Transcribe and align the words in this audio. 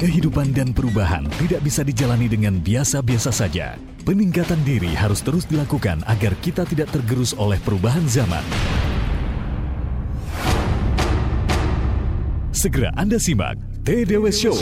Kehidupan 0.00 0.56
dan 0.56 0.72
perubahan 0.72 1.28
tidak 1.36 1.60
bisa 1.60 1.84
dijalani 1.84 2.24
dengan 2.24 2.56
biasa-biasa 2.56 3.28
saja. 3.28 3.76
Peningkatan 4.08 4.56
diri 4.64 4.96
harus 4.96 5.20
terus 5.20 5.44
dilakukan 5.44 6.00
agar 6.08 6.32
kita 6.40 6.64
tidak 6.64 6.88
tergerus 6.88 7.36
oleh 7.36 7.60
perubahan 7.60 8.08
zaman. 8.08 8.40
Segera 12.48 12.88
Anda 12.96 13.20
simak 13.20 13.60
TDW 13.84 14.32
Show 14.32 14.56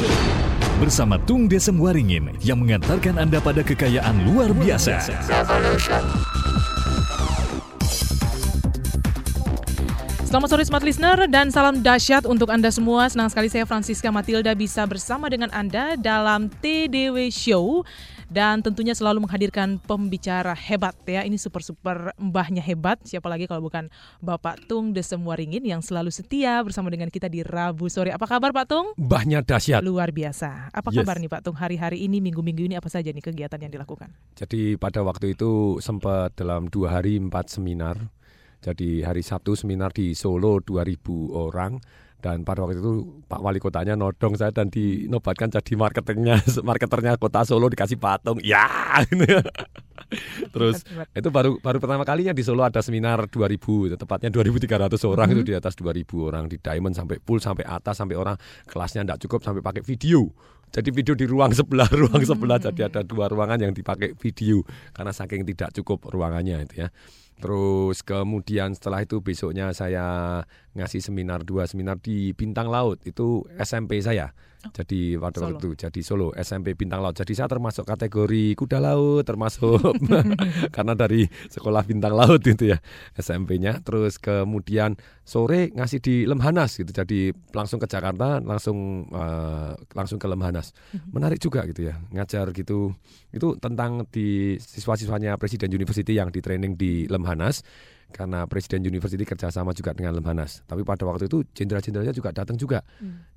bersama 0.82 1.23
Tung 1.23 1.46
Desem 1.46 1.79
Waringin 1.79 2.34
yang 2.43 2.59
mengantarkan 2.59 3.23
Anda 3.23 3.39
pada 3.39 3.62
kekayaan 3.62 4.27
luar 4.27 4.50
biasa. 4.50 4.98
Selamat 10.29 10.53
sore 10.53 10.65
Smart 10.69 10.85
Listener 10.85 11.25
dan 11.33 11.49
salam 11.49 11.81
dahsyat 11.81 12.29
untuk 12.29 12.53
Anda 12.53 12.69
semua. 12.69 13.09
Senang 13.09 13.32
sekali 13.32 13.49
saya 13.49 13.64
Francisca 13.64 14.13
Matilda 14.13 14.53
bisa 14.53 14.85
bersama 14.85 15.25
dengan 15.32 15.49
Anda 15.57 15.96
dalam 15.96 16.53
TDW 16.53 17.32
Show 17.32 17.81
dan 18.29 18.61
tentunya 18.61 18.93
selalu 18.93 19.25
menghadirkan 19.25 19.81
pembicara 19.81 20.53
hebat 20.53 20.93
ya. 21.09 21.25
Ini 21.25 21.41
super-super 21.41 22.13
mbahnya 22.21 22.61
hebat. 22.61 23.00
Siapa 23.09 23.25
lagi 23.25 23.49
kalau 23.49 23.64
bukan 23.64 23.89
Bapak 24.21 24.69
Tung 24.69 24.93
Desem 24.93 25.17
Waringin 25.25 25.64
yang 25.64 25.81
selalu 25.81 26.13
setia 26.13 26.61
bersama 26.61 26.93
dengan 26.93 27.08
kita 27.08 27.33
di 27.33 27.41
Rabu 27.41 27.89
sore. 27.89 28.13
Apa 28.13 28.29
kabar 28.29 28.53
Pak 28.53 28.69
Tung? 28.69 28.93
Mbahnya 29.00 29.41
dahsyat. 29.41 29.81
Luar 29.81 30.13
biasa. 30.13 30.69
Apa 30.77 30.93
Yes. 30.93 31.08
kabar 31.08 31.25
nih 31.25 31.33
Pak 31.33 31.41
Tung 31.41 31.57
hari-hari 31.57 32.05
ini, 32.05 32.20
minggu-minggu 32.20 32.69
ini 32.69 32.77
apa 32.77 32.92
saja 32.92 33.08
nih 33.08 33.25
kegiatan 33.25 33.64
yang 33.64 33.72
dilakukan? 33.72 34.12
Jadi 34.36 34.77
pada 34.77 35.00
waktu 35.00 35.33
itu 35.33 35.81
sempat 35.81 36.36
dalam 36.36 36.69
dua 36.69 37.00
hari 37.00 37.17
empat 37.17 37.48
seminar. 37.48 38.12
Jadi 38.58 39.06
hari 39.06 39.22
Sabtu 39.22 39.55
seminar 39.55 39.94
di 39.94 40.14
Solo 40.19 40.58
2000 40.58 41.30
orang. 41.30 41.78
Dan 42.19 42.42
pada 42.42 42.66
waktu 42.66 42.83
itu 42.83 43.22
Pak 43.30 43.39
Wali 43.39 43.62
Kotanya 43.62 43.94
nodong 43.94 44.34
saya 44.34 44.50
dan 44.50 44.66
dinobatkan 44.66 45.55
jadi 45.55 45.78
marketingnya 45.78 46.42
marketernya 46.68 47.14
Kota 47.14 47.46
Solo 47.46 47.70
dikasih 47.70 47.94
patung. 47.94 48.42
Ya. 48.42 48.66
Terus 50.55 50.83
itu 51.14 51.28
baru 51.30 51.62
baru 51.62 51.78
pertama 51.78 52.02
kalinya 52.02 52.34
di 52.34 52.42
Solo 52.42 52.66
ada 52.66 52.83
seminar 52.83 53.30
2000 53.30 53.94
tepatnya 53.94 54.34
2300 54.34 54.98
orang 55.06 55.28
itu 55.30 55.42
di 55.46 55.55
atas 55.55 55.78
2000 55.78 56.02
orang. 56.27 56.50
Di 56.50 56.58
Diamond 56.58 56.98
sampai 56.98 57.22
full 57.22 57.38
sampai 57.38 57.62
atas 57.62 58.02
sampai 58.02 58.18
orang. 58.18 58.34
Kelasnya 58.66 59.06
tidak 59.06 59.22
cukup 59.22 59.40
sampai 59.46 59.62
pakai 59.62 59.86
video. 59.86 60.27
Jadi 60.74 60.90
video 60.90 61.14
di 61.14 61.22
ruang 61.22 61.55
sebelah 61.55 61.86
ruang 62.02 62.27
sebelah. 62.27 62.58
Jadi 62.58 62.83
ada 62.83 63.06
dua 63.06 63.30
ruangan 63.30 63.62
yang 63.62 63.70
dipakai 63.70 64.18
video. 64.18 64.66
Karena 64.90 65.14
saking 65.14 65.46
tidak 65.46 65.70
cukup 65.70 66.11
ruangannya 66.11 66.66
itu 66.66 66.83
ya 66.83 66.90
terus 67.39 68.03
kemudian 68.03 68.75
setelah 68.75 69.06
itu 69.06 69.22
besoknya 69.22 69.70
saya 69.70 70.42
ngasih 70.75 71.03
seminar 71.03 71.47
dua 71.47 71.67
seminar 71.70 71.98
di 72.03 72.34
Bintang 72.34 72.69
Laut. 72.69 72.98
Itu 73.06 73.47
SMP 73.58 74.03
saya 74.03 74.34
jadi 74.72 75.16
pada 75.19 75.38
waktu 75.42 75.56
Solo. 75.56 75.58
itu 75.58 75.69
jadi 75.77 76.00
Solo 76.05 76.28
SMP 76.36 76.74
Bintang 76.78 77.00
Laut. 77.00 77.16
Jadi 77.16 77.33
saya 77.34 77.48
termasuk 77.50 77.84
kategori 77.88 78.55
kuda 78.55 78.78
laut 78.78 79.24
termasuk. 79.24 79.80
Karena 80.74 80.92
dari 80.94 81.27
sekolah 81.27 81.83
bintang 81.84 82.14
laut 82.14 82.42
itu 82.44 82.72
ya 82.74 82.78
SMP-nya 83.16 83.80
terus 83.83 84.20
kemudian 84.20 84.94
sore 85.24 85.72
ngasih 85.74 86.00
di 86.00 86.14
Lemhanas 86.24 86.80
gitu. 86.80 86.91
Jadi 86.91 87.33
langsung 87.52 87.80
ke 87.80 87.89
Jakarta 87.91 88.41
langsung 88.41 89.08
eh, 89.11 89.72
langsung 89.92 90.19
ke 90.20 90.27
Lemhanas. 90.30 90.72
Menarik 91.11 91.41
juga 91.41 91.64
gitu 91.66 91.89
ya 91.89 91.98
ngajar 92.12 92.52
gitu. 92.52 92.92
Itu 93.33 93.56
tentang 93.61 94.08
di 94.08 94.56
siswa-siswanya 94.61 95.36
Presiden 95.36 95.72
University 95.72 96.16
yang 96.16 96.33
di 96.33 96.41
training 96.41 96.78
di 96.78 97.05
Lemhanas. 97.08 97.64
Karena 98.08 98.48
Presiden 98.48 98.89
University 98.89 99.20
kerjasama 99.20 99.77
juga 99.77 99.92
dengan 99.92 100.16
Lemhanas. 100.16 100.64
Tapi 100.64 100.80
pada 100.80 101.05
waktu 101.05 101.28
itu 101.28 101.44
jenderal-jenderalnya 101.52 102.16
juga 102.16 102.33
datang 102.33 102.56
juga 102.56 102.80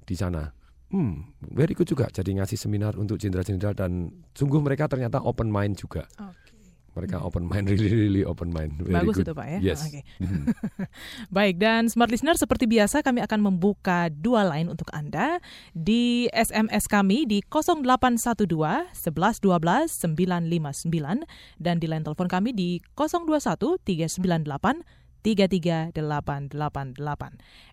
di 0.07 0.15
sana 0.15 0.60
Hmm, 0.91 1.31
very 1.39 1.71
good 1.71 1.87
juga. 1.87 2.11
Jadi 2.11 2.35
ngasih 2.35 2.59
seminar 2.59 2.99
untuk 2.99 3.15
jenderal-jenderal 3.15 3.71
dan 3.71 4.11
sungguh 4.35 4.59
mereka 4.59 4.91
ternyata 4.91 5.23
open 5.23 5.47
mind 5.47 5.79
juga. 5.79 6.03
Oke. 6.19 6.51
Mereka 6.91 7.23
open 7.23 7.47
mind, 7.47 7.65
really 7.71 7.87
really 7.87 8.23
open 8.27 8.51
mind. 8.51 8.75
Very 8.83 8.99
Bagus 8.99 9.23
good. 9.23 9.31
itu 9.31 9.33
Pak 9.33 9.47
ya. 9.47 9.59
Yes. 9.63 9.87
Oke. 9.87 10.03
Mhm. 10.19 10.51
Baik, 11.35 11.55
dan 11.63 11.87
Smart 11.87 12.11
Listener 12.11 12.35
seperti 12.35 12.67
biasa 12.67 12.99
kami 12.99 13.23
akan 13.23 13.39
membuka 13.39 14.11
dua 14.11 14.43
line 14.51 14.67
untuk 14.67 14.91
Anda 14.91 15.39
di 15.71 16.27
SMS 16.35 16.91
kami 16.91 17.23
di 17.23 17.39
0812 17.47 18.91
11 18.91 18.91
12 18.91 20.11
959 20.11 21.23
dan 21.63 21.75
di 21.79 21.87
line 21.87 22.03
telepon 22.03 22.27
kami 22.27 22.51
di 22.51 22.83
021 22.99 23.79
398 23.79 25.01
33888. 25.21 26.01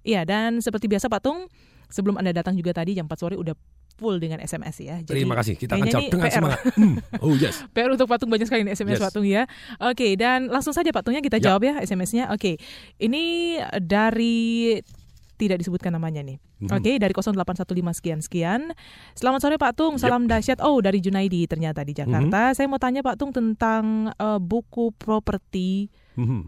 Iya, 0.05 0.23
dan 0.29 0.61
seperti 0.61 0.87
biasa 0.87 1.09
Pak 1.09 1.21
Tung, 1.25 1.49
sebelum 1.89 2.17
Anda 2.17 2.33
datang 2.33 2.55
juga 2.55 2.73
tadi 2.73 2.93
jam 2.93 3.05
4 3.05 3.15
sore 3.15 3.35
udah 3.35 3.53
full 3.95 4.17
dengan 4.17 4.39
SMS 4.39 4.79
ya. 4.79 4.97
Jadi 5.03 5.11
Terima 5.19 5.35
kasih. 5.35 5.59
Kita 5.59 5.75
akan 5.75 5.85
jawab 5.85 6.07
dengan 6.07 6.25
PR. 6.25 6.37
semangat. 6.39 6.61
Hmm. 6.73 6.97
Oh 7.19 7.35
yes. 7.35 7.67
PR 7.75 7.91
untuk 7.91 8.07
Patung 8.07 8.31
banyak 8.31 8.47
sekali 8.47 8.63
nih 8.63 8.73
SMS 8.73 8.95
Yes. 8.95 9.03
Patung 9.03 9.27
ya. 9.27 9.43
Oke, 9.83 10.15
dan 10.15 10.47
langsung 10.47 10.71
saja 10.71 10.89
Patungnya 10.89 11.19
kita 11.19 11.37
Ya. 11.37 11.51
jawab 11.51 11.67
ya 11.67 11.83
SMS-nya. 11.83 12.31
Oke. 12.31 12.63
Ini 12.97 13.23
dari 13.81 14.79
tidak 15.35 15.59
disebutkan 15.59 15.91
namanya 15.93 16.19
nih. 16.21 16.39
Mhm. 16.59 16.71
Oke, 16.73 16.93
dari 16.95 17.11
0815 17.11 17.67
sekian 17.93 18.19
sekian. 18.19 18.61
Selamat 19.15 19.39
sore 19.41 19.55
Pak 19.55 19.75
Tung, 19.75 19.95
salam 19.97 20.27
dahsyat. 20.27 20.59
Oh, 20.59 20.79
dari 20.79 20.99
Junaidi 20.99 21.47
ternyata 21.47 21.83
di. 21.83 21.91
Jakarta. 21.91 22.51
Saya 22.53 22.67
mau 22.67 22.79
tanya 22.79 23.03
Pak 23.03 23.15
Tung 23.15 23.31
tentang 23.31 24.11
eh, 24.13 24.39
buku 24.39 24.91
properti 24.93 25.91
Mhm. 26.15 26.43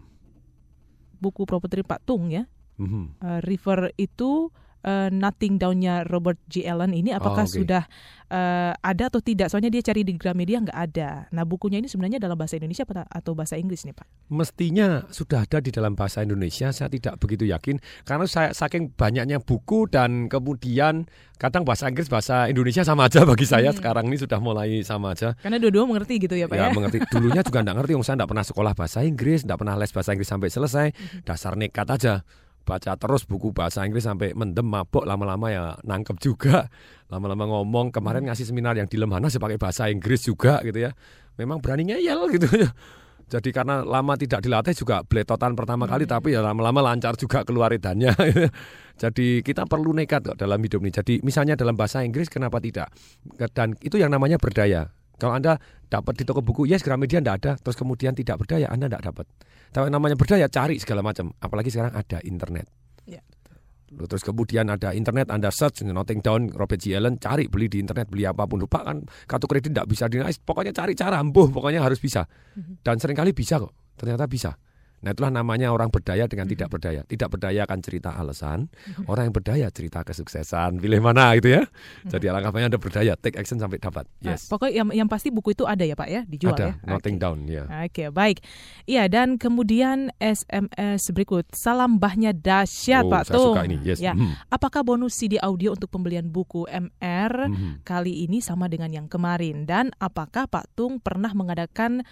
buku 1.19 1.43
properti 1.43 1.83
Pak 1.83 2.03
Tung 2.03 2.27
ya. 2.27 2.47
Mhm. 2.75 3.03
Eh, 3.17 3.39
River 3.43 3.91
itu 3.95 4.49
eh, 4.81 5.09
Nothing 5.09 5.57
Down-nya 5.57 6.03
Robert 6.03 6.37
G. 6.45 6.65
Allen 6.65 6.91
ini 6.91 7.11
apakah 7.11 7.43
Oh, 7.43 7.49
oke. 7.49 7.57
sudah 7.57 7.83
eh, 8.27 8.71
ada 8.73 9.03
atau 9.07 9.19
tidak? 9.19 9.51
Soalnya 9.51 9.67
dia 9.67 9.81
cari 9.81 10.01
di 10.01 10.15
Gramedia 10.15 10.57
nggak 10.59 10.77
ada. 10.77 11.27
Nah 11.29 11.43
bukunya 11.43 11.77
ini 11.77 11.85
sebenarnya 11.85 12.17
dalam 12.17 12.33
bahasa 12.33 12.55
Indonesia 12.55 12.83
atau 12.87 13.31
bahasa 13.33 13.55
Inggris 13.55 13.83
nih 13.83 13.91
Pak? 13.91 14.07
Mestinya 14.31 15.03
sudah 15.11 15.43
ada 15.43 15.59
di 15.59 15.69
dalam 15.69 15.93
bahasa 15.93 16.23
Indonesia. 16.23 16.71
Saya 16.71 16.87
tidak 16.87 17.19
begitu 17.19 17.43
yakin 17.43 17.77
karena 18.01 18.25
saya 18.25 18.49
saking 18.51 18.95
banyaknya 18.95 19.37
buku 19.37 19.85
dan 19.85 20.31
kemudian 20.31 21.05
kadang 21.35 21.61
bahasa 21.61 21.89
Inggris 21.89 22.07
bahasa 22.07 22.47
Indonesia 22.47 22.81
sama 22.81 23.05
aja 23.05 23.21
bagi 23.21 23.43
saya 23.43 23.69
Hmm. 23.69 23.77
sekarang 23.77 24.05
ini 24.07 24.15
sudah 24.15 24.39
mulai 24.39 24.79
sama 24.81 25.11
aja. 25.11 25.35
Karena 25.37 25.57
dua-dua 25.57 25.83
mengerti 25.85 26.21
gitu 26.21 26.33
ya 26.33 26.47
Pak 26.47 26.55
ya? 26.55 26.67
Ya, 26.67 26.67
mengerti. 26.71 26.97
Dulunya 27.07 27.41
juga 27.43 27.59
enggak 27.65 27.75
ngerti, 27.83 27.93
saya 28.01 28.15
enggak 28.15 28.29
pernah 28.31 28.45
sekolah 28.45 28.73
bahasa 28.73 28.99
Inggris, 29.03 29.43
enggak 29.43 29.59
pernah 29.59 29.75
les 29.75 29.91
bahasa 29.91 30.09
Inggris 30.15 30.29
sampai 30.29 30.47
selesai. 30.47 30.87
Mhm. 30.95 31.19
Dasar 31.27 31.53
nekat 31.59 31.87
aja. 31.91 32.13
Baca 32.61 32.93
terus 32.95 33.25
buku 33.25 33.51
bahasa 33.51 33.81
Inggris 33.83 34.05
sampai 34.05 34.37
mendem 34.37 34.63
mabok 34.63 35.03
lama-lama 35.03 35.49
ya 35.49 35.75
nangkep 35.81 36.17
juga. 36.21 36.69
Lama-lama 37.09 37.49
ngomong 37.49 37.89
kemarin 37.89 38.29
ngasih 38.29 38.49
seminar 38.53 38.77
yang 38.77 38.85
di 38.87 38.95
Lemhanas 39.01 39.33
ya 39.35 39.41
pakai 39.41 39.57
bahasa 39.57 39.89
Inggris 39.89 40.23
juga 40.23 40.61
gitu 40.61 40.77
ya. 40.77 40.93
Memang 41.41 41.59
berani 41.59 41.89
ngeyel 41.89 42.29
gitu 42.37 42.47
ya. 42.55 42.69
Jadi 43.31 43.55
karena 43.55 43.79
lama 43.87 44.19
tidak 44.19 44.43
dilatih 44.43 44.75
juga 44.75 45.07
bletotan 45.07 45.55
pertama 45.55 45.87
kali 45.87 46.03
Mhm. 46.03 46.11
tapi 46.11 46.35
ya 46.35 46.43
lama-lama 46.43 46.83
lancar 46.91 47.15
juga 47.15 47.47
keluar 47.47 47.71
edannya. 47.71 48.11
Jadi 49.01 49.39
kita 49.41 49.63
perlu 49.65 49.95
nekat 49.95 50.21
kok 50.21 50.37
dalam 50.37 50.59
hidup 50.59 50.83
ini. 50.83 50.91
Jadi 50.91 51.13
misalnya 51.23 51.55
dalam 51.55 51.73
bahasa 51.79 52.03
Inggris 52.03 52.27
kenapa 52.27 52.59
tidak? 52.59 52.91
Dan 53.55 53.73
itu 53.81 53.95
yang 53.97 54.11
namanya 54.11 54.35
berdaya. 54.35 54.91
Kalau 55.21 55.37
Anda 55.37 55.61
dapat 55.85 56.17
di 56.17 56.25
toko 56.25 56.41
buku, 56.41 56.65
yes 56.65 56.81
Gramedia 56.81 57.21
tidak 57.21 57.45
ada, 57.45 57.51
terus 57.61 57.77
kemudian 57.77 58.17
tidak 58.17 58.41
berdaya, 58.41 58.65
Anda 58.73 58.89
tidak 58.89 59.13
dapat. 59.13 59.29
Tapi 59.69 59.93
namanya 59.93 60.17
berdaya 60.17 60.49
cari 60.49 60.81
segala 60.81 61.05
macam. 61.05 61.29
Apalagi 61.37 61.69
sekarang 61.69 61.93
ada 61.93 62.17
internet. 62.25 62.65
Ya. 63.05 63.21
Lalu 63.93 64.07
Terus 64.09 64.23
kemudian 64.25 64.65
ada 64.73 64.97
internet, 64.97 65.29
Anda 65.29 65.53
search 65.53 65.85
Nothing 65.85 66.25
Down, 66.25 66.49
Robert 66.57 66.81
G. 66.81 66.97
Allen, 66.97 67.21
cari 67.21 67.45
beli 67.45 67.69
di 67.69 67.77
internet, 67.77 68.09
beli 68.09 68.25
apa 68.25 68.49
pun. 68.49 68.65
Lupa 68.65 68.81
kan 68.81 69.05
kartu 69.29 69.45
kredit 69.45 69.77
tidak 69.77 69.85
bisa 69.85 70.09
dinaik, 70.09 70.41
pokoknya 70.41 70.73
cari 70.73 70.97
cara, 70.97 71.21
ampuh, 71.21 71.53
pokoknya 71.53 71.85
harus 71.85 72.01
bisa. 72.01 72.25
Dan 72.81 72.97
sering 72.97 73.13
kali 73.13 73.35
bisa 73.35 73.61
kok, 73.61 73.93
ternyata 73.99 74.25
bisa. 74.25 74.57
Nah 75.01 75.11
itulah 75.11 75.33
namanya 75.33 75.73
orang 75.73 75.89
berdaya 75.89 76.29
dengan 76.29 76.45
tidak 76.45 76.69
berdaya. 76.69 77.01
Tidak 77.03 77.25
berdaya 77.25 77.65
akan 77.65 77.79
cerita 77.81 78.13
alasan, 78.13 78.69
orang 79.09 79.29
yang 79.29 79.35
berdaya 79.35 79.67
cerita 79.73 80.05
kesuksesan. 80.05 80.77
Pilih 80.77 81.01
mana 81.01 81.33
gitu 81.41 81.57
ya. 81.57 81.65
Jadi 82.05 82.29
alangkah 82.29 82.53
baiknya 82.53 82.69
Anda 82.69 82.79
berdaya, 82.79 83.13
take 83.17 83.37
action 83.37 83.57
sampai 83.57 83.81
dapat. 83.81 84.05
Nah, 84.21 84.37
Yes. 84.37 84.45
pokoknya 84.45 84.73
yang, 84.77 84.89
yang 84.93 85.09
pasti 85.09 85.33
buku 85.33 85.51
itu 85.51 85.65
ada 85.65 85.81
ya 85.81 85.97
Pak 85.97 86.07
ya? 86.07 86.21
Dijual 86.23 86.53
ada, 86.53 86.65
ya? 86.69 86.73
Nothing 86.85 87.17
Oke. 87.17 87.23
Down 87.25 87.37
ya. 87.49 87.63
Oke, 87.67 88.03
baik. 88.13 88.37
Iya, 88.85 89.03
dan 89.09 89.41
kemudian 89.41 90.13
SMS 90.21 91.01
berikut. 91.09 91.49
Salam 91.51 91.97
bahnya 91.97 92.31
dahsyat 92.31 93.03
oh, 93.03 93.11
Pak 93.11 93.23
saya 93.25 93.35
Tung. 93.35 93.53
suka 93.57 93.61
ini. 93.65 93.77
Yes. 93.81 93.97
Ya. 93.97 94.13
Mhm. 94.13 94.37
Apakah 94.47 94.85
bonus 94.85 95.17
CD 95.17 95.41
audio 95.41 95.73
untuk 95.73 95.89
pembelian 95.89 96.29
buku 96.29 96.69
MR 96.69 97.49
Mhm. 97.49 97.81
kali 97.81 98.23
ini 98.23 98.37
sama 98.39 98.69
dengan 98.69 98.93
yang 98.93 99.09
kemarin 99.09 99.65
dan 99.65 99.89
apakah 99.97 100.45
Pak 100.45 100.77
Tung 100.77 101.01
pernah 101.01 101.33
mengadakan 101.33 102.05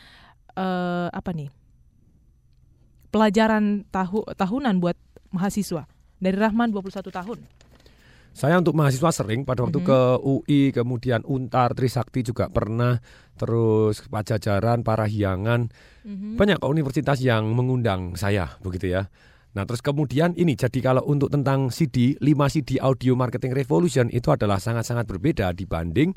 eh, 0.57 1.07
apa 1.13 1.31
nih 1.31 1.47
pelajaran 3.09 3.85
tahu 3.89 4.25
tahunan 4.33 4.81
buat 4.81 4.97
mahasiswa 5.33 5.85
dari 6.17 6.37
Rahman 6.37 6.73
21 6.73 7.09
tahun. 7.09 7.39
Saya 8.29 8.61
untuk 8.61 8.77
mahasiswa 8.77 9.09
sering 9.09 9.41
pada 9.43 9.65
waktu 9.65 9.81
Mhm. 9.81 9.87
ke 9.89 9.99
UI, 10.21 10.61
kemudian 10.71 11.25
Untar, 11.25 11.73
Trisakti 11.73 12.21
juga 12.21 12.47
pernah, 12.47 13.01
terus 13.35 14.05
Pajajaran, 14.05 14.85
Parahyangan, 14.85 15.67
Mhm. 16.05 16.37
banyak 16.37 16.61
universitas 16.63 17.19
yang 17.19 17.49
mengundang 17.51 18.13
saya 18.15 18.55
begitu 18.61 18.93
ya. 18.95 19.09
Nah, 19.57 19.65
terus 19.65 19.81
kemudian 19.81 20.37
ini 20.37 20.53
jadi 20.53 20.77
kalau 20.79 21.01
untuk 21.09 21.33
tentang 21.33 21.73
CD, 21.73 22.13
5 22.21 22.45
CD 22.53 22.77
Audio 22.77 23.17
Marketing 23.17 23.51
Revolution 23.57 24.05
itu 24.13 24.29
adalah 24.29 24.61
sangat-sangat 24.61 25.09
berbeda 25.09 25.49
dibanding 25.57 26.13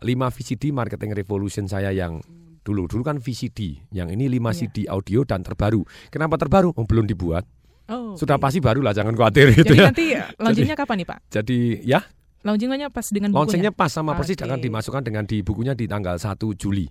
5 0.00 0.32
VCD 0.32 0.72
Marketing 0.72 1.12
Revolution 1.12 1.68
saya 1.68 1.92
yang 1.92 2.24
dulu. 2.62 2.86
Dulu 2.86 3.02
kan 3.02 3.18
VCD, 3.18 3.82
yang 3.90 4.08
ini 4.08 4.26
5 4.26 4.50
Iya. 4.50 4.58
CD 4.64 4.76
audio 4.86 5.22
dan 5.22 5.42
terbaru. 5.42 5.82
Kenapa 6.08 6.38
terbaru? 6.38 6.70
Oh, 6.74 6.86
belum 6.86 7.04
dibuat. 7.04 7.44
Oh, 7.90 8.14
Sudah 8.14 8.38
pasti 8.38 8.62
baru 8.62 8.78
lah, 8.80 8.94
jangan 8.94 9.12
khawatir 9.12 9.52
gitu 9.52 9.74
Jadi 9.74 9.82
ya. 9.82 9.86
nanti 9.90 10.04
launchingnya 10.38 10.76
kapan 10.78 10.96
nih 11.02 11.06
Pak? 11.10 11.18
Jadi 11.28 11.58
ya, 11.82 12.00
Launchingnya 12.42 12.90
pas 12.90 13.06
dengan 13.06 13.30
launchingnya 13.30 13.70
bukunya? 13.70 13.86
pas 13.86 13.90
sama 13.90 14.18
persis 14.18 14.34
Oke. 14.34 14.46
akan 14.46 14.58
dimasukkan 14.58 15.02
dengan 15.02 15.22
di 15.26 15.42
bukunya 15.42 15.74
di 15.74 15.86
tanggal 15.86 16.18
1 16.18 16.54
Juli. 16.54 16.86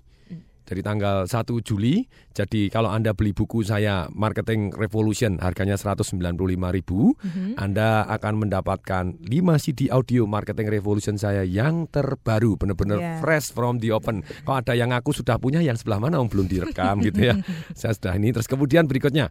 Jadi 0.61 0.81
tanggal 0.81 1.27
1 1.27 1.59
Juli. 1.59 2.05
Jadi 2.31 2.71
kalau 2.71 2.87
Anda 2.87 3.11
beli 3.11 3.35
buku 3.35 3.59
saya 3.61 4.07
Marketing 4.09 4.71
Revolution 4.71 5.35
harganya 5.37 5.75
195.000, 5.75 7.17
Mhm. 7.19 7.59
Anda 7.59 8.07
akan 8.07 8.47
mendapatkan 8.47 9.19
5 9.19 9.57
CD 9.57 9.89
audio 9.89 10.23
Marketing 10.23 10.71
Revolution 10.71 11.15
saya 11.17 11.43
yang 11.43 11.87
terbaru, 11.87 12.55
benar-benar 12.55 12.99
Ya. 12.99 13.13
fresh 13.19 13.51
from 13.51 13.81
the 13.81 13.91
open. 13.91 14.23
Kalau 14.43 14.57
ada 14.57 14.73
yang 14.73 14.93
aku 14.93 15.11
sudah 15.11 15.35
punya, 15.35 15.59
yang 15.59 15.75
sebelah 15.75 15.99
mana 15.99 16.21
om 16.21 16.29
belum 16.31 16.47
direkam 16.47 17.01
gitu 17.01 17.19
ya. 17.19 17.35
Saya 17.75 17.91
sudah 17.91 18.15
ini. 18.15 18.31
Terus 18.31 18.47
kemudian 18.47 18.87
berikutnya, 18.87 19.27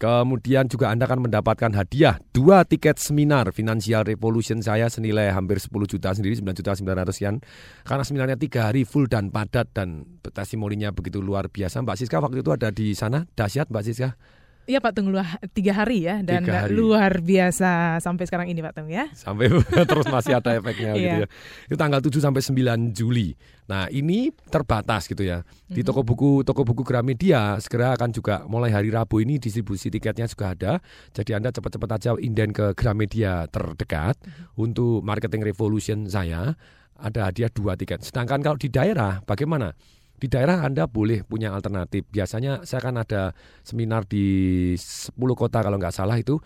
kemudian 0.00 0.64
juga 0.66 0.88
Anda 0.88 1.04
akan 1.04 1.28
mendapatkan 1.28 1.76
hadiah 1.76 2.16
dua 2.32 2.64
tiket 2.64 2.96
seminar 2.96 3.52
Financial 3.52 4.00
Revolution 4.00 4.64
saya 4.64 4.88
senilai 4.88 5.28
hampir 5.28 5.60
10 5.60 5.68
juta 5.84 6.16
sendiri, 6.16 6.40
9 6.40 6.56
juta 6.56 6.72
900 6.72 7.12
sekian. 7.12 7.36
Karena 7.84 8.02
seminarnya 8.02 8.40
tiga 8.40 8.72
hari 8.72 8.88
full 8.88 9.06
dan 9.12 9.28
padat 9.28 9.68
dan 9.76 10.08
testimoninya 10.32 10.88
begitu 10.90 11.20
luar 11.20 11.52
biasa. 11.52 11.84
Mbak 11.84 11.96
Siska 12.00 12.16
waktu 12.24 12.40
itu 12.40 12.50
ada 12.50 12.72
di 12.72 12.96
sana, 12.96 13.28
dahsyat 13.36 13.68
Mbak 13.68 13.84
Siska. 13.84 14.16
Iya 14.70 14.78
Pak 14.78 14.94
Tung 14.94 15.10
luar 15.10 15.26
tiga 15.50 15.74
hari 15.74 16.06
ya 16.06 16.22
dan 16.22 16.46
hari. 16.46 16.70
luar 16.70 17.18
biasa 17.18 17.98
sampai 17.98 18.22
sekarang 18.22 18.46
ini 18.46 18.62
Pak 18.62 18.70
Tung 18.72 18.86
ya. 18.86 19.10
sampai 19.10 19.50
terus 19.90 20.06
masih 20.06 20.38
ada 20.38 20.54
efeknya 20.54 20.94
gitu 20.94 21.10
Iya. 21.10 21.20
ya. 21.20 21.28
Itu 21.66 21.74
tanggal 21.74 21.98
7 21.98 22.14
sampai 22.16 22.38
9 22.38 22.54
Juli. 22.92 23.34
Nah, 23.66 23.86
ini 23.86 24.30
terbatas 24.46 25.04
gitu 25.04 25.22
ya. 25.22 25.42
Di 25.66 25.82
toko 25.82 26.02
buku 26.02 26.42
toko 26.42 26.62
buku 26.62 26.82
Gramedia 26.82 27.58
segera 27.58 27.92
akan 27.92 28.10
juga 28.10 28.42
mulai 28.44 28.70
hari 28.70 28.88
Rabu 28.88 29.18
ini 29.18 29.36
distribusi 29.36 29.86
tiketnya 29.88 30.24
juga 30.24 30.54
ada. 30.54 30.72
Jadi 31.10 31.30
Anda 31.32 31.50
cepat-cepat 31.50 31.90
aja 31.92 32.10
inden 32.16 32.50
ke 32.50 32.70
Gramedia 32.72 33.46
terdekat 33.46 34.18
Mhm. 34.20 34.54
untuk 34.56 35.02
marketing 35.02 35.42
revolution 35.44 36.06
saya 36.06 36.54
ada 36.94 37.26
hadiah 37.26 37.48
dua 37.48 37.74
tiket. 37.74 38.02
Sedangkan 38.02 38.38
kalau 38.38 38.54
di 38.54 38.68
daerah 38.68 39.18
bagaimana? 39.20 39.74
Di 40.20 40.28
daerah 40.28 40.60
Anda 40.60 40.84
boleh 40.84 41.24
punya 41.24 41.48
alternatif. 41.50 42.04
Biasanya 42.06 42.68
saya 42.68 42.84
kan 42.84 43.00
ada 43.00 43.32
seminar 43.64 44.04
di 44.04 44.26
10 44.76 45.16
kota 45.32 45.64
kalau 45.64 45.80
nggak 45.80 45.96
salah 45.96 46.20
itu 46.20 46.36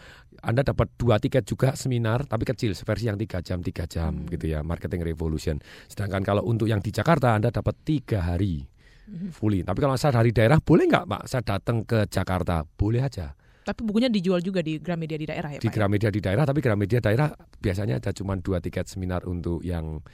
anda 0.41 0.61
dapat 0.61 0.93
dua 1.01 1.17
tiket 1.17 1.49
juga 1.49 1.73
seminar 1.73 2.29
tapi 2.29 2.45
kecil 2.45 2.77
versi 2.77 3.09
yang 3.09 3.17
tiga 3.17 3.41
jam 3.41 3.65
tiga 3.65 3.89
jam 3.89 4.13
Hmm. 4.13 4.29
gitu 4.29 4.45
ya 4.47 4.61
marketing 4.61 5.01
revolution. 5.01 5.57
Sedangkan 5.89 6.21
kalau 6.21 6.45
untuk 6.45 6.69
yang 6.69 6.79
di 6.79 6.93
Jakarta 6.93 7.33
Anda 7.33 7.49
dapat 7.49 7.73
tiga 7.83 8.21
hari 8.23 8.69
Hmm. 9.05 9.33
fully. 9.33 9.65
Tapi 9.65 9.79
kalau 9.81 9.97
saya 9.97 10.13
dari 10.15 10.33
daerah 10.33 10.61
boleh 10.61 10.85
nggak 10.85 11.05
Pak? 11.05 11.23
Saya 11.25 11.43
datang 11.43 11.81
ke 11.83 12.05
Jakarta 12.07 12.65
boleh 12.65 13.01
aja 13.01 13.33
Tapi 13.65 13.81
bukunya 13.81 14.13
dijual 14.13 14.45
juga 14.45 14.61
di 14.61 14.77
Gramedia 14.77 15.17
di 15.17 15.25
daerah 15.25 15.49
ya 15.49 15.57
di 15.57 15.65
Pak. 15.65 15.73
ya? 15.73 15.77
Gramedia 15.81 16.11
di 16.13 16.21
daerah. 16.21 16.45
Tapi 16.45 16.61
Gramedia 16.61 17.01
daerah 17.01 17.33
biasanya 17.59 17.97
ada 17.97 18.13
cuma 18.13 18.37
dua 18.37 18.61
tiket 18.61 18.85
seminar 18.85 19.25
untuk 19.25 19.65
yang 19.65 20.05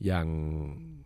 yang 0.00 0.26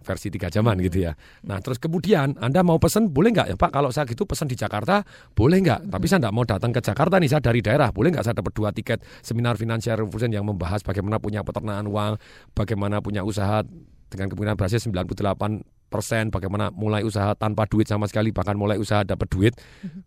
versi 0.05 0.29
tiga 0.29 0.53
jaman 0.53 0.77
Hmm. 0.77 0.85
gitu 0.85 0.99
ya. 1.09 1.13
Nah 1.49 1.59
terus 1.65 1.81
kemudian 1.81 2.37
Anda 2.37 2.61
mau 2.61 2.77
pesen 2.77 3.09
boleh 3.09 3.33
nggak 3.33 3.49
ya 3.53 3.57
Pak? 3.57 3.73
Kalau 3.73 3.89
saya 3.89 4.05
gitu 4.05 4.29
pesen 4.29 4.47
di 4.47 4.55
Jakarta 4.55 5.01
boleh 5.33 5.65
nggak? 5.65 5.89
Tapi 5.89 6.05
saya 6.07 6.29
nggak 6.29 6.35
mau 6.37 6.45
datang 6.45 6.71
ke 6.71 6.85
Jakarta 6.85 7.17
nih 7.17 7.33
saya 7.33 7.41
dari 7.41 7.65
daerah 7.65 7.89
boleh 7.89 8.13
nggak 8.13 8.25
saya 8.29 8.37
dapat 8.37 8.53
dua 8.53 8.71
tiket 8.71 9.01
seminar 9.25 9.57
financial 9.57 10.05
revolution 10.05 10.31
yang 10.31 10.45
membahas 10.45 10.85
bagaimana 10.85 11.17
punya 11.17 11.41
peternakan 11.41 11.89
uang, 11.89 12.13
bagaimana 12.53 13.01
punya 13.01 13.25
usaha 13.25 13.65
dengan 14.13 14.31
kemungkinan 14.31 14.55
berhasil 14.61 14.79
98 14.85 15.65
persen 15.95 16.35
bagaimana 16.35 16.75
mulai 16.75 17.07
usaha 17.07 17.39
tanpa 17.39 17.71
duit 17.71 17.87
sama 17.87 18.11
sekali 18.11 18.35
bahkan 18.35 18.59
mulai 18.59 18.83
usaha 18.83 19.07
dapat 19.07 19.31
duit 19.31 19.55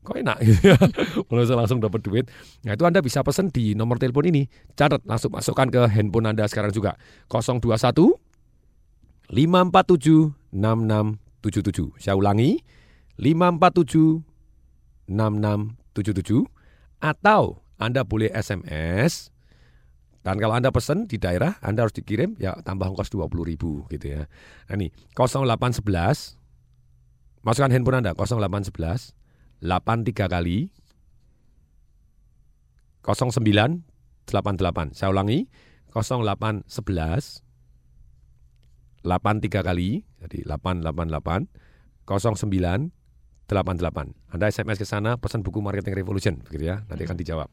kok 0.03 0.19
enak 0.19 0.35
mulai 1.31 1.47
usaha 1.47 1.55
langsung 1.55 1.79
dapat 1.79 2.03
duit 2.03 2.27
nah 2.67 2.75
itu 2.75 2.83
anda 2.83 2.99
bisa 2.99 3.23
pesen 3.23 3.47
di 3.47 3.71
nomor 3.71 3.95
telepon 3.95 4.27
ini 4.27 4.51
catat 4.75 4.99
langsung 5.07 5.31
masukkan 5.31 5.71
ke 5.71 5.87
handphone 5.87 6.27
anda 6.27 6.43
sekarang 6.43 6.75
juga 6.75 6.99
021 7.31 8.26
547 9.29 10.33
6677 10.55 11.99
saya 11.99 12.15
ulangi 12.15 12.63
547 13.19 14.23
6677 15.07 16.47
atau 17.03 17.61
anda 17.77 18.01
boleh 18.01 18.33
SMS 18.33 19.29
dan 20.27 20.43
kalau 20.43 20.59
Anda 20.59 20.75
pesen 20.75 21.07
di 21.07 21.15
daerah, 21.15 21.55
Anda 21.63 21.87
harus 21.87 21.95
dikirim 21.95 22.35
ya 22.35 22.59
tambah 22.59 22.91
ongkos 22.91 23.07
20 23.15 23.47
ribu 23.47 23.87
gitu 23.87 24.11
ya. 24.11 24.27
Nah 24.67 24.75
ini 24.75 24.91
0811, 25.15 26.35
masukkan 27.47 27.71
handphone 27.71 28.03
Anda 28.03 28.11
0811, 28.11 29.15
83 29.63 30.27
kali, 30.27 30.67
0988. 33.07 34.99
Saya 34.99 35.15
ulangi, 35.15 35.47
0811, 35.95 37.46
83 39.07 39.63
kali, 39.63 40.03
jadi 40.19 40.43
888, 40.43 41.47
0988. 42.03 42.91
Anda 44.35 44.51
SMS 44.51 44.75
ke 44.75 44.83
sana, 44.83 45.15
pesan 45.15 45.39
buku 45.39 45.63
Marketing 45.63 45.95
Revolution, 45.95 46.35
begitu 46.43 46.67
ya, 46.67 46.83
nanti 46.91 47.07
akan 47.07 47.15
dijawab. 47.15 47.47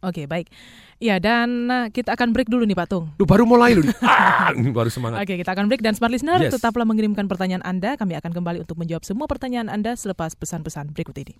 Oke 0.00 0.24
baik. 0.24 0.48
Ya 0.96 1.20
dan 1.20 1.68
eh, 1.68 1.92
kita 1.92 2.16
akan 2.16 2.32
break 2.32 2.48
dulu 2.48 2.64
nih 2.64 2.72
Pak 2.72 2.88
Tung. 2.88 3.12
Lu 3.20 3.28
baru 3.28 3.44
mulai 3.44 3.76
lu. 3.76 3.84
Ah, 4.00 4.48
baru 4.56 4.88
semangat. 4.88 5.20
Oke, 5.20 5.36
kita 5.36 5.52
akan 5.52 5.68
break 5.68 5.84
dan 5.84 5.92
smart 5.92 6.08
listener 6.08 6.40
Yes. 6.40 6.56
tetaplah 6.56 6.88
mengirimkan 6.88 7.28
pertanyaan 7.28 7.60
Anda. 7.60 8.00
Kami 8.00 8.16
akan 8.16 8.32
kembali 8.32 8.64
untuk 8.64 8.80
menjawab 8.80 9.04
semua 9.04 9.28
pertanyaan 9.28 9.68
Anda 9.68 10.00
selepas 10.00 10.32
pesan-pesan 10.32 10.96
berikut 10.96 11.12
ini. 11.20 11.36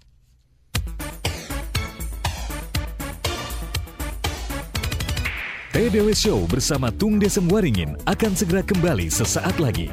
TDW 5.70 6.10
Show 6.18 6.50
bersama 6.50 6.90
Tung 6.90 7.22
Desem 7.22 7.46
Waringin 7.46 7.94
akan 8.02 8.34
segera 8.34 8.58
kembali 8.58 9.06
sesaat 9.06 9.54
lagi. 9.62 9.86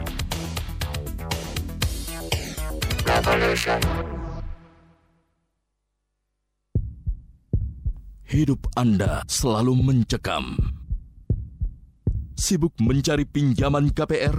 Hidup 8.26 8.66
Anda 8.74 9.22
selalu 9.30 9.78
mencekam. 9.78 10.58
Sibuk 12.34 12.74
mencari 12.82 13.30
pinjaman 13.30 13.94
KPR? 13.94 14.34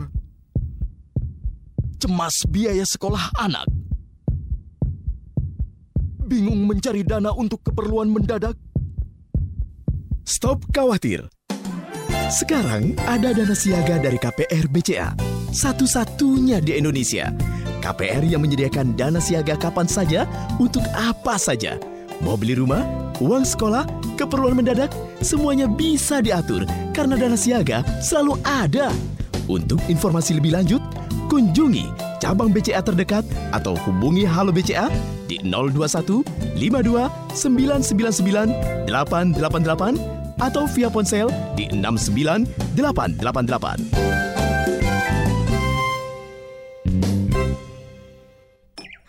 Cemas 2.02 2.35
biaya 2.50 2.83
sekolah 2.83 3.38
anak? 3.38 3.71
Bingung 6.26 6.66
mencari 6.66 7.07
dana 7.07 7.30
untuk 7.30 7.62
keperluan 7.62 8.11
mendadak? 8.11 8.59
Stop 10.28 10.61
khawatir. 10.76 11.25
Sekarang 12.28 12.92
ada 13.08 13.32
dana 13.32 13.56
siaga 13.56 13.97
dari 13.97 14.20
KPR 14.20 14.68
BCA. 14.68 15.16
Satu-satunya 15.56 16.61
di 16.61 16.76
Indonesia. 16.76 17.32
KPR 17.80 18.28
yang 18.28 18.44
menyediakan 18.44 18.92
dana 18.92 19.25
siaga 19.25 19.56
kapan 19.56 19.88
saja 19.88 20.28
untuk 20.61 20.85
apa 20.92 21.40
saja. 21.40 21.80
Mau 22.20 22.37
beli 22.37 22.61
rumah, 22.61 22.85
uang 23.25 23.40
sekolah, 23.40 23.88
keperluan 24.20 24.61
mendadak, 24.61 24.92
semuanya 25.25 25.64
bisa 25.64 26.20
diatur 26.20 26.68
karena 26.92 27.16
dana 27.16 27.40
siaga 27.40 27.80
selalu 28.04 28.37
ada. 28.44 28.92
Untuk 29.49 29.80
informasi 29.88 30.37
lebih 30.37 30.52
lanjut, 30.52 30.85
kunjungi 31.32 31.88
cabang 32.20 32.52
BCA 32.52 32.85
terdekat 32.85 33.25
atau 33.56 33.80
hubungi 33.88 34.28
Halo 34.28 34.52
BCA 34.52 34.92
di 35.25 35.40
021 35.40 36.20
52 36.61 37.32
999 37.32 38.92
888 38.92 40.17
atau 40.38 40.64
via 40.71 40.88
ponsel 40.90 41.28
di 41.54 41.66
69 41.71 42.47
888. 42.75 44.18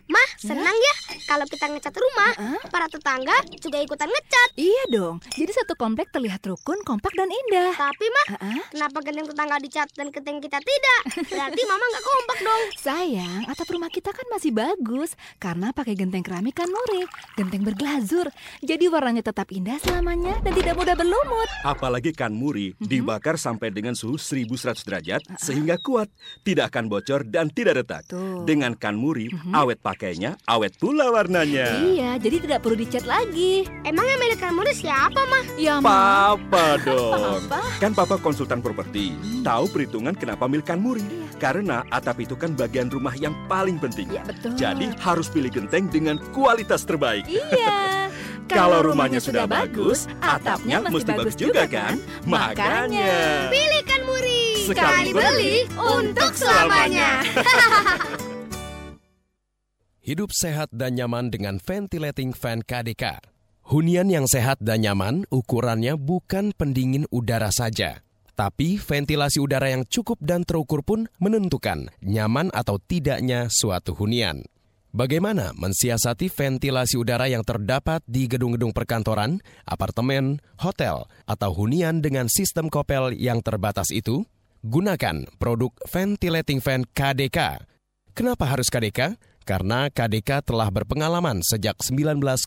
Mah, 0.10 0.30
senang 0.42 0.74
ya 0.74 1.09
kalau 1.26 1.44
kita 1.44 1.66
ngecat 1.66 1.92
rumah. 1.92 2.32
Para 2.68 2.88
tetangga 2.88 3.34
juga 3.56 3.78
ikutan 3.78 4.08
ngecat. 4.08 4.50
Iya 4.56 4.84
dong, 4.90 5.20
jadi 5.30 5.52
satu 5.54 5.74
komplek 5.74 6.10
terlihat 6.10 6.44
rukun, 6.44 6.80
kompak, 6.82 7.12
dan 7.14 7.28
indah. 7.28 7.74
Tapi 7.74 8.06
mah, 8.08 8.28
Ah, 8.30 8.38
ah. 8.46 8.64
kenapa 8.70 8.98
genteng 9.02 9.28
tetangga 9.28 9.56
dicat 9.58 9.90
dan 9.92 10.08
genteng 10.10 10.38
kita 10.38 10.60
tidak? 10.60 11.02
Berarti 11.26 11.62
mama 11.66 11.86
nggak 11.86 12.06
kompak 12.06 12.38
dong. 12.40 12.64
Sayang, 12.86 13.42
atap 13.46 13.68
rumah 13.68 13.88
kita 13.88 14.10
kan 14.10 14.26
masih 14.30 14.52
bagus 14.52 15.14
karena 15.38 15.72
pakai 15.72 15.96
genteng 15.96 16.22
keramik 16.22 16.54
kan 16.54 16.70
genteng 17.36 17.64
berglazur. 17.64 18.30
Jadi 18.60 18.86
warnanya 18.88 19.22
tetap 19.22 19.50
indah 19.50 19.76
selamanya 19.78 20.38
dan 20.40 20.54
tidak 20.54 20.76
mudah 20.76 20.94
berlumut. 20.94 21.50
Apalagi 21.62 22.12
kan 22.12 22.32
muri 22.32 22.72
Mhm. 22.72 22.88
dibakar 22.88 23.36
sampai 23.36 23.70
dengan 23.70 23.94
suhu 23.94 24.16
1100 24.16 24.84
derajat 24.84 25.22
sehingga 25.36 25.76
kuat, 25.78 26.08
tidak 26.42 26.70
akan 26.70 26.88
bocor 26.88 27.24
dan 27.24 27.50
tidak 27.50 27.82
retak. 27.82 28.06
Tuh. 28.06 28.44
Dengan 28.44 28.74
kan 28.74 28.94
muri, 28.94 29.28
awet 29.52 29.80
pakainya, 29.80 30.38
awet 30.46 30.78
pula 30.78 31.09
warnanya. 31.10 31.68
Iya, 31.84 32.12
jadi 32.22 32.38
tidak 32.48 32.60
perlu 32.64 32.78
dicat 32.80 33.06
lagi. 33.06 33.66
Emangnya 33.84 34.18
milik 34.22 34.40
kamu 34.40 34.62
siapa, 34.74 35.22
mah? 35.28 35.44
Ya, 35.58 35.82
Ma. 35.82 35.90
Papa 36.36 36.78
dong. 36.88 37.46
Apa? 37.50 37.62
Kan 37.82 37.92
papa 37.98 38.16
konsultan 38.22 38.62
properti. 38.64 39.14
Tahu 39.42 39.66
perhitungan 39.74 40.14
kenapa 40.16 40.46
milikan 40.46 40.80
Muri. 40.80 41.04
Karena 41.40 41.84
atap 41.90 42.20
itu 42.24 42.36
kan 42.36 42.54
bagian 42.54 42.92
rumah 42.92 43.16
yang 43.16 43.34
paling 43.48 43.80
penting. 43.80 44.08
Ya, 44.12 44.24
betul. 44.24 44.54
Jadi 44.56 44.92
harus 45.00 45.28
pilih 45.32 45.50
genteng 45.52 45.88
dengan 45.90 46.20
kualitas 46.32 46.84
terbaik. 46.86 47.26
Iya. 47.26 48.08
Kalau 48.50 48.82
rumahnya 48.82 49.22
sudah 49.22 49.46
bagus, 49.46 50.10
atapnya 50.26 50.82
mesti 50.82 51.14
bagus 51.14 51.38
juga 51.38 51.70
kan? 51.70 52.02
Makanya. 52.26 53.46
Pilihkan 53.54 54.02
Muri. 54.10 54.66
Sekali 54.66 55.14
beli, 55.14 55.70
untuk 55.78 56.34
selamanya. 56.34 57.22
Hidup 60.00 60.32
sehat 60.32 60.72
dan 60.72 60.96
nyaman 60.96 61.28
dengan 61.28 61.60
ventilating 61.60 62.32
fan 62.32 62.64
KDK. 62.64 63.20
Hunian 63.68 64.08
yang 64.08 64.32
sehat 64.32 64.64
dan 64.64 64.80
nyaman 64.88 65.28
ukurannya 65.28 66.00
bukan 66.00 66.56
pendingin 66.56 67.04
udara 67.12 67.52
saja, 67.52 68.00
tapi 68.32 68.80
ventilasi 68.80 69.44
udara 69.44 69.68
yang 69.68 69.84
cukup 69.84 70.16
dan 70.24 70.48
terukur 70.48 70.88
pun 70.88 71.12
menentukan 71.20 71.92
nyaman 72.00 72.48
atau 72.56 72.80
tidaknya 72.80 73.52
suatu 73.52 73.92
hunian. 73.92 74.48
Bagaimana 74.96 75.52
mensiasati 75.60 76.32
ventilasi 76.32 76.96
udara 76.96 77.28
yang 77.28 77.44
terdapat 77.44 78.00
di 78.08 78.32
gedung-gedung 78.32 78.72
perkantoran, 78.72 79.44
apartemen, 79.68 80.40
hotel, 80.64 81.12
atau 81.28 81.52
hunian 81.52 82.00
dengan 82.00 82.32
sistem 82.32 82.72
kopel 82.72 83.12
yang 83.20 83.44
terbatas 83.44 83.92
itu? 83.92 84.24
Gunakan 84.64 85.28
produk 85.36 85.76
ventilating 85.92 86.64
fan 86.64 86.88
KDK. 86.88 87.68
Kenapa 88.16 88.48
harus 88.48 88.72
KDK? 88.72 89.29
Karena 89.50 89.90
KDK 89.90 90.46
telah 90.46 90.70
berpengalaman 90.70 91.42
sejak 91.42 91.82
1909 91.82 92.46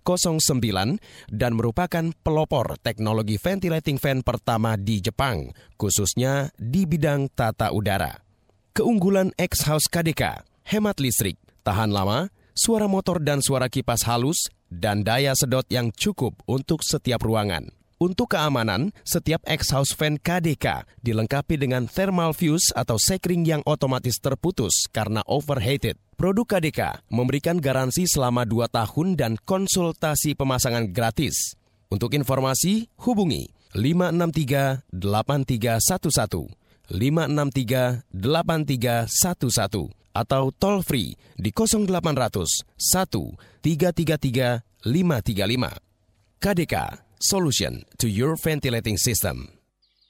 dan 1.34 1.52
merupakan 1.58 2.14
pelopor 2.22 2.78
teknologi 2.78 3.42
ventilating 3.42 3.98
fan 3.98 4.22
pertama 4.22 4.78
di 4.78 5.02
Jepang, 5.02 5.50
khususnya 5.74 6.54
di 6.54 6.86
bidang 6.86 7.26
tata 7.34 7.74
udara. 7.74 8.22
Keunggulan 8.70 9.34
X-House 9.34 9.90
KDK, 9.90 10.46
hemat 10.70 11.02
listrik, 11.02 11.42
tahan 11.66 11.90
lama, 11.90 12.30
suara 12.54 12.86
motor 12.86 13.18
dan 13.18 13.42
suara 13.42 13.66
kipas 13.66 14.06
halus, 14.06 14.46
dan 14.70 15.02
daya 15.02 15.34
sedot 15.34 15.66
yang 15.74 15.90
cukup 15.90 16.38
untuk 16.46 16.86
setiap 16.86 17.26
ruangan. 17.26 17.81
Untuk 18.02 18.34
keamanan, 18.34 18.90
setiap 19.06 19.46
X-House 19.46 19.94
fan 19.94 20.18
KDK 20.18 20.90
dilengkapi 21.06 21.54
dengan 21.54 21.86
thermal 21.86 22.34
fuse 22.34 22.74
atau 22.74 22.98
sekring 22.98 23.46
yang 23.46 23.62
otomatis 23.62 24.18
terputus 24.18 24.90
karena 24.90 25.22
overheated. 25.30 25.94
Produk 26.18 26.58
KDK 26.58 27.06
memberikan 27.14 27.62
garansi 27.62 28.10
selama 28.10 28.42
2 28.42 28.66
tahun 28.74 29.14
dan 29.14 29.38
konsultasi 29.46 30.34
pemasangan 30.34 30.90
gratis. 30.90 31.54
Untuk 31.94 32.18
informasi, 32.18 32.90
hubungi 33.06 33.54
563 33.70 34.90
8311 34.90 36.58
563 36.90 38.02
8311 38.10 39.94
atau 40.10 40.50
toll 40.50 40.82
free 40.82 41.14
di 41.38 41.54
0800 41.54 42.66
1 42.82 43.62
333 43.62 44.90
535. 44.90 46.42
KDK 46.42 46.74
Solution 47.24 47.84
to 47.98 48.08
your 48.08 48.34
ventilating 48.34 48.96
system. 48.96 49.61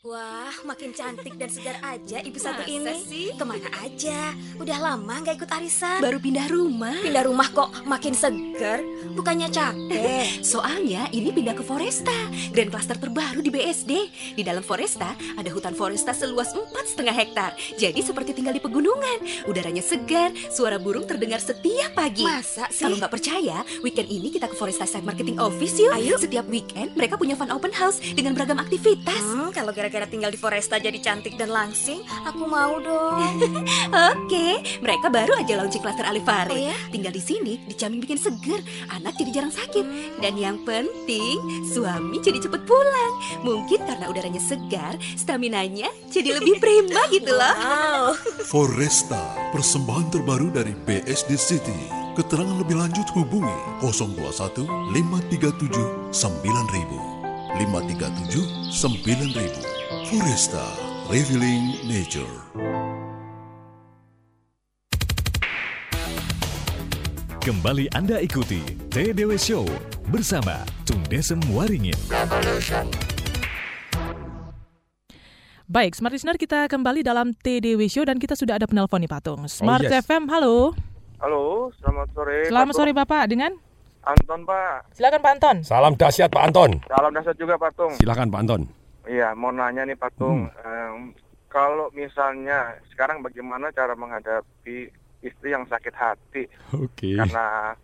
Wah, 0.03 0.51
makin 0.67 0.91
cantik 0.91 1.39
dan 1.39 1.47
segar 1.47 1.79
aja 1.79 2.19
ibu 2.27 2.35
satu 2.35 2.67
ini. 2.67 3.07
Ke 3.39 3.47
mana 3.47 3.71
aja? 3.87 4.35
Udah 4.59 4.75
lama 4.83 5.23
nggak 5.23 5.39
ikut 5.39 5.51
arisan. 5.55 6.03
Baru 6.03 6.19
pindah 6.19 6.51
rumah. 6.51 6.99
Pindah 7.07 7.23
rumah 7.23 7.47
kok 7.47 7.71
makin 7.87 8.11
seger? 8.11 8.83
Bukannya 9.15 9.47
capek? 9.55 10.43
Soalnya 10.51 11.07
ini 11.15 11.31
pindah 11.31 11.55
ke 11.55 11.63
Foresta, 11.63 12.19
grand 12.51 12.75
cluster 12.75 12.99
terbaru 12.99 13.47
di 13.47 13.55
BSD. 13.55 13.93
Di 14.35 14.43
dalam 14.43 14.67
Foresta 14.67 15.15
ada 15.39 15.47
hutan 15.55 15.71
Foresta 15.71 16.11
seluas 16.11 16.51
empat 16.51 16.83
setengah 16.83 17.15
hektar. 17.15 17.55
Jadi 17.79 18.03
seperti 18.03 18.35
tinggal 18.35 18.59
di 18.59 18.63
pegunungan. 18.65 19.47
Udaranya 19.47 19.87
segar, 19.87 20.35
suara 20.51 20.83
burung 20.83 21.07
terdengar 21.07 21.39
setiap 21.39 21.95
pagi. 21.95 22.27
Masa 22.27 22.67
sih? 22.75 22.83
Kalau 22.83 22.99
nggak 22.99 23.23
percaya, 23.23 23.63
weekend 23.87 24.11
ini 24.11 24.35
kita 24.35 24.51
ke 24.51 24.59
Foresta 24.59 24.83
Site 24.83 25.07
Marketing 25.07 25.39
Office 25.39 25.79
yuk. 25.79 25.95
Ayo. 25.95 26.19
Setiap 26.19 26.51
weekend 26.51 26.91
mereka 26.99 27.15
punya 27.15 27.39
fun 27.39 27.55
open 27.55 27.71
house 27.71 28.03
dengan 28.03 28.35
beragam 28.35 28.59
aktivitas. 28.59 29.23
Hmm, 29.31 29.55
kalau 29.55 29.71
gara-gara 29.93 30.09
tinggal 30.09 30.33
di 30.33 30.41
Foresta 30.41 30.81
jadi 30.81 30.97
cantik 31.05 31.37
dan 31.37 31.53
langsing, 31.53 32.01
aku 32.25 32.49
mau 32.49 32.81
dong. 32.81 33.37
Oke, 34.17 34.65
mereka 34.81 35.13
baru 35.13 35.37
aja 35.37 35.61
launching 35.61 35.85
cluster 35.85 36.09
Alifari. 36.09 36.49
Oh 36.49 36.61
ya? 36.73 36.77
Tinggal 36.89 37.13
di 37.13 37.21
sini 37.21 37.61
dijamin 37.69 38.01
bikin 38.01 38.17
seger, 38.17 38.65
anak 38.89 39.21
jadi 39.21 39.31
jarang 39.37 39.53
sakit. 39.53 39.85
Dan 40.25 40.41
yang 40.41 40.65
penting, 40.65 41.37
suami 41.69 42.25
jadi 42.25 42.41
cepet 42.41 42.65
pulang. 42.65 43.13
Mungkin 43.45 43.85
karena 43.85 44.09
udaranya 44.09 44.41
segar, 44.41 44.97
staminanya 45.13 45.93
jadi 46.09 46.41
lebih 46.41 46.57
prima 46.57 47.05
gitu 47.13 47.37
loh. 47.37 47.53
Wow. 47.61 48.17
Foresta, 48.49 49.53
persembahan 49.53 50.09
terbaru 50.09 50.49
dari 50.57 50.73
BSD 50.89 51.37
City. 51.37 51.81
Keterangan 52.17 52.57
lebih 52.65 52.81
lanjut 52.81 53.05
hubungi 53.13 53.85
021 53.85 54.65
537 54.97 56.17
9000. 56.17 57.13
537 57.61 58.73
9000. 58.73 59.72
Foresta, 60.11 60.67
Revealing 61.07 61.79
Nature. 61.87 62.35
Kembali 67.39 67.87
Anda 67.95 68.19
ikuti 68.19 68.67
TDW 68.91 69.39
Show 69.39 69.63
bersama 70.11 70.67
Tung 70.83 70.99
Desem 71.07 71.39
Waringin. 71.55 71.95
Baik, 75.71 75.95
Smart 75.95 76.11
Listener 76.11 76.35
kita 76.35 76.67
kembali 76.67 77.07
dalam 77.07 77.31
TDW 77.39 77.87
Show 77.87 78.03
dan 78.03 78.19
kita 78.19 78.35
sudah 78.35 78.59
ada 78.59 78.67
penelpon 78.67 79.07
nih 79.07 79.11
Patung. 79.13 79.47
Smart 79.47 79.87
yes. 79.87 80.03
FM, 80.03 80.27
halo. 80.27 80.75
Halo, 81.23 81.71
selamat 81.79 82.07
sore. 82.11 82.51
Selamat 82.51 82.75
Pak 82.75 82.79
sore 82.83 82.91
Bapak, 82.91 83.23
dengan? 83.31 83.55
Anton, 84.03 84.43
Pak. 84.43 84.99
Silakan 84.99 85.21
Pak 85.23 85.33
Anton. 85.39 85.57
Salam 85.63 85.95
dahsyat 85.95 86.27
Pak 86.27 86.43
Anton. 86.51 86.71
Salam 86.91 87.11
dasar 87.15 87.35
juga, 87.39 87.55
Pak 87.55 87.71
Tung. 87.79 87.95
Silakan 88.03 88.35
Pak 88.35 88.43
Anton. 88.43 88.82
Iya, 89.05 89.35
mau 89.35 89.51
nanya 89.51 89.83
nih, 89.83 89.95
Pak 89.95 90.13
Tung. 90.15 90.47
Hmm. 90.47 90.63
Em, 90.63 90.95
kalau 91.47 91.91
misalnya 91.93 92.79
sekarang 92.89 93.21
bagaimana 93.21 93.69
cara 93.71 93.93
menghadapi 93.93 94.89
istri 95.21 95.49
yang 95.49 95.63
sakit 95.65 95.93
hati 95.93 96.49
Oke. 96.73 97.15
karena 97.15 97.77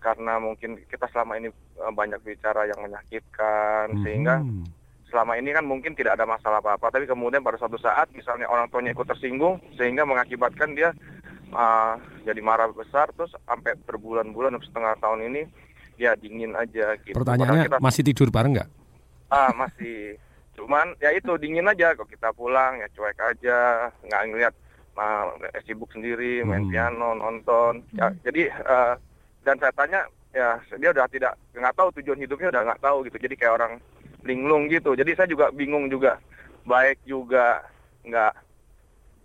karena 0.00 0.40
mungkin 0.40 0.80
kita 0.82 1.06
selama 1.06 1.36
ini 1.36 1.46
eh, 1.52 1.92
banyak 1.92 2.18
bicara 2.20 2.64
yang 2.64 2.80
menyakitkan 2.80 4.00
sehingga 4.02 4.40
Mhm. 4.40 4.64
selama 5.06 5.36
ini 5.36 5.52
kan 5.52 5.62
mungkin 5.62 5.92
tidak 5.92 6.16
ada 6.16 6.24
masalah 6.24 6.58
apa-apa 6.58 6.88
tapi 6.90 7.04
kemudian 7.04 7.38
pada 7.38 7.54
suatu 7.54 7.76
saat 7.76 8.08
misalnya 8.10 8.48
orang 8.48 8.66
tuanya 8.66 8.90
ikut 8.90 9.04
tersinggung 9.04 9.60
sehingga 9.76 10.02
mengakibatkan 10.02 10.72
dia 10.72 10.90
uh, 11.52 11.94
jadi 12.24 12.40
marah 12.40 12.72
besar 12.72 13.12
terus 13.12 13.30
sampai 13.44 13.76
berbulan-bulan 13.78 14.56
setengah 14.58 14.96
tahun 14.96 15.28
ini 15.28 15.42
ya 16.00 16.16
dingin 16.16 16.56
aja 16.56 16.96
gitu. 16.98 17.14
Pertanyaannya 17.14 17.68
kita- 17.68 17.78
masih 17.78 18.02
tidur 18.02 18.32
bareng 18.32 18.56
nggak? 18.56 18.68
Ah 19.28 19.52
masih. 19.52 20.16
Cuman 20.52 20.92
ya 20.98 21.10
itu 21.10 21.32
dingin 21.36 21.64
aja 21.64 21.92
kalau 21.92 22.06
kita 22.06 22.28
pulang 22.30 22.76
ya 22.76 22.88
cuek 22.92 23.18
aja, 23.18 23.58
nggak 24.02 24.22
ngeliat 24.28 24.54
ah, 24.94 25.32
sibuk 25.62 25.88
sendiri, 25.88 26.44
main 26.44 26.62
Hmm. 26.62 26.70
piano, 26.70 27.08
nonton. 27.14 27.80
Ya, 27.92 28.12
jadi 28.22 28.42
eh, 28.48 28.94
dan 29.42 29.56
saya 29.56 29.72
tanya 29.72 30.00
ya 30.30 30.56
dia 30.74 30.90
udah 30.90 31.08
tidak 31.08 31.32
nggak 31.52 31.74
tahu 31.74 31.88
tujuan 31.96 32.20
hidupnya 32.20 32.48
udah 32.50 32.62
nggak 32.66 32.82
tahu 32.82 32.98
gitu. 33.04 33.16
Jadi 33.18 33.34
kayak 33.34 33.56
orang 33.56 33.72
linglung 34.22 34.68
gitu. 34.68 34.92
Jadi 34.92 35.16
saya 35.16 35.26
juga 35.26 35.48
bingung 35.50 35.88
juga. 35.88 36.20
Baik 36.62 37.00
juga 37.02 37.64
nggak 38.04 38.32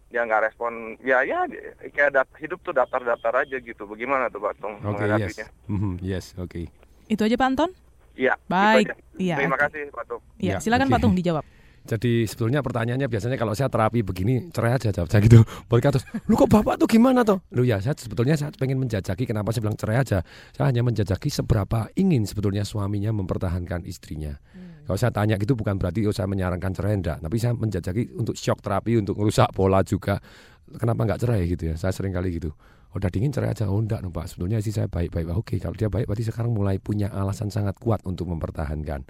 ya 0.08 0.24
nggak 0.24 0.44
respon 0.48 0.96
ya 1.04 1.20
ya 1.22 1.44
kayak 1.92 2.16
dat- 2.16 2.36
hidup 2.40 2.64
tuh 2.64 2.72
datar-datar 2.72 3.44
aja 3.44 3.60
gitu 3.60 3.84
bagaimana 3.84 4.32
tuh 4.32 4.40
Pak 4.40 4.56
Tung 4.58 4.80
Oke, 4.82 5.04
yes. 5.04 5.36
Mhm, 5.68 6.00
yes, 6.00 6.32
oke. 6.40 6.64
Itu 7.12 7.28
aja 7.28 7.36
Pak 7.36 7.48
Anton? 7.52 7.72
Iya 8.18 8.34
Baik. 8.50 8.98
Iya, 9.22 9.38
terima 9.38 9.56
oke. 9.56 9.64
kasih 9.70 9.82
Pak 9.94 10.06
Tung 10.10 10.22
Iya, 10.42 10.54
Ya, 10.54 10.58
silakan 10.58 10.90
oke. 10.90 10.94
Pak 10.98 11.00
Tung 11.06 11.14
dijawab. 11.14 11.46
Jadi 11.88 12.28
sebetulnya 12.28 12.60
pertanyaannya 12.60 13.08
biasanya 13.08 13.40
kalau 13.40 13.56
saya 13.56 13.72
terapi 13.72 14.04
begini 14.04 14.52
cerai 14.52 14.76
aja 14.76 14.92
jawab 14.92 15.08
saya 15.08 15.24
gitu. 15.24 15.40
Mereka 15.72 15.96
terus, 15.96 16.04
lu 16.28 16.36
kok 16.36 16.52
bapak 16.52 16.76
tuh 16.84 16.88
gimana 16.92 17.24
toh? 17.24 17.40
Lu 17.56 17.64
ya 17.64 17.80
saya 17.80 17.96
sebetulnya 17.96 18.36
saya 18.36 18.52
pengen 18.52 18.76
menjajaki 18.76 19.24
kenapa 19.24 19.56
saya 19.56 19.64
bilang 19.64 19.80
cerai 19.80 20.04
aja. 20.04 20.20
Saya 20.52 20.68
hanya 20.68 20.84
menjajaki 20.84 21.32
seberapa 21.32 21.88
ingin 21.96 22.28
sebetulnya 22.28 22.68
suaminya 22.68 23.16
mempertahankan 23.16 23.88
istrinya. 23.88 24.36
Kalau 24.84 25.00
saya 25.00 25.16
tanya 25.16 25.40
gitu 25.40 25.56
bukan 25.56 25.80
berarti 25.80 26.04
oh 26.04 26.12
saya 26.12 26.28
menyarankan 26.28 26.72
cerai 26.76 27.00
enggak, 27.00 27.24
tapi 27.24 27.36
saya 27.40 27.56
menjajaki 27.56 28.20
untuk 28.20 28.36
shock 28.36 28.60
terapi 28.60 29.00
untuk 29.00 29.16
merusak 29.16 29.48
pola 29.56 29.80
juga. 29.84 30.20
Kenapa 30.68 31.08
nggak 31.08 31.24
cerai 31.24 31.48
gitu 31.48 31.72
ya? 31.72 31.76
Saya 31.80 31.96
sering 31.96 32.12
kali 32.12 32.36
gitu. 32.36 32.52
Udah 32.96 33.10
dingin 33.12 33.34
cerai 33.36 33.52
aja. 33.52 33.68
Oh 33.68 33.82
enggak, 33.82 34.06
Pak. 34.06 34.26
Sebetulnya 34.32 34.64
sih 34.64 34.72
saya 34.72 34.88
baik-baik. 34.88 35.34
Oke, 35.36 35.60
kalau 35.60 35.76
dia 35.76 35.92
baik 35.92 36.08
berarti 36.08 36.24
sekarang 36.28 36.56
mulai 36.56 36.80
punya 36.80 37.12
alasan 37.12 37.52
sangat 37.52 37.76
kuat 37.82 38.06
untuk 38.08 38.32
mempertahankan. 38.32 39.04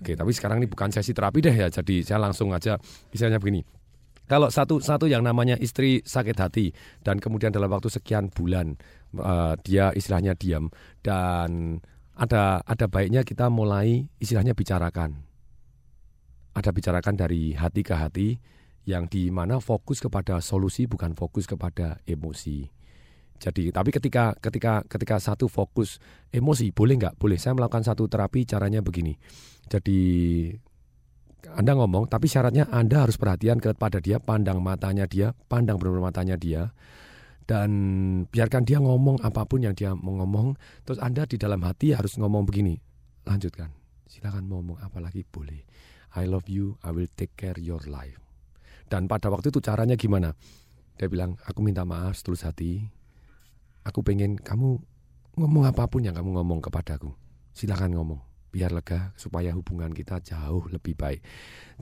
Oke, 0.00 0.12
tapi 0.12 0.30
sekarang 0.36 0.60
ini 0.60 0.68
bukan 0.68 0.92
sesi 0.92 1.16
terapi 1.16 1.40
deh 1.40 1.56
ya. 1.56 1.68
Jadi 1.72 2.04
saya 2.04 2.20
langsung 2.20 2.52
aja 2.52 2.76
misalnya 3.10 3.40
begini. 3.40 3.64
Kalau 4.26 4.50
satu 4.50 4.82
satu 4.82 5.06
yang 5.06 5.22
namanya 5.22 5.54
istri 5.54 6.02
sakit 6.02 6.36
hati 6.36 6.74
dan 7.06 7.22
kemudian 7.22 7.54
dalam 7.54 7.70
waktu 7.70 7.86
sekian 7.94 8.26
bulan 8.34 8.74
uh, 9.14 9.54
dia 9.62 9.94
istilahnya 9.94 10.34
diam 10.34 10.66
dan 11.06 11.78
ada 12.18 12.58
ada 12.66 12.90
baiknya 12.90 13.22
kita 13.22 13.46
mulai 13.46 14.10
istilahnya 14.18 14.58
bicarakan. 14.58 15.22
Ada 16.58 16.74
bicarakan 16.74 17.14
dari 17.14 17.54
hati 17.54 17.86
ke 17.86 17.94
hati 17.94 18.28
yang 18.82 19.06
di 19.06 19.30
mana 19.30 19.62
fokus 19.62 20.02
kepada 20.02 20.42
solusi 20.42 20.90
bukan 20.90 21.14
fokus 21.14 21.46
kepada 21.46 22.02
emosi. 22.02 22.75
Jadi, 23.36 23.68
tapi 23.68 23.92
ketika 23.92 24.32
ketika 24.40 24.80
ketika 24.88 25.16
satu 25.20 25.46
fokus 25.46 26.00
emosi, 26.32 26.72
boleh 26.72 26.94
nggak? 26.96 27.14
Boleh. 27.20 27.36
Saya 27.36 27.52
melakukan 27.52 27.84
satu 27.84 28.08
terapi 28.08 28.48
caranya 28.48 28.80
begini. 28.80 29.12
Jadi 29.66 30.00
anda 31.54 31.78
ngomong, 31.78 32.10
tapi 32.10 32.26
syaratnya 32.26 32.66
Anda 32.74 33.06
harus 33.06 33.14
perhatian 33.14 33.62
kepada 33.62 34.02
dia, 34.02 34.18
pandang 34.18 34.58
matanya 34.58 35.06
dia, 35.06 35.30
pandang 35.46 35.78
benar 35.78 36.02
matanya 36.02 36.34
dia, 36.34 36.74
dan 37.46 37.70
biarkan 38.26 38.66
dia 38.66 38.82
ngomong 38.82 39.22
apa 39.22 39.46
pun 39.46 39.62
yang 39.62 39.76
dia 39.78 39.94
mau 39.94 40.18
ngomong. 40.18 40.58
Terus 40.82 40.98
Anda 40.98 41.22
di 41.22 41.38
dalam 41.38 41.62
hati 41.62 41.94
harus 41.94 42.18
ngomong 42.18 42.42
begini, 42.50 42.74
lanjutkan, 43.22 43.70
silakan 44.10 44.50
ngomong 44.50 44.82
apa 44.82 44.98
lagi 44.98 45.22
boleh. 45.22 45.62
I 46.18 46.26
love 46.26 46.50
you, 46.50 46.80
I 46.82 46.90
will 46.90 47.10
take 47.14 47.38
care 47.38 47.60
your 47.60 47.84
life. 47.86 48.18
Dan 48.90 49.06
pada 49.06 49.30
waktu 49.30 49.54
itu 49.54 49.62
caranya 49.62 49.94
gimana? 49.94 50.34
Dia 50.96 51.06
bilang, 51.06 51.36
aku 51.44 51.60
minta 51.62 51.84
maaf 51.84 52.18
setulus 52.18 52.42
hati. 52.42 52.95
Aku 53.86 54.02
pengen 54.02 54.34
kamu 54.34 54.82
ngomong 55.38 55.64
apa 55.70 55.86
pun 55.86 56.02
yang 56.02 56.18
kamu 56.18 56.34
ngomong 56.34 56.58
kepadaku. 56.58 57.14
Silakan 57.54 57.94
ngomong 57.94 58.20
biar 58.50 58.72
lega 58.72 59.12
supaya 59.20 59.52
hubungan 59.52 59.92
kita 59.92 60.18
jauh 60.24 60.64
lebih 60.72 60.96
baik. 60.96 61.20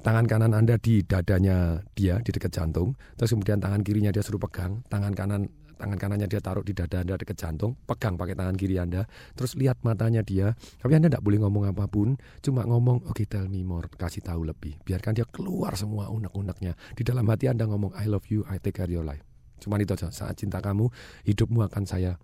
Tangan 0.02 0.26
kanan 0.26 0.52
Anda 0.52 0.74
di 0.76 1.06
dadanya 1.06 1.80
dia 1.94 2.18
di 2.18 2.30
dekat 2.34 2.50
jantung, 2.50 2.98
terus 3.14 3.30
kemudian 3.30 3.62
tangan 3.62 3.86
kirinya 3.86 4.10
dia 4.10 4.26
suruh 4.26 4.42
pegang, 4.42 4.82
tangan 4.90 5.14
kanan 5.14 5.46
tangan 5.78 5.98
kanannya 5.98 6.30
dia 6.30 6.38
taruh 6.38 6.62
di 6.62 6.72
dada 6.74 7.02
Anda 7.02 7.18
dekat 7.18 7.36
jantung, 7.38 7.74
pegang 7.84 8.14
pakai 8.14 8.34
tangan 8.38 8.54
kiri 8.54 8.78
Anda, 8.78 9.06
terus 9.34 9.58
lihat 9.58 9.82
matanya 9.82 10.22
dia. 10.22 10.54
Tapi 10.80 10.92
Anda 10.94 11.10
tidak 11.10 11.24
boleh 11.26 11.42
ngomong 11.42 11.74
apa 11.74 11.90
pun, 11.90 12.14
cuma 12.40 12.62
ngomong, 12.62 13.04
oke 13.10 13.16
okay, 13.16 13.26
tell 13.26 13.46
me 13.50 13.66
more, 13.66 13.90
kasih 13.90 14.22
tahu 14.22 14.46
lebih. 14.46 14.78
Biarkan 14.86 15.18
dia 15.18 15.26
keluar 15.26 15.74
semua 15.74 16.08
unek-uneknya. 16.14 16.78
Di 16.94 17.02
dalam 17.02 17.26
hati 17.26 17.50
Anda 17.50 17.66
ngomong, 17.66 17.94
I 17.98 18.06
love 18.06 18.26
you, 18.30 18.46
I 18.46 18.62
take 18.62 18.78
care 18.78 18.86
of 18.86 18.94
your 18.94 19.04
life. 19.04 19.33
Cuma 19.64 19.80
itu 19.80 19.96
saja, 19.96 20.12
saat 20.12 20.36
cinta 20.36 20.60
kamu, 20.60 20.92
hidupmu 21.24 21.64
akan 21.64 21.88
saya 21.88 22.20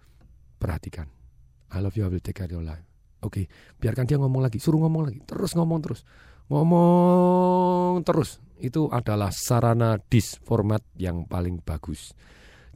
perhatikan. 0.60 1.08
I 1.72 1.80
love 1.80 1.96
you, 1.96 2.04
I 2.04 2.12
will 2.12 2.20
take 2.20 2.36
care 2.36 2.44
of 2.44 2.52
your 2.52 2.60
life. 2.60 2.84
Oke, 3.24 3.48
biarkan 3.80 4.04
dia 4.04 4.20
ngomong 4.20 4.44
lagi, 4.44 4.60
suruh 4.60 4.84
ngomong 4.84 5.08
lagi, 5.08 5.24
terus 5.24 5.56
ngomong 5.56 5.80
terus. 5.80 6.04
Ngomong 6.52 8.04
terus. 8.04 8.44
Itu 8.60 8.92
adalah 8.92 9.32
sarana 9.32 9.96
disformat 9.96 10.84
yang 11.00 11.24
paling 11.24 11.64
bagus. 11.64 12.12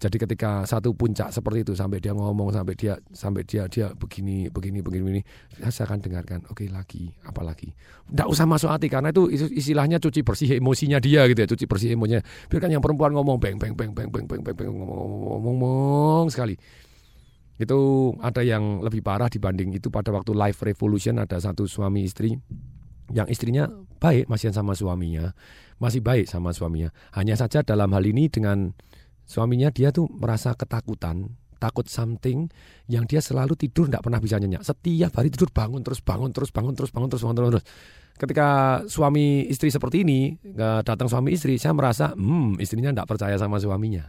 Jadi 0.04 0.20
ketika 0.20 0.68
satu 0.68 0.92
puncak 0.92 1.32
seperti 1.32 1.64
itu 1.64 1.72
sampai 1.72 1.96
dia 1.96 2.12
ngomong 2.12 2.52
sampai 2.52 2.76
dia 2.76 3.00
sampai 3.16 3.40
dia 3.48 3.64
dia 3.72 3.88
begini 3.96 4.52
begini 4.52 4.84
begini 4.84 5.16
ini 5.16 5.22
ya 5.56 5.72
saya 5.72 5.88
akan 5.88 6.04
dengarkan. 6.04 6.44
Oke 6.52 6.68
lagi 6.68 7.08
apa 7.24 7.40
lagi? 7.40 7.72
Tidak 8.12 8.28
usah 8.28 8.44
masuk 8.44 8.68
hati 8.68 8.92
karena 8.92 9.16
itu 9.16 9.32
istilahnya 9.32 9.96
cuci 9.96 10.20
bersih 10.20 10.60
emosinya 10.60 11.00
dia 11.00 11.24
gitu 11.24 11.40
ya 11.40 11.48
cuci 11.48 11.64
bersih 11.64 11.96
emosinya. 11.96 12.20
Biarkan 12.52 12.76
yang 12.76 12.84
perempuan 12.84 13.16
ngomong 13.16 13.40
beng 13.40 13.56
beng 13.56 13.72
beng 13.72 13.96
beng 13.96 14.12
beng 14.12 14.28
beng 14.28 14.44
beng, 14.44 14.52
beng 14.52 14.68
ngomong, 14.76 15.08
ngomong, 15.08 15.40
ngomong 15.40 16.24
sekali. 16.28 16.60
Itu 17.56 18.12
ada 18.20 18.44
yang 18.44 18.84
lebih 18.84 19.00
parah 19.00 19.32
dibanding 19.32 19.72
itu 19.72 19.88
pada 19.88 20.12
waktu 20.12 20.36
live 20.36 20.58
revolution 20.68 21.16
ada 21.16 21.40
satu 21.40 21.64
suami 21.64 22.04
istri 22.04 22.36
yang 23.08 23.24
istrinya 23.32 23.72
baik 24.04 24.28
masih 24.28 24.52
sama 24.52 24.76
suaminya, 24.76 25.32
masih 25.80 26.04
baik 26.04 26.28
sama 26.28 26.52
suaminya. 26.52 26.92
Hanya 27.16 27.40
saja 27.40 27.64
dalam 27.64 27.88
hal 27.96 28.04
ini 28.04 28.28
dengan 28.28 28.76
suaminya 29.24 29.72
dia 29.72 29.90
tuh 29.90 30.08
merasa 30.08 30.52
ketakutan, 30.54 31.32
takut 31.58 31.88
something 31.88 32.48
yang 32.86 33.08
dia 33.08 33.24
selalu 33.24 33.56
tidur 33.56 33.88
tidak 33.88 34.04
pernah 34.04 34.20
bisa 34.20 34.36
nyenyak. 34.36 34.60
Setiap 34.60 35.16
hari 35.16 35.32
tidur 35.32 35.48
bangun 35.48 35.80
terus 35.80 36.04
bangun 36.04 36.30
terus 36.30 36.52
bangun 36.52 36.76
terus 36.76 36.92
bangun 36.92 37.08
terus 37.08 37.22
bangun 37.24 37.36
terus. 37.36 37.44
Bangun 37.48 37.54
terus. 37.60 37.66
Ketika 38.14 38.78
suami 38.86 39.50
istri 39.50 39.74
seperti 39.74 40.06
ini 40.06 40.38
datang 40.86 41.10
suami 41.10 41.34
istri, 41.34 41.58
saya 41.58 41.74
merasa 41.74 42.14
hmm 42.14 42.62
istrinya 42.62 42.94
tidak 42.94 43.10
percaya 43.10 43.34
sama 43.34 43.58
suaminya. 43.58 44.06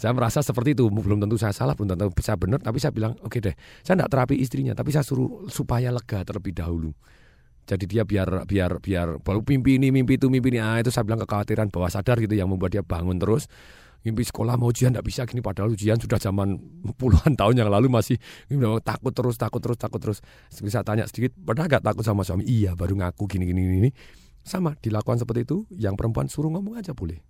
Saya 0.00 0.16
merasa 0.16 0.40
seperti 0.40 0.72
itu, 0.72 0.88
belum 0.88 1.20
tentu 1.20 1.36
saya 1.36 1.52
salah, 1.52 1.76
belum 1.76 1.92
tentu 1.92 2.08
saya 2.24 2.40
benar, 2.40 2.64
tapi 2.64 2.80
saya 2.80 2.88
bilang, 2.88 3.12
oke 3.20 3.36
okay 3.36 3.44
deh, 3.44 3.54
saya 3.84 4.00
tidak 4.00 4.08
terapi 4.08 4.40
istrinya, 4.40 4.72
tapi 4.72 4.96
saya 4.96 5.04
suruh 5.04 5.44
supaya 5.52 5.92
lega 5.92 6.24
terlebih 6.24 6.56
dahulu. 6.56 6.96
Jadi 7.68 7.84
dia 7.84 8.08
biar 8.08 8.48
biar 8.48 8.80
biar 8.80 9.20
baru 9.20 9.44
mimpi 9.44 9.76
ini, 9.76 9.92
mimpi 9.92 10.16
itu, 10.16 10.32
mimpi 10.32 10.56
ini, 10.56 10.64
ah, 10.64 10.80
itu 10.80 10.88
saya 10.88 11.04
bilang 11.04 11.20
kekhawatiran 11.20 11.68
bawah 11.68 11.92
sadar 11.92 12.16
gitu 12.24 12.32
yang 12.32 12.48
membuat 12.48 12.72
dia 12.72 12.80
bangun 12.80 13.20
terus. 13.20 13.52
Mimpi 14.00 14.24
sekolah 14.24 14.56
mau 14.56 14.72
ujian 14.72 14.92
tidak 14.92 15.04
bisa 15.04 15.28
gini, 15.28 15.44
padahal 15.44 15.76
ujian 15.76 16.00
sudah 16.00 16.16
zaman 16.16 16.56
puluhan 16.96 17.36
tahun 17.36 17.60
yang 17.60 17.68
lalu 17.68 17.92
masih 17.92 18.16
takut 18.80 19.12
terus, 19.12 19.36
takut 19.36 19.60
terus, 19.60 19.76
takut 19.76 20.00
terus. 20.00 20.18
Bisa 20.60 20.80
tanya 20.80 21.04
sedikit, 21.04 21.36
pernah 21.36 21.68
gak 21.68 21.84
takut 21.84 22.04
sama 22.04 22.24
suami? 22.24 22.48
Iya, 22.48 22.72
baru 22.72 22.96
ngaku 22.96 23.28
gini, 23.28 23.44
gini, 23.48 23.60
gini. 23.60 23.90
Sama, 24.40 24.72
dilakukan 24.80 25.20
seperti 25.20 25.44
itu, 25.44 25.68
yang 25.76 26.00
perempuan 26.00 26.32
suruh 26.32 26.48
ngomong 26.48 26.80
aja 26.80 26.96
boleh 26.96 27.20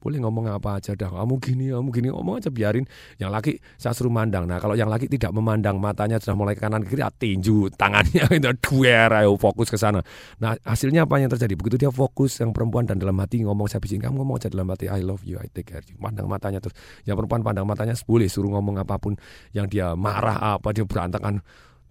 boleh 0.00 0.18
ngomong 0.24 0.48
apa 0.48 0.80
aja 0.80 0.96
dah. 0.96 1.12
Kamu 1.12 1.36
gini 1.36 1.68
kamu 1.68 1.88
gini. 1.92 2.08
Ngomong 2.08 2.40
aja 2.40 2.48
biarin. 2.48 2.88
Yang 3.20 3.30
laki 3.30 3.52
saya 3.76 3.92
suruh 3.92 4.10
mandang. 4.10 4.48
Nah 4.48 4.56
kalau 4.56 4.72
yang 4.72 4.88
laki 4.88 5.06
tidak 5.12 5.30
memandang 5.36 5.76
matanya 5.76 6.16
sudah 6.16 6.34
mulai 6.34 6.56
ke 6.56 6.64
kanan 6.64 6.82
kiri 6.82 7.04
ah, 7.04 7.12
tinju 7.12 7.68
tangannya. 7.76 8.24
Itu 8.40 8.50
duer 8.64 9.12
ayo 9.12 9.36
fokus 9.36 9.68
ke 9.68 9.76
sana. 9.76 10.00
Nah 10.40 10.56
hasilnya 10.64 11.04
apa 11.04 11.20
yang 11.20 11.28
terjadi? 11.28 11.52
Begitu 11.52 11.76
dia 11.86 11.90
fokus 11.92 12.40
yang 12.40 12.56
perempuan 12.56 12.88
dan 12.88 12.96
dalam 12.96 13.14
hati 13.20 13.44
ngomong 13.44 13.68
saya 13.68 13.84
bikin 13.84 14.00
kamu 14.00 14.24
ngomong 14.24 14.40
aja 14.40 14.48
dalam 14.48 14.66
hati 14.72 14.88
I 14.88 15.04
love 15.04 15.20
you 15.28 15.36
I 15.36 15.52
take 15.52 15.68
care 15.68 15.84
you 15.84 16.00
pandang 16.00 16.24
matanya 16.26 16.64
terus. 16.64 16.72
Yang 17.04 17.20
perempuan 17.20 17.44
pandang 17.44 17.68
matanya 17.68 17.92
boleh 18.08 18.26
suruh 18.32 18.50
ngomong 18.56 18.80
apa 18.80 18.96
pun 18.96 19.14
yang 19.52 19.68
dia 19.68 19.92
marah 19.92 20.56
apa 20.56 20.72
dia 20.72 20.88
berantakan. 20.88 21.44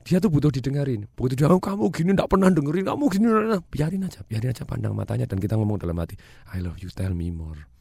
Dia 0.08 0.18
tuh 0.18 0.32
butuh 0.32 0.50
didengarin. 0.50 1.06
Begitu 1.14 1.44
dia, 1.44 1.52
oh, 1.52 1.62
kamu 1.62 1.92
gini 1.92 2.16
tidak 2.16 2.32
pernah 2.32 2.50
dengerin, 2.50 2.88
kamu 2.88 3.04
gini, 3.12 3.28
biarin 3.68 4.08
aja, 4.08 4.24
biarin 4.26 4.50
aja 4.56 4.64
pandang 4.64 4.96
matanya 4.96 5.28
dan 5.28 5.38
kita 5.38 5.60
ngomong 5.60 5.78
dalam 5.78 6.00
hati, 6.00 6.16
I 6.56 6.64
love 6.64 6.80
you, 6.80 6.90
tell 6.90 7.12
me 7.12 7.30
more. 7.30 7.79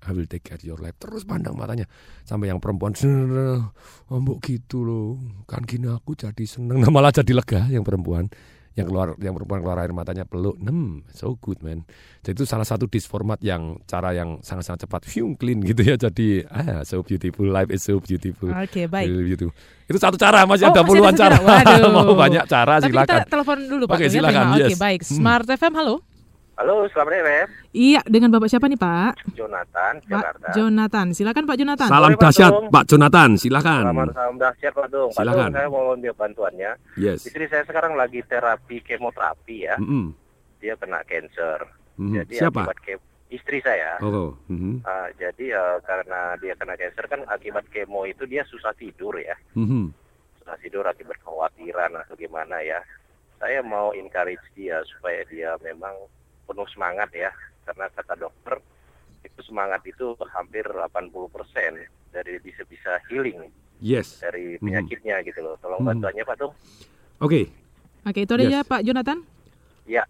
I 0.00 0.16
will 0.16 0.24
take 0.24 0.48
care 0.48 0.56
of 0.56 0.64
your 0.64 0.80
life. 0.80 0.96
Terus 0.96 1.28
pandang 1.28 1.52
matanya 1.52 1.84
sampai 2.24 2.48
yang 2.48 2.60
perempuan 2.62 2.96
ambuk 4.08 4.40
gitu 4.40 4.80
loh. 4.82 5.20
Kan 5.44 5.68
gini 5.68 5.92
aku 5.92 6.16
jadi 6.16 6.44
seneng, 6.48 6.80
nah, 6.80 6.88
malah 6.88 7.12
jadi 7.12 7.32
lega 7.36 7.68
yang 7.68 7.84
perempuan. 7.84 8.32
Yang 8.78 8.86
keluar 8.86 9.08
yang 9.18 9.34
perempuan 9.34 9.60
keluar 9.60 9.78
air 9.82 9.92
matanya 9.92 10.24
peluk. 10.24 10.56
Nem, 10.56 11.02
so 11.10 11.36
good 11.36 11.58
man. 11.60 11.84
Jadi 12.22 12.38
itu 12.38 12.46
salah 12.46 12.64
satu 12.64 12.86
disformat 12.86 13.42
yang 13.42 13.82
cara 13.84 14.14
yang 14.14 14.40
sangat-sangat 14.40 14.86
cepat, 14.86 15.02
fium 15.04 15.34
clean 15.34 15.60
gitu 15.60 15.82
ya. 15.84 15.98
Jadi 15.98 16.46
ah 16.48 16.86
so 16.86 17.02
beautiful 17.02 17.50
life 17.50 17.68
is 17.68 17.82
so 17.82 17.98
beautiful. 18.00 18.48
Oke, 18.48 18.70
okay, 18.70 18.84
baik. 18.86 19.10
Gitu. 19.36 19.50
Itu 19.90 19.98
satu 19.98 20.14
cara, 20.16 20.46
masih 20.46 20.70
oh, 20.70 20.72
ada 20.72 20.86
puluhan 20.86 21.12
cara. 21.12 21.42
Mau 21.92 22.14
banyak 22.14 22.46
cara 22.46 22.78
Tapi 22.78 22.94
silakan. 22.94 23.18
kita 23.20 23.28
telepon 23.28 23.58
dulu 23.66 23.84
Pak. 23.90 23.96
Oke, 23.98 24.06
silakan. 24.06 24.44
Oke, 24.54 24.62
yes. 24.70 24.78
baik. 24.78 25.00
Smart 25.02 25.44
hmm. 25.44 25.58
FM, 25.58 25.74
halo. 25.74 26.09
Halo, 26.60 26.84
selamat 26.92 27.24
sore, 27.24 27.40
Iya, 27.72 28.04
dengan 28.04 28.28
Bapak 28.36 28.52
siapa 28.52 28.68
nih, 28.68 28.76
Pak? 28.76 29.32
Jonathan, 29.32 29.96
Jakarta. 30.04 30.44
Pak 30.44 30.52
Jonathan, 30.52 31.06
silakan 31.16 31.44
Pak 31.48 31.56
Jonathan. 31.56 31.88
Salam 31.88 32.12
dahsyat, 32.20 32.52
Pak 32.68 32.84
Jonathan, 32.84 33.30
silakan. 33.40 33.82
Selamat 33.88 34.12
salam 34.12 34.36
dahsyat, 34.36 34.72
Pak 34.76 34.88
Dung. 34.92 35.08
Pak 35.08 35.24
silakan. 35.24 35.48
Dung, 35.48 35.56
saya 35.56 35.68
mau 35.72 35.96
minta 35.96 36.12
bantuannya. 36.12 36.70
Yes. 37.00 37.24
Istri 37.24 37.48
saya 37.48 37.64
sekarang 37.64 37.96
lagi 37.96 38.20
terapi 38.28 38.76
kemoterapi 38.84 39.56
ya. 39.72 39.80
Mm 39.80 39.88
-hmm. 39.88 40.04
Dia 40.60 40.76
kena 40.76 41.00
cancer. 41.08 41.64
Mm 41.96 42.04
-hmm. 42.04 42.14
Jadi 42.20 42.34
Siapa? 42.36 42.60
akibat 42.60 42.78
ke 42.84 42.92
istri 43.32 43.58
saya. 43.64 43.96
Oh. 44.04 44.36
Mm 44.52 44.58
-hmm. 44.60 44.74
uh, 44.84 45.08
jadi 45.16 45.46
uh, 45.56 45.80
karena 45.80 46.36
dia 46.44 46.52
kena 46.60 46.76
cancer 46.76 47.08
kan 47.08 47.24
akibat 47.32 47.64
kemo 47.72 48.04
itu 48.04 48.28
dia 48.28 48.44
susah 48.44 48.76
tidur 48.76 49.16
ya. 49.16 49.32
Mm 49.56 49.64
-hmm. 49.64 49.84
Susah 50.44 50.60
tidur 50.60 50.84
akibat 50.84 51.16
kekhawatiran 51.24 52.04
atau 52.04 52.20
gimana 52.20 52.60
ya. 52.60 52.84
Saya 53.40 53.64
mau 53.64 53.96
encourage 53.96 54.44
dia 54.52 54.84
supaya 54.84 55.24
dia 55.24 55.56
memang 55.64 55.96
penuh 56.50 56.66
semangat 56.74 57.08
ya 57.14 57.30
karena 57.62 57.86
kata 57.94 58.18
dokter 58.18 58.58
itu 59.22 59.40
semangat 59.46 59.80
itu 59.86 60.18
hampir 60.34 60.66
80% 60.66 60.90
dari 62.10 62.34
bisa 62.42 62.62
bisa 62.66 62.98
healing 63.06 63.46
yes. 63.78 64.20
dari 64.20 64.58
penyakitnya 64.60 65.20
hmm. 65.20 65.26
gitu 65.30 65.40
loh. 65.44 65.54
Tolong 65.62 65.82
bantuannya 65.82 66.24
Pak 66.26 66.36
Tung. 66.36 66.52
Oke. 67.22 67.24
Okay. 67.24 67.44
Oke, 68.00 68.20
itu 68.24 68.32
aja 68.32 68.60
yes. 68.64 68.68
Pak 68.68 68.80
Jonathan. 68.82 69.18
Ya. 69.88 70.02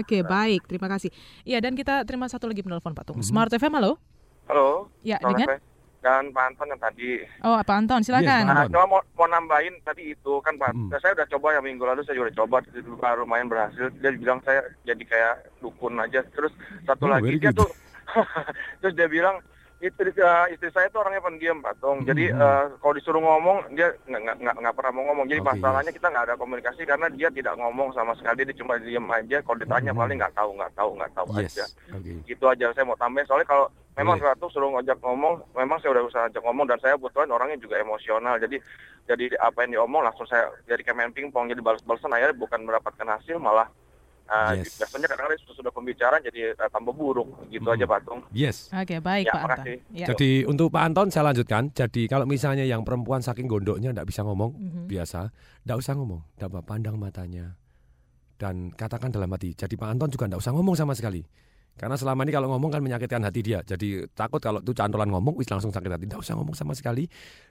Oke, 0.00 0.24
baik. 0.24 0.64
Terima 0.66 0.88
kasih. 0.88 1.12
Iya, 1.44 1.60
dan 1.60 1.76
kita 1.76 2.02
terima 2.08 2.26
satu 2.26 2.48
lagi 2.48 2.64
penelpon 2.64 2.96
Pak 2.96 3.04
Tung. 3.06 3.18
Mm 3.20 3.22
-hmm. 3.22 3.30
Smart 3.30 3.52
FM, 3.52 3.72
halo. 3.78 3.92
Halo. 4.50 4.90
Ya, 5.02 5.20
dengan 5.22 5.60
dan 6.04 6.30
Pak 6.30 6.44
Anton 6.52 6.70
yang 6.70 6.80
tadi. 6.80 7.08
Oh, 7.42 7.58
Pak 7.60 7.76
Anton, 7.76 8.00
silakan. 8.04 8.44
Yes, 8.44 8.48
nah, 8.48 8.66
cuma 8.68 8.86
mau, 8.86 9.00
mau 9.16 9.28
nambahin 9.28 9.74
tadi 9.82 10.14
itu 10.14 10.32
kan 10.44 10.54
Pak. 10.54 10.70
Hmm. 10.72 10.90
Saya 11.00 11.16
udah 11.16 11.26
coba 11.34 11.56
yang 11.56 11.64
minggu 11.64 11.84
lalu 11.84 12.02
saya 12.04 12.20
juga 12.20 12.32
coba 12.36 12.56
juga 12.70 13.16
lumayan 13.18 13.50
berhasil. 13.50 13.90
Dia 13.98 14.12
bilang 14.14 14.38
saya 14.44 14.62
jadi 14.84 15.02
kayak 15.02 15.34
dukun 15.64 15.98
aja. 15.98 16.22
Terus 16.30 16.52
satu 16.84 17.08
oh, 17.08 17.10
lagi 17.10 17.40
dia 17.40 17.50
tuh 17.50 17.68
terus 18.80 18.94
dia 18.94 19.08
bilang 19.10 19.42
istri 19.76 20.08
uh, 20.24 20.48
istri 20.48 20.72
saya 20.72 20.88
tuh 20.88 21.04
orangnya 21.04 21.20
pendiam 21.20 21.60
Pak 21.60 21.74
Tong. 21.84 22.06
Jadi 22.08 22.32
hmm. 22.32 22.40
uh, 22.40 22.64
kalau 22.80 22.94
disuruh 22.96 23.20
ngomong 23.20 23.76
dia 23.76 23.92
nggak 24.08 24.36
nggak 24.40 24.74
pernah 24.74 24.92
mau 24.94 25.04
ngomong. 25.12 25.26
Jadi 25.28 25.40
okay, 25.44 25.50
masalahnya 25.52 25.90
yes. 25.92 25.96
kita 26.00 26.08
nggak 26.12 26.24
ada 26.30 26.36
komunikasi 26.40 26.82
karena 26.88 27.06
dia 27.12 27.28
tidak 27.28 27.54
ngomong 27.60 27.88
sama 27.92 28.12
sekali. 28.16 28.48
Dia 28.48 28.56
cuma 28.56 28.80
diam 28.80 29.06
aja. 29.12 29.42
Kalau 29.44 29.58
ditanya 29.60 29.92
hmm. 29.92 30.00
paling 30.00 30.16
nggak 30.16 30.34
tahu 30.36 30.50
nggak 30.56 30.72
tahu 30.72 30.90
nggak 30.96 31.12
tahu 31.12 31.26
yes. 31.36 31.52
aja. 31.52 31.64
Okay. 31.92 32.16
Gitu 32.24 32.44
aja 32.48 32.66
saya 32.72 32.84
mau 32.88 32.96
tambahin. 32.96 33.28
Soalnya 33.28 33.48
kalau 33.48 33.66
memang 33.96 34.16
Boleh. 34.16 34.28
satu 34.30 34.46
suruh 34.48 34.70
ngajak 34.70 34.98
ngomong, 35.00 35.34
memang 35.52 35.80
saya 35.80 35.90
udah 35.92 36.04
usaha 36.04 36.24
ajak 36.24 36.42
ngomong 36.42 36.66
dan 36.66 36.78
saya 36.78 36.94
kebetulan 36.94 37.28
orangnya 37.28 37.56
juga 37.56 37.76
emosional. 37.76 38.36
Jadi 38.36 38.60
jadi 39.04 39.24
apa 39.38 39.62
yang 39.62 39.70
diomong 39.74 40.02
langsung 40.02 40.26
saya 40.26 40.46
jadi 40.64 40.82
kayak 40.82 40.96
main 40.96 41.10
pingpong 41.10 41.46
jadi 41.46 41.60
balas-balasan 41.60 42.10
akhirnya 42.10 42.34
bukan 42.34 42.60
mendapatkan 42.60 43.06
hasil 43.08 43.38
malah 43.38 43.70
uh, 44.26 44.50
Yes. 44.52 44.76
biasanya 44.76 45.06
kadang-kadang 45.06 45.38
sudah, 45.40 45.56
sudah 45.56 45.72
pembicaraan 45.72 46.20
jadi 46.20 46.52
uh, 46.52 46.66
tambah 46.66 46.90
buruk 46.90 47.28
gitu 47.48 47.70
aja 47.70 47.86
Patung. 47.86 48.26
Yes. 48.30 48.66
Oke, 48.68 48.98
baik 48.98 49.26
Ya, 49.26 49.32
Pak 49.32 49.42
Anton. 49.48 49.66
Ya. 49.94 50.06
Jadi 50.10 50.42
untuk 50.44 50.68
Pak 50.68 50.82
Anton 50.82 51.06
saya 51.08 51.30
lanjutkan. 51.30 51.70
Jadi 51.70 52.04
kalau 52.04 52.26
misalnya 52.26 52.66
yang 52.66 52.82
perempuan 52.82 53.22
saking 53.22 53.46
gondoknya 53.46 53.94
tidak 53.94 54.10
bisa 54.10 54.20
ngomong 54.20 54.50
Mhm. 54.52 54.82
biasa, 54.86 55.30
tidak 55.62 55.76
usah 55.78 55.92
ngomong, 55.94 56.20
tidak 56.34 56.66
pandang 56.66 56.98
matanya 56.98 57.54
dan 58.36 58.68
katakan 58.70 59.08
dalam 59.08 59.30
hati. 59.30 59.54
Jadi 59.54 59.72
Pak 59.72 59.88
Anton 59.88 60.10
juga 60.10 60.26
tidak 60.26 60.42
usah 60.42 60.52
ngomong 60.52 60.74
sama 60.74 60.92
sekali. 60.92 61.22
Karena 61.76 61.92
selama 61.92 62.24
ini 62.24 62.32
kalau 62.32 62.48
ngomong 62.56 62.72
kan 62.72 62.80
menyakitkan 62.80 63.20
hati 63.20 63.44
dia. 63.44 63.60
Jadi 63.60 64.08
takut 64.16 64.40
kalau 64.40 64.64
itu 64.64 64.72
cantolan 64.72 65.12
ngomong, 65.12 65.36
wis 65.36 65.44
langsung 65.52 65.68
sakit 65.68 65.92
hati. 65.92 66.08
Tidak 66.08 66.16
usah 66.16 66.32
ngomong 66.40 66.56
sama 66.56 66.72
sekali. 66.72 67.04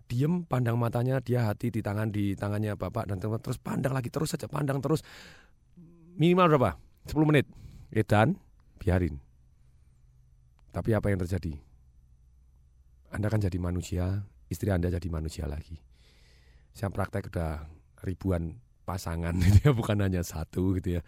Diem, 0.09 0.49
pandang 0.49 0.81
matanya, 0.81 1.21
dia 1.21 1.45
hati 1.45 1.69
di 1.69 1.85
tangan 1.85 2.09
di 2.09 2.33
tangannya 2.33 2.73
bapak 2.73 3.05
dan 3.05 3.21
teman 3.21 3.37
terus 3.37 3.61
pandang 3.61 3.93
lagi 3.93 4.09
terus 4.09 4.33
saja 4.33 4.49
pandang 4.49 4.81
terus. 4.81 5.05
Minimal 6.17 6.57
berapa? 6.57 6.71
10 7.05 7.29
menit. 7.29 7.45
Edan, 7.93 8.33
biarin. 8.81 9.21
Tapi 10.73 10.89
apa 10.97 11.13
yang 11.13 11.21
terjadi? 11.21 11.53
Anda 13.13 13.29
kan 13.29 13.39
jadi 13.39 13.61
manusia, 13.61 14.25
istri 14.49 14.73
Anda 14.73 14.89
jadi 14.89 15.05
manusia 15.07 15.45
lagi. 15.45 15.77
Saya 16.73 16.89
praktek 16.89 17.29
udah 17.29 17.69
ribuan 18.01 18.57
pasangan 18.85 19.33
gitu 19.45 19.59
ya, 19.67 19.71
bukan 19.73 19.97
hanya 20.05 20.21
satu 20.21 20.77
gitu 20.77 20.97
ya. 20.97 21.01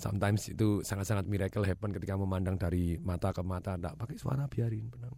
Sometimes 0.00 0.48
itu 0.48 0.80
sangat-sangat 0.80 1.28
miracle 1.28 1.62
happen 1.68 1.92
ketika 1.92 2.16
memandang 2.16 2.56
dari 2.56 2.96
mata 2.98 3.30
ke 3.30 3.44
mata, 3.44 3.76
enggak 3.76 3.94
pakai 4.00 4.16
suara 4.16 4.48
biarin, 4.48 4.88
tenang, 4.88 5.14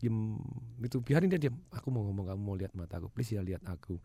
diem 0.00 0.40
itu 0.80 0.98
biarin 1.04 1.28
dia 1.28 1.38
diam. 1.38 1.60
Aku 1.76 1.92
mau 1.92 2.02
ngomong, 2.08 2.32
kamu 2.32 2.40
mau 2.40 2.56
lihat 2.56 2.72
mataku, 2.72 3.12
please 3.12 3.36
ya 3.36 3.44
lihat 3.44 3.60
aku. 3.68 4.00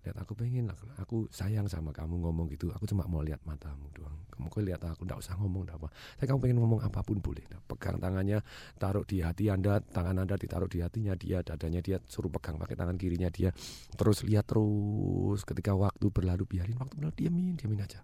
Lihat 0.00 0.16
aku 0.16 0.32
pengen 0.32 0.72
aku 0.96 1.28
sayang 1.28 1.68
sama 1.68 1.92
kamu 1.92 2.24
ngomong 2.24 2.48
gitu. 2.56 2.72
Aku 2.72 2.88
cuma 2.88 3.04
mau 3.04 3.20
lihat 3.20 3.44
matamu 3.44 3.92
doang. 3.92 4.16
Kamu 4.32 4.48
kok 4.48 4.64
lihat 4.64 4.80
aku, 4.80 5.04
enggak 5.04 5.20
usah 5.20 5.36
ngomong, 5.36 5.68
enggak 5.68 5.76
apa. 5.76 5.88
Tapi 6.16 6.26
kamu 6.28 6.38
pengen 6.40 6.58
ngomong 6.64 6.80
apa 6.80 7.00
pun 7.04 7.20
boleh. 7.20 7.44
Nah, 7.52 7.60
pegang 7.60 8.00
tangannya, 8.00 8.40
taruh 8.80 9.04
di 9.04 9.20
hati 9.20 9.52
Anda, 9.52 9.84
tangan 9.84 10.24
Anda 10.24 10.40
ditaruh 10.40 10.72
di 10.72 10.80
hatinya 10.80 11.12
dia, 11.12 11.44
dadanya 11.44 11.84
dia, 11.84 12.00
suruh 12.08 12.32
pegang 12.32 12.56
pakai 12.56 12.76
tangan 12.80 12.96
kirinya 12.96 13.28
dia. 13.28 13.52
Terus 13.92 14.24
lihat 14.24 14.48
terus 14.48 15.44
ketika 15.44 15.76
waktu 15.76 16.08
berlalu 16.08 16.48
biarin 16.48 16.80
waktu 16.80 16.96
berlalu 16.96 17.14
diamin, 17.20 17.54
diamin 17.60 17.84
aja. 17.84 18.00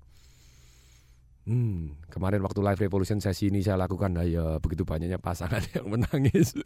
Hmm, 1.46 1.94
kemarin 2.10 2.42
waktu 2.42 2.58
live 2.58 2.90
revolution 2.90 3.22
sesi 3.22 3.54
ini 3.54 3.62
saya 3.62 3.78
lakukan, 3.78 4.10
nah 4.10 4.26
ya 4.26 4.58
begitu 4.58 4.82
banyaknya 4.82 5.22
pasangan 5.22 5.62
yang 5.78 5.86
menangis, 5.86 6.58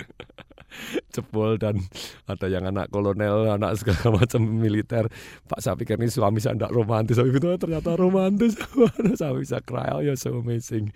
jebol 1.13 1.61
dan 1.61 1.85
ada 2.25 2.49
yang 2.49 2.65
anak 2.65 2.89
kolonel, 2.89 3.45
anak 3.53 3.77
segala 3.77 4.09
macam 4.25 4.41
militer. 4.41 5.05
Pak 5.45 5.61
saya 5.61 5.77
pikir 5.77 6.01
ini 6.01 6.09
suami 6.09 6.41
saya 6.41 6.57
tidak 6.57 6.73
romantis, 6.73 7.21
tapi 7.21 7.29
itu 7.29 7.45
ternyata 7.61 7.93
romantis. 7.93 8.57
saya 9.21 9.37
bisa 9.37 9.61
cry, 9.61 9.93
oh 9.93 10.01
ya 10.01 10.17
so 10.17 10.41
amazing. 10.41 10.89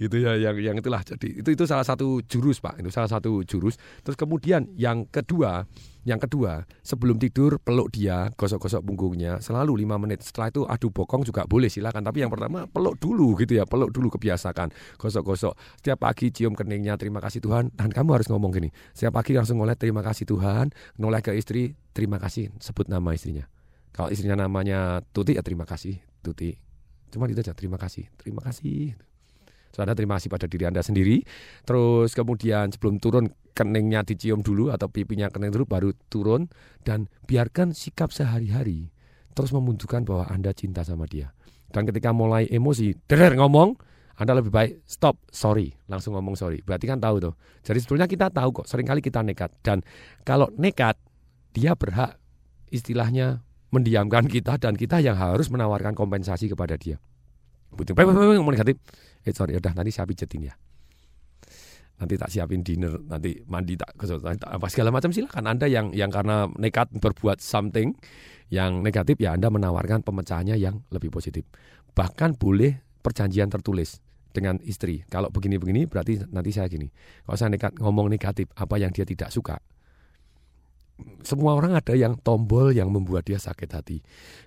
Gitu 0.00 0.24
ya, 0.24 0.32
yang 0.40 0.56
yang 0.56 0.76
itulah. 0.80 1.04
Jadi 1.04 1.44
itu 1.44 1.52
itu 1.52 1.68
salah 1.68 1.84
satu 1.84 2.24
jurus 2.24 2.64
pak, 2.64 2.80
itu 2.80 2.88
salah 2.88 3.12
satu 3.12 3.44
jurus. 3.44 3.76
Terus 4.08 4.16
kemudian 4.16 4.72
yang 4.72 5.04
kedua, 5.04 5.68
yang 6.08 6.16
kedua 6.16 6.64
sebelum 6.80 7.20
tidur 7.20 7.60
peluk 7.60 7.92
dia, 7.92 8.32
gosok-gosok 8.32 8.80
punggungnya, 8.80 9.44
selalu 9.44 9.84
lima 9.84 10.00
menit. 10.00 10.24
Setelah 10.24 10.48
itu 10.48 10.62
adu 10.64 10.88
bokong 10.88 11.28
juga 11.28 11.44
boleh 11.44 11.68
silakan. 11.68 12.00
Tapi 12.00 12.24
yang 12.24 12.32
pertama 12.32 12.64
peluk 12.64 12.96
dulu 12.96 13.36
gitu 13.36 13.60
ya, 13.60 13.68
peluk 13.68 13.92
dulu 13.92 14.08
kebiasakan, 14.16 14.72
gosok-gosok. 14.96 15.52
Setiap 15.84 16.00
pagi 16.00 16.32
cium 16.32 16.56
keningnya, 16.56 16.96
terima 16.96 17.20
kasih 17.20 17.44
Tuhan. 17.44 17.68
Dan 17.76 17.92
kamu 17.92 18.16
harus 18.16 18.32
ngomong 18.32 18.56
gini, 18.56 18.72
setiap 18.96 19.20
pagi 19.20 19.36
langsung 19.36 19.60
ngoleh 19.60 19.76
terima 19.76 20.00
kasih 20.00 20.24
Tuhan, 20.24 20.72
noleh 20.96 21.20
ke 21.20 21.36
istri, 21.36 21.76
terima 21.92 22.16
kasih, 22.16 22.48
sebut 22.56 22.88
nama 22.88 23.12
istrinya. 23.12 23.44
Kalau 23.92 24.08
istrinya 24.08 24.48
namanya 24.48 25.04
Tuti 25.12 25.36
ya 25.36 25.44
terima 25.44 25.68
kasih 25.68 26.00
Tuti. 26.24 26.56
Cuma 27.12 27.28
itu 27.28 27.40
aja 27.44 27.52
terima 27.52 27.76
kasih, 27.76 28.08
terima 28.16 28.40
kasih. 28.40 29.07
So, 29.72 29.84
anda 29.84 29.92
terima 29.92 30.16
kasih 30.16 30.32
pada 30.32 30.48
diri 30.48 30.64
Anda 30.64 30.80
sendiri. 30.80 31.22
Terus 31.62 32.16
kemudian 32.16 32.72
sebelum 32.72 32.98
turun 32.98 33.30
keningnya 33.52 34.06
dicium 34.06 34.40
dulu 34.40 34.70
atau 34.70 34.86
pipinya 34.86 35.28
kening 35.28 35.50
dulu 35.50 35.66
baru 35.66 35.90
turun 36.08 36.46
dan 36.86 37.10
biarkan 37.26 37.74
sikap 37.74 38.14
sehari-hari 38.14 38.90
terus 39.38 39.54
menunjukkan 39.54 40.02
bahwa 40.02 40.26
Anda 40.26 40.50
cinta 40.50 40.82
sama 40.82 41.06
dia. 41.06 41.30
Dan 41.70 41.84
ketika 41.86 42.10
mulai 42.10 42.48
emosi, 42.48 42.96
der 43.06 43.36
ngomong, 43.38 43.76
Anda 44.18 44.34
lebih 44.34 44.50
baik 44.50 44.82
stop, 44.82 45.20
sorry, 45.30 45.78
langsung 45.86 46.18
ngomong 46.18 46.34
sorry. 46.34 46.58
Berarti 46.64 46.90
kan 46.90 46.98
tahu 46.98 47.22
tuh. 47.22 47.34
Jadi 47.62 47.78
sebetulnya 47.78 48.10
kita 48.10 48.34
tahu 48.34 48.50
kok, 48.50 48.66
sering 48.66 48.88
kali 48.88 48.98
kita 48.98 49.22
nekat. 49.22 49.54
Dan 49.62 49.86
kalau 50.26 50.50
nekat, 50.58 50.98
dia 51.54 51.78
berhak 51.78 52.18
istilahnya 52.74 53.46
mendiamkan 53.70 54.26
kita 54.26 54.56
dan 54.58 54.74
kita 54.74 54.98
yang 54.98 55.14
harus 55.14 55.52
menawarkan 55.52 55.92
kompensasi 55.92 56.50
kepada 56.50 56.74
dia. 56.74 56.98
Betul, 57.74 57.94
ngomong 57.96 58.54
negatif. 58.54 58.80
Eh 59.24 59.34
sorry, 59.34 59.56
udah 59.58 59.72
nanti 59.76 59.92
saya 59.92 60.08
pijetin 60.08 60.48
ya. 60.48 60.54
Nanti 61.98 62.14
tak 62.14 62.30
siapin 62.30 62.62
dinner, 62.62 62.94
nanti 63.10 63.42
mandi 63.50 63.74
tak 63.74 63.90
apa 63.98 64.66
segala 64.70 64.94
macam 64.94 65.10
silakan 65.10 65.50
Anda 65.50 65.66
yang 65.66 65.90
yang 65.90 66.14
karena 66.14 66.46
nekat 66.54 66.94
berbuat 66.94 67.42
something 67.42 67.90
yang 68.54 68.86
negatif 68.86 69.18
ya 69.18 69.34
Anda 69.34 69.50
menawarkan 69.50 70.06
pemecahannya 70.06 70.54
yang 70.54 70.86
lebih 70.94 71.10
positif. 71.10 71.42
Bahkan 71.98 72.38
boleh 72.38 72.78
perjanjian 73.02 73.50
tertulis 73.50 73.98
dengan 74.30 74.62
istri. 74.62 75.02
Kalau 75.10 75.26
begini-begini 75.34 75.90
berarti 75.90 76.22
nanti 76.30 76.54
saya 76.54 76.70
gini. 76.70 76.86
Kalau 77.26 77.34
saya 77.34 77.50
nekat 77.50 77.74
ngomong 77.82 78.06
negatif 78.06 78.46
apa 78.54 78.78
yang 78.78 78.94
dia 78.94 79.02
tidak 79.02 79.34
suka, 79.34 79.58
semua 81.26 81.58
orang 81.58 81.74
ada 81.74 81.98
yang 81.98 82.14
tombol 82.14 82.70
yang 82.70 82.94
membuat 82.94 83.26
dia 83.26 83.42
sakit 83.42 83.70
hati. 83.74 83.98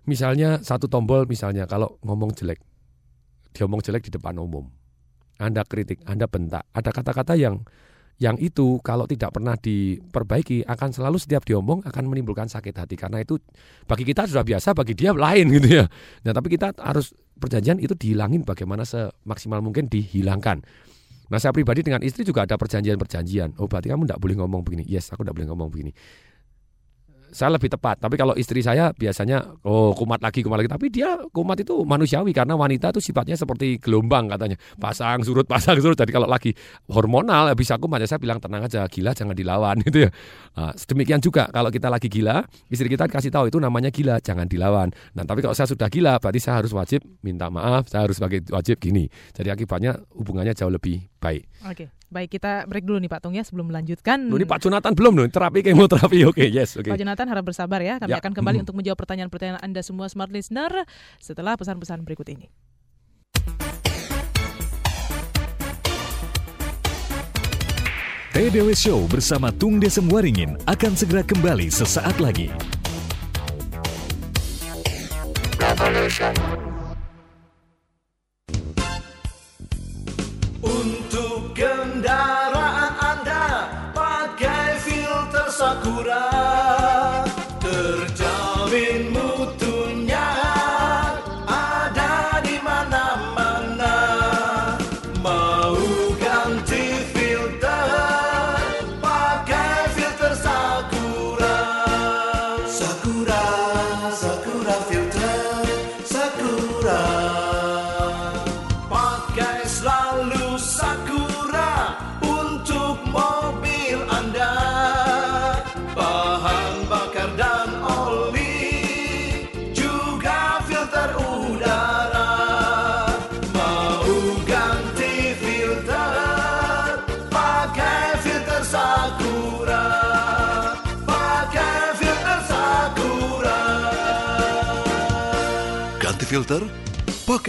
Misalnya 0.08 0.64
satu 0.64 0.88
tombol 0.88 1.28
misalnya 1.28 1.68
kalau 1.68 2.00
ngomong 2.08 2.32
jelek, 2.32 2.64
dia 3.52 3.68
ngomong 3.68 3.84
jelek 3.84 4.08
di 4.08 4.12
depan 4.12 4.36
umum. 4.40 4.68
Anda 5.42 5.66
kritik, 5.66 6.06
Anda 6.06 6.30
bentak. 6.30 6.70
Ada 6.72 6.90
kata-kata 6.94 7.34
yang 7.36 7.66
yang 8.22 8.38
itu 8.38 8.78
kalau 8.86 9.10
tidak 9.10 9.34
pernah 9.34 9.58
diperbaiki 9.58 10.62
akan 10.70 10.94
selalu 10.94 11.18
setiap 11.18 11.42
diomong 11.42 11.82
akan 11.82 12.06
menimbulkan 12.06 12.46
sakit 12.46 12.78
hati 12.78 12.94
karena 12.94 13.18
itu 13.26 13.42
bagi 13.90 14.06
kita 14.06 14.30
sudah 14.30 14.46
biasa 14.46 14.78
bagi 14.78 14.94
dia 14.94 15.10
lain 15.10 15.50
gitu 15.58 15.82
ya. 15.82 15.86
Nah 16.22 16.32
tapi 16.38 16.54
kita 16.54 16.78
harus 16.78 17.18
perjanjian 17.42 17.82
itu 17.82 17.98
dihilangin 17.98 18.46
bagaimana 18.46 18.86
semaksimal 18.86 19.66
mungkin 19.66 19.90
dihilangkan. 19.90 20.62
Nah 21.34 21.38
saya 21.42 21.50
pribadi 21.50 21.82
dengan 21.82 22.06
istri 22.06 22.22
juga 22.22 22.46
ada 22.46 22.62
perjanjian-perjanjian. 22.62 23.58
Oh 23.58 23.66
berarti 23.66 23.90
kamu 23.90 24.06
tidak 24.06 24.22
boleh 24.22 24.36
ngomong 24.38 24.62
begini. 24.62 24.86
Yes 24.86 25.10
aku 25.10 25.26
tidak 25.26 25.42
boleh 25.42 25.50
ngomong 25.50 25.74
begini 25.74 25.92
saya 27.32 27.56
lebih 27.56 27.72
tepat. 27.72 27.98
Tapi 28.04 28.16
kalau 28.20 28.36
istri 28.36 28.60
saya 28.60 28.92
biasanya 28.92 29.64
oh 29.64 29.96
kumat 29.96 30.20
lagi 30.20 30.44
kumat 30.44 30.62
lagi. 30.62 30.70
Tapi 30.70 30.88
dia 30.92 31.18
kumat 31.32 31.58
itu 31.64 31.82
manusiawi 31.88 32.36
karena 32.36 32.54
wanita 32.60 32.92
itu 32.92 33.02
sifatnya 33.02 33.40
seperti 33.40 33.80
gelombang 33.80 34.28
katanya. 34.30 34.60
Pasang 34.78 35.24
surut 35.24 35.48
pasang 35.52 35.80
surut. 35.80 35.96
Jadi 35.96 36.12
kalau 36.12 36.28
lagi 36.28 36.52
hormonal 36.92 37.56
bisa 37.56 37.80
kumat 37.80 38.04
ya 38.04 38.08
saya 38.12 38.20
bilang 38.22 38.38
tenang 38.44 38.68
aja 38.68 38.86
gila 38.86 39.16
jangan 39.16 39.34
dilawan 39.34 39.80
gitu 39.88 40.06
ya. 40.06 40.10
Nah, 40.60 40.76
demikian 40.76 41.24
juga 41.24 41.48
kalau 41.50 41.72
kita 41.72 41.88
lagi 41.88 42.12
gila 42.12 42.44
istri 42.68 42.92
kita 42.92 43.08
kasih 43.08 43.32
tahu 43.32 43.48
itu 43.48 43.58
namanya 43.58 43.90
gila 43.90 44.20
jangan 44.20 44.46
dilawan. 44.46 44.92
Nah 45.16 45.24
tapi 45.24 45.40
kalau 45.40 45.56
saya 45.56 45.72
sudah 45.72 45.88
gila 45.88 46.20
berarti 46.20 46.40
saya 46.44 46.60
harus 46.60 46.76
wajib 46.76 47.02
minta 47.24 47.48
maaf. 47.48 47.88
Saya 47.88 48.06
harus 48.06 48.20
wajib 48.52 48.78
gini. 48.78 49.08
Jadi 49.32 49.50
akibatnya 49.50 49.96
hubungannya 50.14 50.52
jauh 50.52 50.72
lebih 50.72 51.08
baik. 51.24 51.48
Oke, 51.64 51.94
baik 52.12 52.38
kita 52.38 52.68
break 52.68 52.84
dulu 52.84 53.00
nih 53.00 53.08
Pak 53.08 53.24
Tung 53.24 53.34
ya 53.34 53.42
sebelum 53.42 53.72
melanjutkan. 53.72 54.28
Loh, 54.28 54.36
ini 54.36 54.44
Pak 54.44 54.60
Jonathan 54.60 54.92
belum 54.92 55.14
loh 55.16 55.26
terapi 55.26 55.64
kemoterapi. 55.64 56.20
Oke, 56.30 56.44
yes, 56.46 56.76
oke. 56.76 56.92
Pak 56.92 57.00
Jonathan 57.00 57.28
harap 57.32 57.48
bersabar 57.48 57.80
ya. 57.80 57.98
Kami 57.98 58.12
Ya. 58.12 58.20
akan 58.20 58.36
kembali 58.36 58.60
Hmm. 58.60 58.64
untuk 58.68 58.76
menjawab 58.76 59.00
pertanyaan-pertanyaan 59.00 59.64
Anda 59.64 59.80
semua 59.82 60.12
smart 60.12 60.30
listener 60.30 60.84
setelah 61.18 61.56
pesan-pesan 61.56 62.04
berikut 62.04 62.28
ini. 62.28 62.52
TDW 68.32 68.72
Show 68.74 69.06
bersama 69.12 69.52
Tung 69.52 69.78
Desem 69.78 70.08
Waringin 70.08 70.56
akan 70.64 70.92
segera 70.96 71.20
kembali 71.22 71.68
sesaat 71.68 72.16
lagi. 72.24 72.48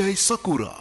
Pakai 0.03 0.19
Sakura. 0.19 0.75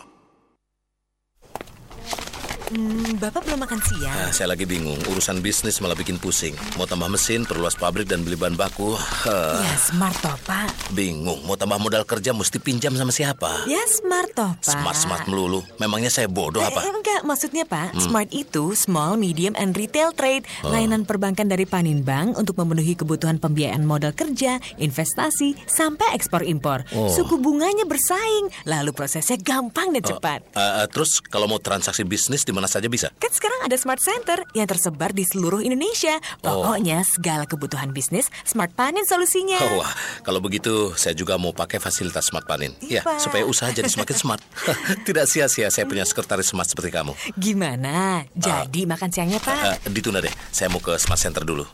Hmm, 2.74 3.22
Bapak 3.22 3.40
belum 3.52 3.68
makan 3.68 3.84
siang. 3.84 4.16
Nah, 4.16 4.32
saya 4.32 4.48
lagi 4.48 4.64
bingung. 4.64 4.96
Urusan 5.06 5.44
bisnis 5.44 5.84
malah 5.84 5.92
bikin 5.92 6.16
pusing. 6.16 6.56
Mau 6.80 6.88
tambah 6.88 7.12
mesin, 7.12 7.44
perluas 7.44 7.76
pabrik 7.76 8.08
dan 8.08 8.24
beli 8.24 8.40
bahan 8.40 8.56
baku. 8.56 8.96
Huh. 8.96 9.60
Ya 9.60 9.76
smart 9.76 10.16
toh, 10.18 10.40
Pak. 10.42 10.72
Bingung. 10.90 11.44
Mau 11.44 11.60
tambah 11.60 11.76
modal 11.76 12.08
kerja 12.08 12.32
mesti 12.32 12.58
pinjam 12.58 12.96
sama 12.96 13.12
siapa? 13.12 13.68
Ya 13.68 13.84
smart 13.92 14.32
toh, 14.32 14.56
Pak. 14.56 14.72
Smart-smart 14.72 15.28
melulu. 15.28 15.68
Memangnya 15.76 16.08
saya 16.08 16.32
bodoh 16.32 16.64
Eh, 16.64 16.72
apa? 16.72 16.80
enggak, 16.96 17.22
maksudnya 17.22 17.68
Pak, 17.68 17.92
Hmm. 17.92 18.00
Smart 18.02 18.32
itu 18.32 18.72
Small, 18.72 19.20
Medium, 19.20 19.52
and 19.54 19.76
Retail 19.76 20.16
Trade. 20.16 20.48
Oh. 20.64 20.72
Layanan 20.72 21.04
perbankan 21.04 21.44
dari 21.46 21.68
Paninbank 21.68 22.40
untuk 22.40 22.56
memenuhi 22.56 22.96
kebutuhan 22.96 23.36
pembiayaan 23.36 23.84
modal 23.84 24.16
kerja, 24.16 24.64
investasi, 24.78 25.60
sampai 25.68 26.16
ekspor-impor. 26.16 26.88
Oh. 26.94 27.12
Suku 27.12 27.36
bunganya 27.36 27.84
bersaing, 27.84 28.48
lalu 28.64 28.96
prosesnya 28.96 29.36
gampang 29.36 29.92
dan 29.92 30.00
Oh, 30.02 30.10
cepat. 30.10 30.40
eh, 30.48 30.64
eh, 30.80 30.88
terus 30.88 31.20
kalau 31.20 31.46
mau 31.46 31.60
transaksi 31.60 32.08
bisnis 32.08 32.48
di 32.48 32.56
mana 32.56 32.72
saja 32.72 32.88
bisa? 32.88 33.12
Kan 33.20 33.32
sekarang 33.41 33.65
ada 33.65 33.73
Smart 33.73 33.97
Center 33.97 34.38
yang 34.54 34.69
tersebar 34.69 35.17
di 35.17 35.25
seluruh 35.25 35.65
Indonesia. 35.65 36.13
Oh. 36.45 36.62
Pokoknya 36.62 37.01
segala 37.01 37.49
kebutuhan 37.49 37.89
bisnis, 37.89 38.30
Smart 38.45 38.69
Panin 38.77 39.01
solusinya. 39.01 39.58
Oh, 39.65 39.82
wah, 39.82 39.89
kalau 40.21 40.38
begitu 40.45 40.93
saya 40.93 41.17
juga 41.17 41.41
mau 41.41 41.49
pakai 41.49 41.82
fasilitas 41.82 42.30
Smart 42.30 42.45
Panin. 42.45 42.77
Iya, 42.86 43.01
ya, 43.01 43.17
supaya 43.17 43.41
usaha 43.49 43.73
jadi 43.73 43.89
semakin 43.89 44.13
smart. 44.13 44.45
Tidak 45.10 45.25
sia-sia 45.25 45.73
saya 45.73 45.89
punya 45.89 46.06
sekretaris 46.06 46.54
smart 46.54 46.69
seperti 46.69 46.93
kamu. 46.93 47.17
Gimana? 47.34 48.30
Jadi 48.38 48.86
makan 48.86 49.10
siangnya, 49.10 49.41
Pak? 49.41 49.89
Eh, 49.89 49.89
ditunda 49.89 50.21
deh, 50.21 50.30
saya 50.54 50.69
mau 50.69 50.77
ke 50.77 50.93
Smart 51.01 51.17
Center 51.17 51.41
dulu. 51.41 51.65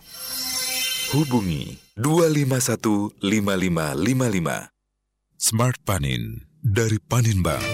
Hubungi 1.12 1.76
2515555. 2.00 3.20
Smart 5.36 5.78
Panin 5.84 6.48
dari 6.64 6.96
Paninbank. 7.04 7.68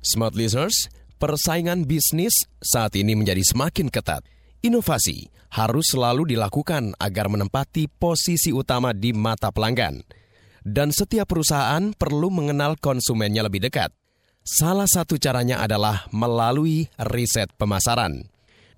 Smart 0.00 0.32
listeners, 0.38 0.86
persaingan 1.16 1.88
bisnis 1.88 2.44
saat 2.60 2.94
ini 2.96 3.16
menjadi 3.16 3.42
semakin 3.42 3.88
ketat. 3.88 4.24
Inovasi 4.64 5.28
harus 5.52 5.92
selalu 5.92 6.36
dilakukan 6.36 6.96
agar 7.00 7.32
menempati 7.32 7.88
posisi 7.88 8.52
utama 8.52 8.92
di 8.92 9.12
mata 9.16 9.52
pelanggan. 9.52 10.04
Dan 10.66 10.90
setiap 10.90 11.30
perusahaan 11.30 11.94
perlu 11.94 12.28
mengenal 12.28 12.74
konsumennya 12.76 13.46
lebih 13.46 13.62
dekat. 13.64 13.94
Salah 14.42 14.86
satu 14.86 15.18
caranya 15.18 15.62
adalah 15.62 16.06
melalui 16.10 16.86
riset 16.98 17.50
pemasaran. 17.54 18.26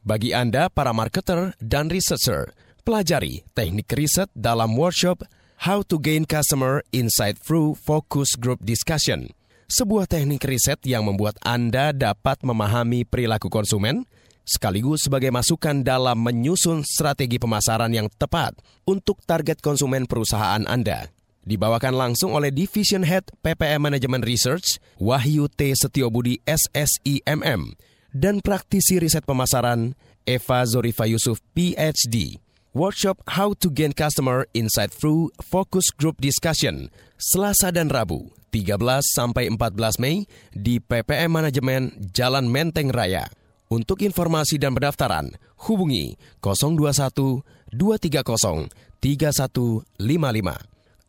Bagi 0.05 0.33
Anda 0.33 0.72
para 0.72 0.96
marketer 0.96 1.53
dan 1.61 1.92
researcher, 1.92 2.53
pelajari 2.85 3.44
teknik 3.53 3.88
riset 3.92 4.33
dalam 4.33 4.77
workshop 4.77 5.24
How 5.68 5.85
to 5.85 6.01
Gain 6.01 6.24
Customer 6.24 6.81
Insight 6.92 7.37
Through 7.40 7.77
Focus 7.77 8.37
Group 8.37 8.64
Discussion– 8.64 9.29
sebuah 9.68 10.09
teknik 10.09 10.48
riset 10.48 10.81
yang 10.88 11.04
membuat 11.04 11.37
Anda 11.44 11.92
dapat 11.92 12.40
memahami 12.40 13.04
perilaku 13.04 13.52
konsumen, 13.52 14.09
sekaligus 14.48 15.04
sebagai 15.04 15.28
masukan 15.28 15.85
dalam 15.85 16.24
menyusun 16.24 16.88
strategi 16.88 17.37
pemasaran 17.37 17.92
yang 17.92 18.09
tepat 18.16 18.57
untuk 18.88 19.20
target 19.28 19.61
konsumen 19.61 20.09
perusahaan 20.09 20.64
Anda. 20.64 21.12
Dibawakan 21.44 21.96
langsung 21.96 22.33
oleh 22.33 22.48
Division 22.48 23.04
Head 23.04 23.28
PPM 23.44 23.85
Management 23.85 24.24
Research, 24.24 24.81
Wahyu 25.00 25.48
T. 25.52 25.76
Setiobudi 25.76 26.40
SSIMM, 26.44 27.76
dan 28.12 28.40
praktisi 28.40 28.96
riset 28.96 29.24
pemasaran 29.28 29.92
Eva 30.24 30.64
Zorifa 30.64 31.04
Yusuf 31.04 31.40
PhD. 31.52 32.40
Workshop 32.76 33.24
How 33.33 33.57
to 33.57 33.72
Gain 33.72 33.96
Customer 33.96 34.44
Insight 34.52 34.92
Through 34.92 35.33
Focus 35.40 35.88
Group 35.88 36.20
Discussion 36.20 36.92
Selasa 37.16 37.72
dan 37.72 37.88
Rabu 37.88 38.38
13 38.50 38.80
sampai 39.04 39.52
14 39.52 40.00
Mei 40.00 40.24
di 40.50 40.80
PPM 40.80 41.30
Manajemen 41.32 41.92
Jalan 42.12 42.48
Menteng 42.48 42.90
Raya. 42.90 43.28
Untuk 43.68 44.00
informasi 44.00 44.56
dan 44.56 44.72
pendaftaran, 44.72 45.37
hubungi 45.68 46.16
021 46.40 47.44
230 47.72 48.72
3155 49.04 49.84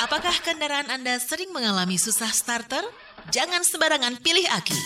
Apakah 0.00 0.32
kendaraan 0.42 0.88
Anda 0.90 1.20
sering 1.22 1.52
mengalami 1.54 2.00
susah 2.00 2.32
starter? 2.32 2.82
Jangan 3.30 3.62
sembarangan 3.62 4.18
pilih 4.18 4.48
aki. 4.48 4.80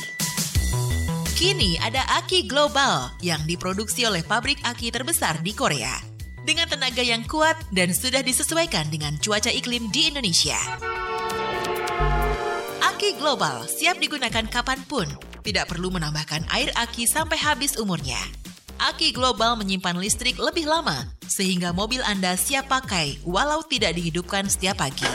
Kini 1.38 1.78
ada 1.80 2.04
aki 2.20 2.44
global 2.44 3.14
yang 3.24 3.40
diproduksi 3.48 4.04
oleh 4.04 4.26
pabrik 4.26 4.58
aki 4.66 4.90
terbesar 4.90 5.40
di 5.40 5.54
Korea. 5.54 6.13
Dengan 6.44 6.68
tenaga 6.68 7.00
yang 7.00 7.24
kuat 7.24 7.56
dan 7.72 7.96
sudah 7.96 8.20
disesuaikan 8.20 8.92
dengan 8.92 9.16
cuaca 9.16 9.48
iklim 9.48 9.88
di 9.88 10.12
Indonesia. 10.12 10.60
Aki 12.84 13.16
global 13.16 13.64
siap 13.64 13.96
digunakan 13.96 14.44
kapan 14.52 14.84
pun. 14.84 15.08
Tidak 15.40 15.64
perlu 15.64 15.88
menambahkan 15.88 16.44
air 16.52 16.68
aki 16.76 17.08
sampai 17.08 17.40
habis 17.40 17.80
umurnya. 17.80 18.20
Aki 18.76 19.16
global 19.16 19.56
menyimpan 19.56 19.96
listrik 19.96 20.36
lebih 20.36 20.68
lama, 20.68 21.08
sehingga 21.24 21.72
mobil 21.72 22.04
Anda 22.04 22.36
siap 22.36 22.68
pakai 22.68 23.24
walau 23.24 23.64
tidak 23.64 23.96
dihidupkan 23.96 24.44
setiap 24.44 24.84
pagi. 24.84 25.08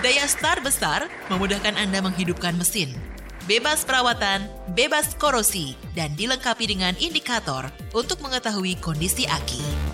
Daya 0.00 0.24
start 0.24 0.64
besar 0.64 1.12
memudahkan 1.28 1.76
Anda 1.76 2.00
menghidupkan 2.00 2.56
mesin. 2.56 2.96
Bebas 3.44 3.84
perawatan, 3.84 4.48
bebas 4.72 5.12
korosi, 5.20 5.76
dan 5.92 6.16
dilengkapi 6.16 6.64
dengan 6.72 6.96
indikator 6.96 7.68
untuk 7.92 8.24
mengetahui 8.24 8.80
kondisi 8.80 9.28
aki. 9.28 9.91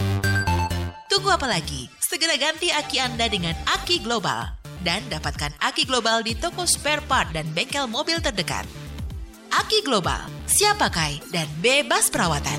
Tunggu 1.19 1.35
apa 1.35 1.51
lagi? 1.51 1.91
Segera 1.99 2.39
ganti 2.39 2.71
aki 2.71 3.03
Anda 3.03 3.27
dengan 3.27 3.51
Aki 3.67 4.07
Global. 4.07 4.55
Dan 4.87 5.03
dapatkan 5.11 5.51
Aki 5.59 5.91
Global 5.91 6.23
di 6.23 6.39
toko 6.39 6.63
spare 6.63 7.03
part 7.03 7.35
dan 7.35 7.43
bengkel 7.51 7.91
mobil 7.91 8.23
terdekat. 8.23 8.63
Aki 9.51 9.83
Global, 9.83 10.23
siap 10.47 10.79
pakai 10.79 11.19
dan 11.35 11.51
bebas 11.59 12.07
perawatan. 12.15 12.55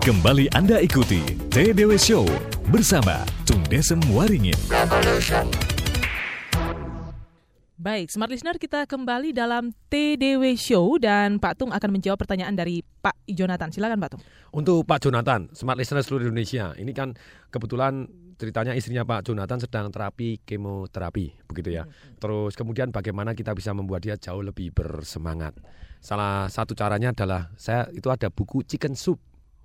Kembali 0.00 0.48
Anda 0.56 0.80
ikuti 0.80 1.20
TDW 1.52 2.00
Show 2.00 2.24
bersama 2.72 3.28
Tung 3.44 3.60
Desem 3.68 4.00
Waringin. 4.08 4.56
Baik, 7.88 8.12
Smart 8.12 8.28
Listener 8.28 8.60
kita 8.60 8.84
kembali 8.84 9.32
dalam 9.32 9.72
TDW 9.88 10.60
Show 10.60 11.00
dan 11.00 11.40
Pak 11.40 11.56
Tung 11.56 11.72
akan 11.72 11.88
menjawab 11.96 12.20
pertanyaan 12.20 12.52
dari 12.52 12.84
Pak 12.84 13.16
Jonathan. 13.32 13.72
Silakan 13.72 13.96
Pak 13.96 14.10
Tung. 14.12 14.20
Untuk 14.52 14.84
Pak 14.84 15.08
Jonathan, 15.08 15.48
Smart 15.56 15.80
Listener 15.80 16.04
seluruh 16.04 16.28
Indonesia, 16.28 16.76
ini 16.76 16.92
kan 16.92 17.16
kebetulan 17.48 18.04
ceritanya 18.36 18.76
istrinya 18.76 19.08
Pak 19.08 19.32
Jonathan 19.32 19.64
sedang 19.64 19.88
terapi 19.88 20.36
kemoterapi, 20.44 21.48
begitu 21.48 21.80
ya. 21.80 21.88
Terus 22.20 22.60
kemudian 22.60 22.92
bagaimana 22.92 23.32
kita 23.32 23.56
bisa 23.56 23.72
membuat 23.72 24.04
dia 24.04 24.20
jauh 24.20 24.44
lebih 24.44 24.68
bersemangat. 24.76 25.56
Salah 26.04 26.44
satu 26.52 26.76
caranya 26.76 27.16
adalah 27.16 27.56
saya 27.56 27.88
itu 27.96 28.12
ada 28.12 28.28
buku 28.28 28.68
Chicken 28.68 29.00
Soup 29.00 29.16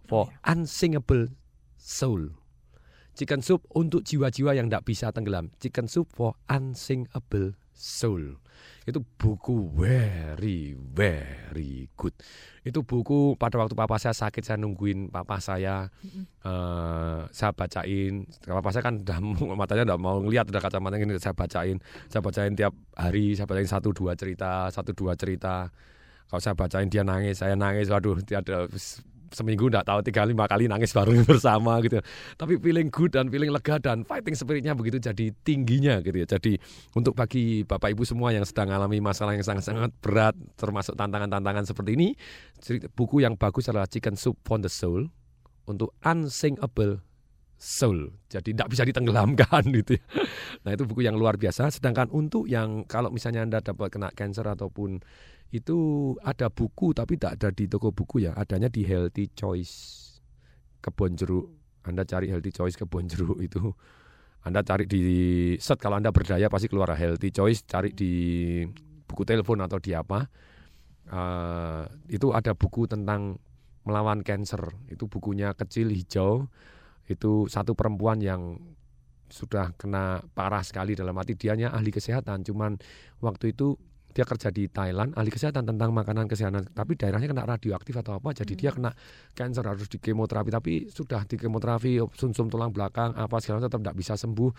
for 0.08 0.32
Unsingable 0.48 1.28
Soul. 1.76 2.32
Chicken 3.20 3.44
Soup 3.44 3.60
untuk 3.76 4.08
jiwa-jiwa 4.08 4.56
yang 4.56 4.72
tidak 4.72 4.88
bisa 4.88 5.12
tenggelam. 5.12 5.52
Chicken 5.60 5.92
Soup 5.92 6.08
for 6.08 6.40
Unsingable 6.48 7.60
Soul. 7.74 8.38
Itu 8.84 9.00
buku 9.16 9.72
very 9.76 10.76
very 10.76 11.88
good. 11.96 12.12
Itu 12.68 12.84
buku 12.84 13.40
pada 13.40 13.56
waktu 13.56 13.76
papa 13.76 13.96
saya 13.96 14.12
sakit 14.12 14.44
saya 14.44 14.60
nungguin 14.60 15.08
papa 15.08 15.40
saya 15.40 15.88
eh 16.44 17.22
saya 17.32 17.52
bacain. 17.56 18.28
Papa 18.44 18.70
saya 18.76 18.84
kan 18.84 19.00
udah 19.02 19.18
matanya 19.56 19.84
udah 19.88 20.00
mau 20.00 20.20
ngelihat 20.20 20.52
udah 20.52 20.62
kacamata 20.62 21.00
ini 21.00 21.16
saya 21.16 21.32
bacain. 21.32 21.80
Saya 22.12 22.20
bacain 22.20 22.54
tiap 22.60 22.76
hari, 22.96 23.40
saya 23.40 23.48
bacain 23.48 23.68
satu 23.72 23.96
dua 23.96 24.20
cerita, 24.20 24.68
satu 24.68 24.92
dua 24.92 25.16
cerita. 25.16 25.72
Kalau 26.28 26.42
saya 26.44 26.56
bacain 26.58 26.92
dia 26.92 27.08
nangis, 27.08 27.40
saya 27.40 27.56
nangis. 27.56 27.88
Waduh, 27.88 28.20
dia 28.26 28.44
ada 28.44 28.68
seminggu 29.34 29.74
enggak 29.74 29.89
tahu 29.89 30.06
tiga 30.06 30.22
lima 30.30 30.46
kali 30.46 30.69
nangis 30.69 30.93
bareng 30.93 31.26
bersama 31.30 31.82
gitu. 31.82 31.98
Tapi 32.38 32.62
feeling 32.62 32.93
good 32.93 33.17
dan 33.17 33.34
feeling 33.34 33.50
lega 33.50 33.82
dan 33.82 34.06
fighting 34.06 34.38
spiritnya 34.38 34.78
begitu 34.78 35.02
jadi 35.02 35.34
tingginya 35.41 35.98
gitu 36.06 36.22
ya. 36.22 36.28
Jadi 36.30 36.62
untuk 36.93 37.17
bagi 37.17 37.65
bapak 37.65 37.98
ibu 37.98 38.06
semua 38.06 38.30
yang 38.30 38.46
sedang 38.46 38.74
mengalami 38.74 39.06
masalah 39.06 39.38
yang 39.38 39.46
sangat-sangat 39.46 39.93
berat 40.02 40.34
termasuk 40.58 40.98
tantangan-tantangan 40.98 41.69
seperti 41.69 41.93
ini, 41.93 42.10
buku 42.98 43.22
yang 43.22 43.38
bagus 43.38 43.69
adalah 43.69 43.86
Chicken 43.86 44.17
Soup 44.17 44.34
for 44.41 44.58
the 44.58 44.67
Soul 44.67 45.13
untuk 45.69 45.93
unsingable 46.02 47.06
soul. 47.63 48.12
Jadi 48.28 48.52
tidak 48.52 48.67
bisa 48.74 48.84
ditenggelamkan 48.84 49.63
gitu 49.80 49.96
ya. 49.96 50.04
Nah 50.67 50.76
itu 50.76 50.84
buku 50.84 51.08
yang 51.08 51.15
luar 51.15 51.39
biasa. 51.39 51.72
Sedangkan 51.72 52.12
untuk 52.12 52.43
yang 52.50 52.84
kalau 52.84 53.08
misalnya 53.08 53.48
Anda 53.48 53.63
dapat 53.63 53.88
kena 53.93 54.12
cancer 54.12 54.43
ataupun 54.43 55.00
itu 55.54 55.78
ada 56.26 56.50
buku 56.50 56.98
tapi 56.98 57.13
tidak 57.13 57.38
ada 57.38 57.50
di 57.54 57.70
toko 57.70 57.94
buku 57.94 58.26
ya. 58.26 58.34
Adanya 58.34 58.74
di 58.74 58.82
Healthy 58.82 59.38
Choice 59.38 59.74
Kebon 60.82 61.13
Jeruk. 61.13 61.54
Anda 61.86 62.02
cari 62.10 62.34
Healthy 62.34 62.50
Choice 62.50 62.74
Kebon 62.74 63.06
Jeruk 63.06 63.38
itu. 63.38 63.62
Anda 64.44 64.66
cari 64.66 64.89
di 64.89 65.06
set 65.62 65.78
kalau 65.78 66.02
Anda 66.02 66.10
berdaya 66.10 66.50
pasti 66.50 66.66
keluar 66.66 66.98
Healthy 66.98 67.30
Choice. 67.30 67.70
Cari 67.70 67.94
di 67.94 68.12
buku 69.06 69.22
telepon 69.24 69.62
atau 69.62 69.78
di 69.78 69.94
apa. 69.94 70.26
eh, 71.04 71.84
itu 72.10 72.34
ada 72.34 72.58
buku 72.58 72.89
tentang 72.89 73.38
melawan 73.86 74.26
cancer. 74.26 74.74
Itu 74.89 75.06
bukunya 75.06 75.54
kecil 75.54 75.94
hijau. 75.94 76.50
Itu 77.06 77.46
satu 77.46 77.78
perempuan 77.78 78.24
yang 78.26 78.58
sudah 79.30 79.76
kena 79.78 80.24
parah 80.34 80.66
sekali 80.66 80.98
dalam 80.98 81.13
arti 81.13 81.38
dianya 81.38 81.70
ahli 81.70 81.94
kesehatan. 81.94 82.42
Cuman 82.42 82.82
waktu 83.22 83.54
itu 83.54 83.78
dia 84.13 84.23
kerja 84.23 84.54
di 84.54 84.69
Thailand 84.69 85.17
ahli 85.17 85.34
kesehatan 85.34 85.65
tentang 85.65 85.89
makanan 85.91 86.30
kesehatan 86.30 86.71
tapi 86.71 86.93
daerahnya 86.95 87.34
kena 87.34 87.43
radioaktif 87.49 87.97
atau 87.97 88.21
apa 88.21 88.32
jadi 88.32 88.54
dia 88.54 88.71
kena 88.71 88.93
cancer 89.34 89.65
harus 89.65 89.89
di 89.89 89.97
kemoterapi 89.97 90.49
tapi 90.54 90.73
sudah 90.88 91.26
di 91.26 91.36
kemoterapi 91.36 91.97
sumsum 92.13 92.47
tulang 92.47 92.69
belakang 92.69 93.17
apa 93.17 93.41
segala 93.41 93.65
tetap 93.65 93.82
tidak 93.82 93.97
bisa 93.97 94.13
sembuh. 94.13 94.52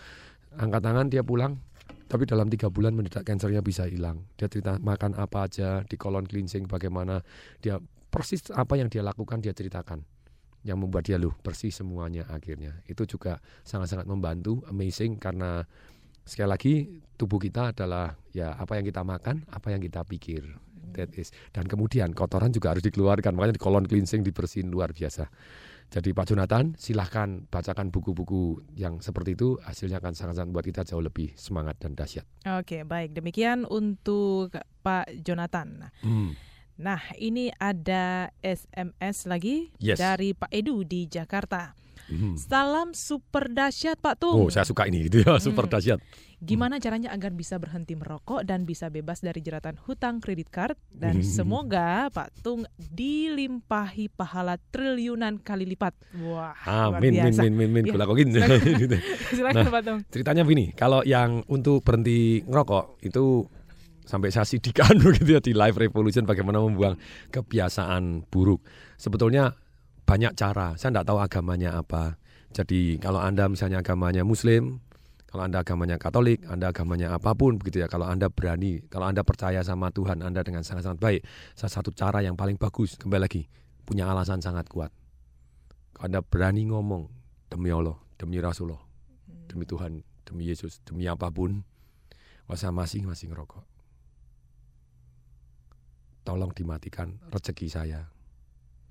Angkat 0.55 0.83
tangan 0.87 1.07
dia 1.11 1.23
pulang 1.27 1.59
tapi 2.07 2.31
dalam 2.31 2.47
tiga 2.47 2.71
bulan 2.71 2.95
mendedak 2.95 3.27
kansernya 3.27 3.63
bisa 3.65 3.87
hilang. 3.91 4.27
Dia 4.39 4.47
cerita 4.47 4.79
makan 4.79 5.19
apa 5.19 5.51
aja 5.51 5.83
di 5.83 5.97
kolon 5.99 6.27
cleansing 6.27 6.71
bagaimana? 6.71 7.23
Dia 7.59 7.81
persis 8.11 8.51
apa 8.55 8.79
yang 8.79 8.87
dia 8.91 9.03
lakukan 9.03 9.43
dia 9.43 9.51
ceritakan. 9.51 10.03
Yang 10.65 10.79
membuat 10.81 11.05
dia 11.05 11.21
loh 11.21 11.37
bersih 11.45 11.75
semuanya 11.75 12.25
akhirnya. 12.31 12.81
Itu 12.89 13.05
juga 13.05 13.43
sangat-sangat 13.67 14.09
membantu 14.09 14.65
amazing 14.71 15.21
karena 15.21 15.67
sekali 16.25 16.49
lagi 16.49 16.75
tubuh 17.15 17.39
kita 17.39 17.71
adalah 17.71 18.17
ya 18.35 18.57
apa 18.57 18.77
yang 18.81 18.85
kita 18.89 19.07
makan, 19.07 19.47
apa 19.49 19.71
yang 19.71 19.81
kita 19.81 20.03
pikir. 20.05 20.45
That 20.95 21.11
is. 21.19 21.35
Dan 21.51 21.67
kemudian 21.67 22.15
kotoran 22.15 22.55
juga 22.55 22.71
harus 22.71 22.87
dikeluarkan. 22.87 23.35
Makanya 23.35 23.59
di 23.59 23.63
kolon 23.63 23.83
cleansing 23.83 24.23
dibersihin 24.23 24.71
luar 24.71 24.95
biasa. 24.95 25.27
Jadi 25.91 26.15
Pak 26.15 26.27
Jonathan 26.31 26.75
silahkan 26.79 27.45
bacakan 27.51 27.91
buku-buku 27.91 28.63
yang 28.79 29.03
seperti 29.03 29.35
itu 29.37 29.59
hasilnya 29.63 29.99
akan 29.99 30.15
sangat-sangat 30.15 30.51
buat 30.55 30.65
kita 30.65 30.83
jauh 30.87 31.03
lebih 31.03 31.35
semangat 31.35 31.79
dan 31.83 31.99
dahsyat. 31.99 32.25
Oke, 32.59 32.87
baik. 32.87 33.15
Demikian 33.15 33.67
untuk 33.67 34.55
Pak 34.83 35.11
Jonathan. 35.23 35.91
Hmm. 36.03 36.35
Nah, 36.75 36.99
ini 37.19 37.55
ada 37.55 38.35
SMS 38.43 39.31
lagi 39.31 39.71
Yes. 39.79 40.03
dari 40.03 40.35
Pak 40.35 40.51
Edu 40.51 40.83
di 40.83 41.07
Jakarta. 41.07 41.75
Hmm. 42.07 42.37
Salam 42.37 42.93
super 42.93 43.49
dahsyat 43.49 43.97
Pak 43.97 44.19
Tung. 44.19 44.37
Oh, 44.37 44.49
saya 44.49 44.63
suka 44.63 44.85
ini 44.85 45.09
gitu 45.09 45.21
ya, 45.21 45.37
super 45.39 45.65
Hmm. 45.65 45.73
dahsyat. 45.73 45.99
Gimana 46.37 46.77
caranya 46.77 47.09
agar 47.09 47.33
bisa 47.33 47.57
berhenti 47.57 47.93
merokok 47.93 48.45
dan 48.45 48.63
bisa 48.63 48.89
bebas 48.89 49.19
dari 49.19 49.41
jeratan 49.41 49.81
hutang 49.81 50.21
kredit 50.21 50.49
card 50.49 50.77
dan 50.91 51.19
Hmm. 51.19 51.25
semoga 51.25 51.89
Pak 52.09 52.37
Tung 52.41 52.69
dilimpahi 52.77 54.09
pahala 54.11 54.61
triliunan 54.69 55.39
kali 55.39 55.65
lipat. 55.65 55.97
Wah, 56.21 56.53
luar 56.53 57.01
Amin, 57.01 57.11
min, 57.11 57.25
biasa. 57.25 57.41
min, 57.41 57.53
min, 57.55 57.69
min, 57.71 57.85
Ya, 57.85 57.93
kulakokin. 57.93 58.29
silakan. 58.29 58.61
Gitu. 58.85 58.97
Silakan 59.33 59.63
Nah, 59.63 59.73
Pak 59.73 59.83
Tung. 59.83 59.99
Ceritanya 60.11 60.43
begini, 60.43 60.67
kalau 60.73 61.01
yang 61.03 61.41
untuk 61.47 61.81
berhenti 61.81 62.45
ngerokok 62.45 63.01
itu 63.01 63.49
sampai 64.05 64.29
saya 64.29 64.45
sidikan 64.45 65.01
begitu 65.01 65.33
ya 65.37 65.41
di 65.41 65.57
Live 65.57 65.81
Revolution 65.81 66.29
bagaimana 66.29 66.61
membuang 66.61 67.01
kebiasaan 67.33 68.29
buruk. 68.29 68.61
Sebetulnya 68.95 69.57
banyak 70.05 70.33
cara. 70.37 70.77
Saya 70.77 70.93
tidak 70.93 71.09
tahu 71.09 71.19
agamanya 71.21 71.81
apa. 71.81 72.21
Jadi 72.55 73.03
kalau 73.03 73.19
Anda 73.19 73.51
misalnya 73.51 73.83
agamanya 73.83 74.23
Muslim, 74.23 74.79
kalau 75.27 75.51
Anda 75.51 75.67
agamanya 75.67 75.99
Katolik, 75.99 76.47
Anda 76.47 76.71
agamanya 76.71 77.19
apa 77.19 77.35
pun 77.35 77.59
begitu 77.59 77.83
ya. 77.83 77.91
Kalau 77.91 78.07
Anda 78.07 78.31
berani, 78.31 78.87
kalau 78.87 79.11
Anda 79.11 79.27
percaya 79.27 79.67
sama 79.67 79.91
Tuhan 79.91 80.23
Anda 80.23 80.47
dengan 80.47 80.63
sangat-sangat 80.63 81.03
baik, 81.03 81.21
salah 81.59 81.75
satu 81.75 81.91
cara 81.91 82.23
yang 82.23 82.39
paling 82.39 82.55
bagus 82.55 82.95
kembali 82.95 83.27
lagi 83.27 83.51
punya 83.83 84.07
alasan 84.07 84.39
sangat 84.39 84.71
kuat. 84.71 84.95
Kalau 85.99 86.07
Anda 86.07 86.21
berani 86.23 86.71
ngomong 86.71 87.11
demi 87.51 87.75
Allah, 87.75 87.99
demi 88.15 88.39
Rasulullah, 88.39 88.79
demi 89.51 89.67
Tuhan, 89.67 90.07
demi 90.23 90.47
Yesus, 90.47 90.79
demi 90.87 91.11
apa 91.11 91.27
pun, 91.35 91.67
masih 92.47 93.03
masih 93.03 93.35
ngerokok. 93.35 93.67
Tolong 96.23 96.55
dimatikan 96.55 97.19
rezeki 97.35 97.69
saya 97.69 98.14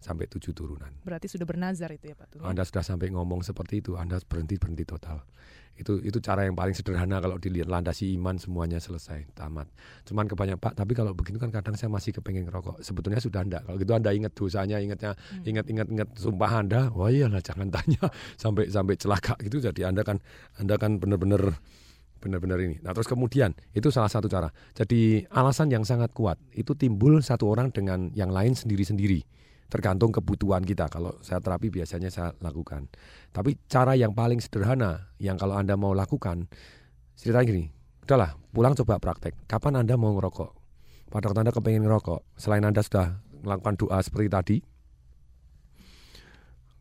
sampai 0.03 0.27
tujuh 0.27 0.51
turunan. 0.51 0.91
Berarti 1.07 1.31
sudah 1.31 1.47
bernazar 1.47 1.87
itu 1.95 2.11
ya 2.11 2.15
Pak 2.19 2.35
ya? 2.35 2.43
Anda 2.43 2.67
sudah 2.67 2.83
sampai 2.83 3.15
ngomong 3.15 3.39
seperti 3.39 3.79
itu, 3.79 3.95
Anda 3.95 4.19
berhenti 4.19 4.59
berhenti 4.59 4.83
total. 4.83 5.23
Itu 5.73 5.97
itu 6.05 6.21
cara 6.21 6.45
yang 6.45 6.53
paling 6.53 6.75
sederhana 6.77 7.17
kalau 7.17 7.39
dilihat 7.41 7.65
landasi 7.65 8.13
iman 8.19 8.37
semuanya 8.37 8.77
selesai 8.77 9.25
tamat. 9.33 9.65
Cuman 10.05 10.29
kebanyakan 10.29 10.61
Pak, 10.61 10.73
tapi 10.77 10.93
kalau 10.93 11.17
begitu 11.17 11.41
kan 11.41 11.49
kadang 11.49 11.73
saya 11.73 11.89
masih 11.89 12.13
kepengen 12.13 12.45
ngerokok. 12.45 12.83
Sebetulnya 12.83 13.17
sudah 13.23 13.41
Anda. 13.41 13.63
Kalau 13.63 13.79
gitu 13.81 13.95
Anda 13.95 14.13
ingat 14.13 14.37
dosanya, 14.37 14.77
ingatnya, 14.77 15.17
ingat 15.47 15.65
ingat 15.71 15.87
ingat 15.89 16.09
sumpah 16.19 16.51
Anda. 16.61 16.93
Wah 16.93 17.09
iyalah 17.09 17.41
jangan 17.41 17.71
tanya 17.73 18.05
sampai 18.43 18.69
sampai 18.69 18.99
celaka 18.99 19.33
gitu. 19.41 19.63
Jadi 19.63 19.81
Anda 19.87 20.05
kan 20.05 20.21
Anda 20.61 20.77
kan 20.77 21.01
benar-benar 21.01 21.57
benar-benar 22.23 22.61
ini. 22.63 22.79
Nah 22.79 22.95
terus 22.95 23.09
kemudian 23.09 23.51
itu 23.75 23.91
salah 23.91 24.07
satu 24.07 24.31
cara. 24.31 24.53
Jadi 24.71 25.27
alasan 25.33 25.67
yang 25.73 25.83
sangat 25.83 26.15
kuat 26.15 26.39
itu 26.55 26.71
timbul 26.77 27.19
satu 27.19 27.51
orang 27.51 27.73
dengan 27.75 28.13
yang 28.15 28.31
lain 28.31 28.55
sendiri-sendiri. 28.55 29.25
Tergantung 29.73 30.13
kebutuhan 30.13 30.61
kita. 30.61 30.85
Kalau 30.85 31.17
saya 31.25 31.41
terapi 31.41 31.73
biasanya 31.73 32.13
saya 32.13 32.29
lakukan. 32.45 32.85
Tapi 33.33 33.57
cara 33.65 33.97
yang 33.97 34.13
paling 34.13 34.37
sederhana 34.37 35.09
yang 35.17 35.33
kalau 35.33 35.57
Anda 35.57 35.73
mau 35.73 35.97
lakukan, 35.97 36.45
ceritanya 37.17 37.45
gini, 37.49 37.65
udahlah 38.05 38.37
pulang 38.53 38.77
coba 38.77 39.01
praktek. 39.01 39.33
Kapan 39.49 39.81
Anda 39.81 39.97
mau 39.97 40.13
ngerokok? 40.13 40.51
Pada 41.09 41.25
waktu 41.25 41.41
Anda 41.41 41.53
kepengen 41.57 41.89
ngerokok, 41.89 42.37
selain 42.37 42.61
Anda 42.61 42.85
sudah 42.85 43.17
melakukan 43.41 43.73
doa 43.81 43.97
seperti 44.05 44.27
tadi, 44.29 44.57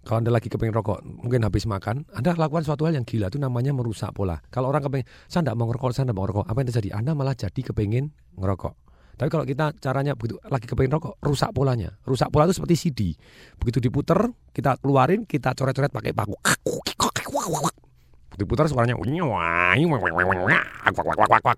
kalau 0.03 0.19
Anda 0.19 0.35
lagi 0.35 0.51
kepengen 0.51 0.75
rokok, 0.75 0.99
mungkin 1.01 1.47
habis 1.47 1.63
makan, 1.63 2.05
Anda 2.11 2.35
lakukan 2.35 2.67
suatu 2.67 2.85
hal 2.91 2.99
yang 2.99 3.07
gila, 3.07 3.31
itu 3.31 3.39
namanya 3.39 3.71
merusak 3.71 4.11
pola. 4.11 4.43
Kalau 4.51 4.67
orang 4.67 4.83
kepengen, 4.83 5.07
saya 5.31 5.47
tidak 5.47 5.57
mau 5.57 5.71
ngerokok, 5.71 5.95
saya 5.95 6.05
tidak 6.11 6.17
mau 6.19 6.25
ngerokok, 6.27 6.45
apa 6.45 6.59
yang 6.59 6.69
terjadi? 6.69 6.89
Anda 6.91 7.11
malah 7.15 7.35
jadi 7.39 7.61
kepengen 7.63 8.11
ngerokok. 8.35 8.75
Tapi 9.17 9.29
kalau 9.29 9.45
kita 9.45 9.77
caranya 9.79 10.17
begitu 10.17 10.41
lagi 10.49 10.67
kepengen 10.67 10.97
rokok, 10.99 11.21
rusak 11.21 11.53
polanya. 11.53 11.95
Rusak 12.03 12.33
pola 12.33 12.49
itu 12.49 12.57
seperti 12.57 12.75
CD. 12.75 13.01
Begitu 13.61 13.79
diputer, 13.79 14.33
kita 14.51 14.81
keluarin, 14.81 15.29
kita 15.29 15.53
coret-coret 15.53 15.93
pakai 15.93 16.17
paku. 16.17 16.35
Diputar 18.37 18.67
suaranya 18.69 18.97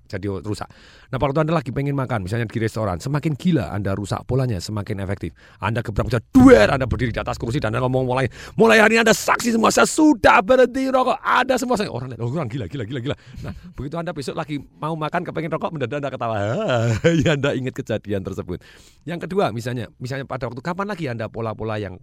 jadi 0.04 0.26
rusak. 0.42 0.68
Nah, 1.10 1.18
waktu 1.22 1.38
Anda 1.46 1.52
lagi 1.54 1.70
pengen 1.70 1.94
makan, 1.94 2.26
misalnya 2.26 2.50
di 2.50 2.58
restoran, 2.58 2.98
semakin 2.98 3.38
gila 3.38 3.70
Anda 3.70 3.94
rusak 3.94 4.26
polanya, 4.26 4.58
semakin 4.58 5.02
efektif. 5.02 5.30
Anda 5.62 5.82
gebrak 5.82 6.10
bisa 6.10 6.20
duer, 6.34 6.70
Anda 6.70 6.90
berdiri 6.90 7.14
di 7.14 7.20
atas 7.22 7.38
kursi 7.38 7.62
dan 7.62 7.74
Anda 7.74 7.86
ngomong 7.86 8.04
mulai 8.06 8.26
mulai 8.58 8.82
hari 8.82 8.98
ini 8.98 9.06
Anda 9.06 9.14
saksi 9.14 9.54
semua 9.54 9.70
saya 9.70 9.86
sudah 9.86 10.42
berhenti 10.42 10.90
rokok. 10.90 11.18
Ada 11.22 11.54
semua 11.60 11.78
saya 11.78 11.90
orang 11.90 12.14
oh, 12.18 12.30
orang 12.30 12.50
gila 12.50 12.66
gila 12.66 12.84
gila 12.86 13.00
gila. 13.00 13.16
Nah, 13.46 13.52
begitu 13.74 13.94
Anda 13.94 14.10
besok 14.10 14.34
lagi 14.34 14.58
mau 14.58 14.94
makan 14.98 15.22
kepengen 15.26 15.50
rokok 15.54 15.70
mendadak 15.74 15.98
Anda 16.02 16.10
ketawa. 16.10 16.36
ya 17.22 17.38
Anda 17.38 17.50
ingat 17.54 17.74
kejadian 17.78 18.22
tersebut. 18.26 18.62
Yang 19.06 19.30
kedua, 19.30 19.54
misalnya 19.54 19.90
misalnya 20.02 20.26
pada 20.26 20.50
waktu 20.50 20.62
kapan 20.62 20.86
lagi 20.90 21.06
Anda 21.06 21.30
pola-pola 21.30 21.78
yang 21.78 21.98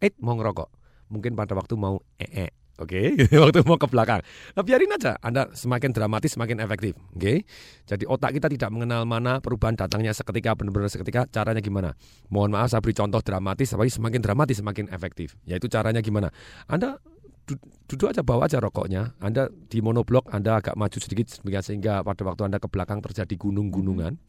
eh 0.00 0.12
mau 0.20 0.36
ngerokok? 0.36 0.68
Mungkin 1.08 1.38
pada 1.38 1.54
waktu 1.54 1.78
mau 1.78 2.02
ee 2.18 2.65
Oke, 2.76 3.16
waktu 3.40 3.64
mau 3.64 3.80
ke 3.80 3.88
belakang. 3.88 4.20
Nah, 4.52 4.60
biarin 4.60 4.92
aja. 4.92 5.16
Anda 5.24 5.48
semakin 5.56 5.96
dramatis, 5.96 6.36
semakin 6.36 6.60
efektif. 6.60 6.92
Oke, 7.16 7.48
jadi 7.88 8.04
otak 8.04 8.36
kita 8.36 8.52
tidak 8.52 8.68
mengenal 8.68 9.08
mana 9.08 9.40
perubahan 9.40 9.80
datangnya 9.80 10.12
seketika, 10.12 10.52
benar-benar 10.52 10.92
seketika. 10.92 11.24
Caranya 11.32 11.64
gimana? 11.64 11.96
Mohon 12.28 12.60
maaf, 12.60 12.76
saya 12.76 12.84
beri 12.84 12.92
contoh 12.92 13.24
dramatis, 13.24 13.72
tapi 13.72 13.88
semakin 13.88 14.20
dramatis 14.20 14.60
semakin 14.60 14.92
efektif. 14.92 15.40
Yaitu 15.48 15.72
caranya 15.72 16.04
gimana? 16.04 16.28
Anda 16.68 17.00
du- 17.48 17.62
duduk 17.88 18.12
aja 18.12 18.20
bawa 18.20 18.44
aja 18.44 18.60
rokoknya. 18.60 19.16
Anda 19.24 19.48
di 19.48 19.80
monoblok, 19.80 20.28
Anda 20.28 20.60
agak 20.60 20.76
maju 20.76 20.98
sedikit 21.00 21.32
sehingga 21.64 22.04
pada 22.04 22.28
waktu 22.28 22.44
Anda 22.44 22.60
ke 22.60 22.68
belakang 22.68 23.00
terjadi 23.00 23.40
gunung-gunungan. 23.40 24.20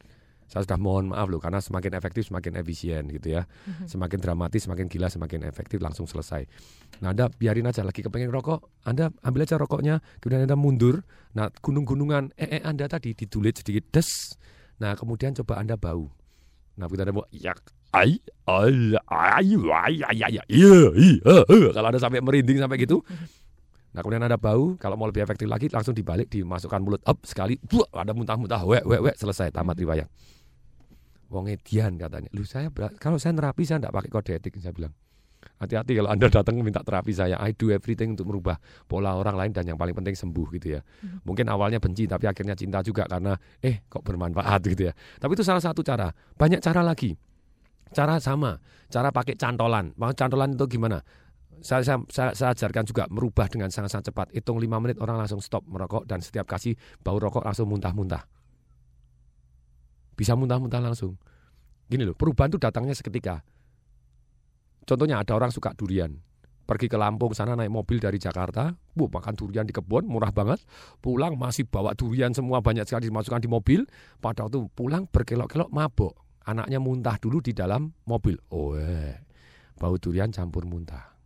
Saya 0.48 0.64
sudah 0.64 0.80
mohon 0.80 1.12
maaf 1.12 1.28
loh 1.28 1.36
karena 1.38 1.60
semakin 1.60 1.92
efektif 2.00 2.32
semakin 2.32 2.56
efisien 2.64 3.04
gitu 3.12 3.36
ya. 3.36 3.44
Mhm. 3.44 3.84
Semakin 3.84 4.18
dramatis, 4.18 4.64
semakin 4.64 4.88
gila, 4.88 5.12
semakin 5.12 5.44
efektif 5.44 5.78
langsung 5.84 6.08
selesai. 6.08 6.48
Nah, 7.04 7.12
Anda 7.12 7.28
biarin 7.28 7.68
aja 7.68 7.84
lagi 7.84 8.00
kepengen 8.00 8.32
rokok, 8.32 8.64
Anda 8.88 9.12
ambil 9.20 9.44
aja 9.44 9.60
rokoknya, 9.60 10.00
kemudian 10.24 10.48
Anda 10.48 10.56
mundur. 10.56 11.04
Nah, 11.36 11.52
gunung-gunungan 11.60 12.32
eh, 12.40 12.58
eh 12.58 12.62
Anda 12.64 12.88
tadi 12.88 13.12
ditulit 13.12 13.60
sedikit 13.60 13.92
des. 13.92 14.08
Nah, 14.80 14.96
kemudian 14.96 15.36
coba 15.36 15.60
Anda 15.60 15.76
bau. 15.76 16.08
Nah, 16.80 16.88
begitu 16.88 17.04
Anda 17.04 17.14
mau 17.14 17.28
yak 17.28 17.76
ai 17.88 18.20
ai 18.44 18.92
ai 19.08 19.48
ai 19.56 19.96
ai 20.04 20.20
ai 20.28 20.36
iya 20.52 20.92
iya 20.92 21.36
eh. 21.40 21.72
kalau 21.72 21.88
Anda 21.88 21.96
sampai 21.96 22.20
merinding 22.20 22.60
sampai 22.60 22.76
gitu. 22.84 23.00
Nah 23.96 24.04
kemudian 24.04 24.20
ada 24.20 24.36
bau, 24.36 24.76
kalau 24.76 25.00
mau 25.00 25.08
lebih 25.08 25.24
efektif 25.24 25.48
lagi 25.48 25.72
langsung 25.72 25.96
dibalik 25.96 26.28
dimasukkan 26.28 26.80
mulut 26.84 27.00
up 27.08 27.24
sekali, 27.24 27.56
buah, 27.56 28.04
ada 28.04 28.12
muntah-muntah, 28.12 28.60
wek 28.68 28.84
wek 28.84 29.00
wek 29.00 29.16
selesai 29.16 29.48
tamat 29.48 29.80
riwayat. 29.80 30.08
Wong 31.28 31.52
edian 31.52 32.00
katanya. 32.00 32.28
Lu 32.32 32.44
saya 32.48 32.72
kalau 32.96 33.20
saya 33.20 33.36
nerapi 33.36 33.62
saya 33.68 33.84
tidak 33.84 33.92
pakai 33.92 34.10
kode 34.10 34.32
etik 34.40 34.56
saya 34.60 34.72
bilang. 34.72 34.92
Hati-hati 35.58 35.94
kalau 35.94 36.10
Anda 36.10 36.26
datang 36.30 36.58
minta 36.62 36.82
terapi 36.82 37.14
saya, 37.14 37.38
I 37.38 37.54
do 37.54 37.70
everything 37.70 38.14
untuk 38.14 38.30
merubah 38.30 38.58
pola 38.86 39.14
orang 39.14 39.38
lain 39.38 39.50
dan 39.54 39.66
yang 39.66 39.78
paling 39.78 39.94
penting 39.94 40.14
sembuh 40.14 40.46
gitu 40.58 40.78
ya. 40.78 40.80
Mungkin 41.26 41.46
awalnya 41.50 41.78
benci 41.78 42.06
tapi 42.06 42.26
akhirnya 42.26 42.54
cinta 42.58 42.82
juga 42.82 43.06
karena 43.06 43.34
eh 43.62 43.82
kok 43.86 44.02
bermanfaat 44.02 44.60
gitu 44.70 44.90
ya. 44.90 44.92
Tapi 44.94 45.30
itu 45.34 45.42
salah 45.46 45.62
satu 45.62 45.82
cara. 45.82 46.10
Banyak 46.38 46.62
cara 46.62 46.82
lagi. 46.82 47.14
Cara 47.90 48.20
sama, 48.20 48.58
cara 48.90 49.10
pakai 49.10 49.34
cantolan. 49.34 49.94
Mau 49.96 50.12
cantolan 50.12 50.54
itu 50.54 50.66
gimana? 50.68 51.00
Saya, 51.58 51.82
saya, 51.82 51.98
saya, 52.06 52.30
saya 52.38 52.50
ajarkan 52.54 52.84
juga 52.86 53.10
merubah 53.10 53.50
dengan 53.50 53.66
sangat-sangat 53.72 54.14
cepat. 54.14 54.26
Hitung 54.30 54.62
5 54.62 54.78
menit 54.78 54.98
orang 55.02 55.18
langsung 55.18 55.42
stop 55.42 55.66
merokok 55.66 56.06
dan 56.06 56.22
setiap 56.22 56.46
kasih 56.46 56.78
bau 57.02 57.18
rokok 57.18 57.42
langsung 57.42 57.66
muntah-muntah. 57.66 58.37
Bisa 60.18 60.34
muntah-muntah 60.34 60.82
langsung. 60.82 61.14
Gini 61.86 62.02
loh, 62.02 62.18
perubahan 62.18 62.50
itu 62.50 62.58
datangnya 62.58 62.98
seketika. 62.98 63.46
Contohnya 64.82 65.22
ada 65.22 65.38
orang 65.38 65.54
suka 65.54 65.70
durian. 65.78 66.18
Pergi 66.68 66.84
ke 66.84 67.00
Lampung 67.00 67.32
sana 67.32 67.56
naik 67.56 67.72
mobil 67.72 67.96
dari 67.96 68.20
Jakarta, 68.20 68.76
bu 68.92 69.08
makan 69.08 69.32
durian 69.38 69.64
di 69.64 69.72
kebun 69.72 70.04
murah 70.04 70.34
banget. 70.34 70.60
Pulang 71.00 71.38
masih 71.38 71.64
bawa 71.64 71.96
durian 71.96 72.34
semua 72.36 72.60
banyak 72.60 72.84
sekali 72.84 73.08
dimasukkan 73.08 73.40
di 73.40 73.48
mobil. 73.48 73.88
Pada 74.20 74.44
waktu 74.44 74.68
pulang 74.76 75.08
berkelok-kelok 75.08 75.72
mabok. 75.72 76.12
Anaknya 76.44 76.76
muntah 76.76 77.16
dulu 77.16 77.40
di 77.40 77.56
dalam 77.56 77.92
mobil. 78.04 78.36
Oh, 78.52 78.76
eh. 78.76 79.16
bau 79.80 79.96
durian 79.96 80.28
campur 80.28 80.64
muntah. 80.68 81.16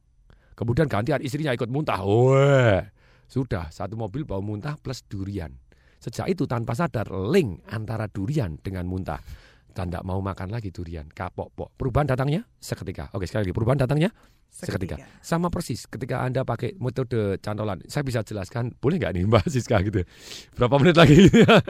Kemudian 0.54 0.86
gantian 0.86 1.18
istrinya 1.24 1.50
ikut 1.54 1.70
muntah. 1.70 2.02
Oh, 2.06 2.38
eh. 2.38 2.86
sudah 3.26 3.72
satu 3.72 3.98
mobil 3.98 4.22
bau 4.22 4.42
muntah 4.44 4.78
plus 4.78 5.02
durian. 5.06 5.61
Sejak 6.02 6.26
itu 6.26 6.50
tanpa 6.50 6.74
sadar 6.74 7.06
link 7.30 7.62
antara 7.70 8.10
durian 8.10 8.58
dengan 8.58 8.90
muntah 8.90 9.22
dan 9.72 9.88
tidak 9.88 10.04
mau 10.04 10.20
makan 10.20 10.52
lagi 10.52 10.74
durian, 10.74 11.08
kapok 11.08 11.48
pok. 11.54 11.68
Perubahan 11.78 12.10
datangnya 12.10 12.42
seketika. 12.58 13.08
Oke 13.14 13.24
sekali 13.24 13.48
lagi 13.48 13.54
perubahan 13.54 13.80
datangnya 13.80 14.10
seketika. 14.52 15.00
Sama 15.24 15.48
persis 15.48 15.88
ketika 15.88 16.20
anda 16.20 16.44
pakai 16.44 16.76
metode 16.76 17.40
cantolan. 17.40 17.80
Saya 17.88 18.04
bisa 18.04 18.20
jelaskan, 18.20 18.76
boleh 18.76 19.00
nggak 19.00 19.12
nih 19.16 19.24
Mbak 19.24 19.46
Siska 19.48 19.80
gitu? 19.80 20.04
Berapa 20.58 20.76
menit 20.76 20.98
lagi? 21.00 21.16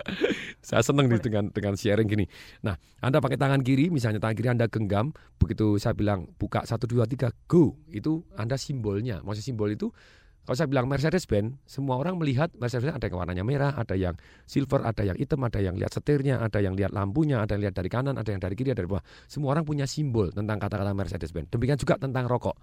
saya 0.66 0.82
seneng 0.82 1.06
nih 1.06 1.22
dengan 1.22 1.44
dengan 1.54 1.78
sharing 1.78 2.10
gini. 2.10 2.26
Nah, 2.66 2.74
anda 2.98 3.22
pakai 3.22 3.38
tangan 3.38 3.62
kiri, 3.62 3.92
misalnya 3.94 4.18
tangan 4.18 4.34
kiri 4.34 4.48
anda 4.50 4.66
genggam, 4.66 5.14
begitu 5.38 5.78
saya 5.78 5.94
bilang 5.94 6.26
buka 6.40 6.66
satu 6.66 6.90
dua 6.90 7.06
tiga 7.06 7.30
go, 7.46 7.78
itu 7.94 8.26
anda 8.34 8.58
simbolnya. 8.58 9.22
Maksud 9.22 9.46
simbol 9.46 9.70
itu 9.70 9.94
kalau 10.43 10.57
saya 10.59 10.66
bilang 10.66 10.90
Mercedes-Benz, 10.90 11.55
semua 11.70 12.03
orang 12.03 12.18
melihat 12.18 12.51
Mercedes-Benz 12.59 12.99
ada 12.99 13.07
yang 13.07 13.14
warnanya 13.14 13.45
merah, 13.47 13.72
ada 13.78 13.95
yang 13.95 14.18
silver, 14.43 14.82
ada 14.82 15.07
yang 15.07 15.14
hitam, 15.14 15.38
ada 15.47 15.62
yang 15.62 15.78
lihat 15.78 15.95
setirnya, 15.95 16.43
ada 16.43 16.59
yang 16.59 16.74
lihat 16.74 16.90
lampunya, 16.90 17.38
ada 17.38 17.55
yang 17.55 17.70
lihat 17.70 17.78
dari 17.78 17.86
kanan, 17.86 18.18
ada 18.18 18.26
yang 18.26 18.43
dari 18.43 18.59
kiri, 18.59 18.74
ada 18.74 18.82
dari 18.82 18.90
bawah. 18.90 19.07
Semua 19.30 19.55
orang 19.55 19.62
punya 19.62 19.86
simbol 19.86 20.34
tentang 20.34 20.59
kata-kata 20.59 20.90
Mercedes-Benz. 20.99 21.47
Demikian 21.55 21.78
juga 21.78 21.95
tentang 21.95 22.26
rokok. 22.26 22.59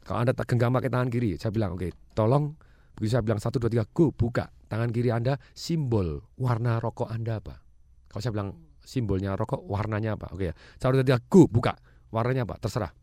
Kalau 0.00 0.18
Anda 0.24 0.32
genggam 0.32 0.72
pakai 0.80 0.88
tangan 0.88 1.08
kiri, 1.12 1.36
saya 1.36 1.52
bilang, 1.52 1.76
oke, 1.76 1.84
okay, 1.84 1.90
tolong, 2.16 2.56
saya 3.04 3.20
bilang 3.20 3.36
satu 3.36 3.60
dua 3.60 3.68
tiga, 3.68 3.84
go, 3.84 4.08
buka. 4.08 4.48
Tangan 4.64 4.88
kiri 4.88 5.12
Anda, 5.12 5.36
simbol 5.52 6.24
warna 6.40 6.80
rokok 6.80 7.12
Anda 7.12 7.36
apa? 7.36 7.60
Kalau 8.08 8.20
saya 8.24 8.32
bilang 8.32 8.56
simbolnya 8.80 9.36
rokok, 9.36 9.60
warnanya 9.68 10.16
apa? 10.16 10.32
Oke 10.32 10.48
okay, 10.48 10.48
ya, 10.48 10.80
satu 10.80 10.96
dua 10.96 11.04
tiga, 11.04 11.20
go, 11.28 11.44
buka. 11.52 11.76
Warnanya 12.08 12.48
apa? 12.48 12.56
Terserah. 12.56 12.96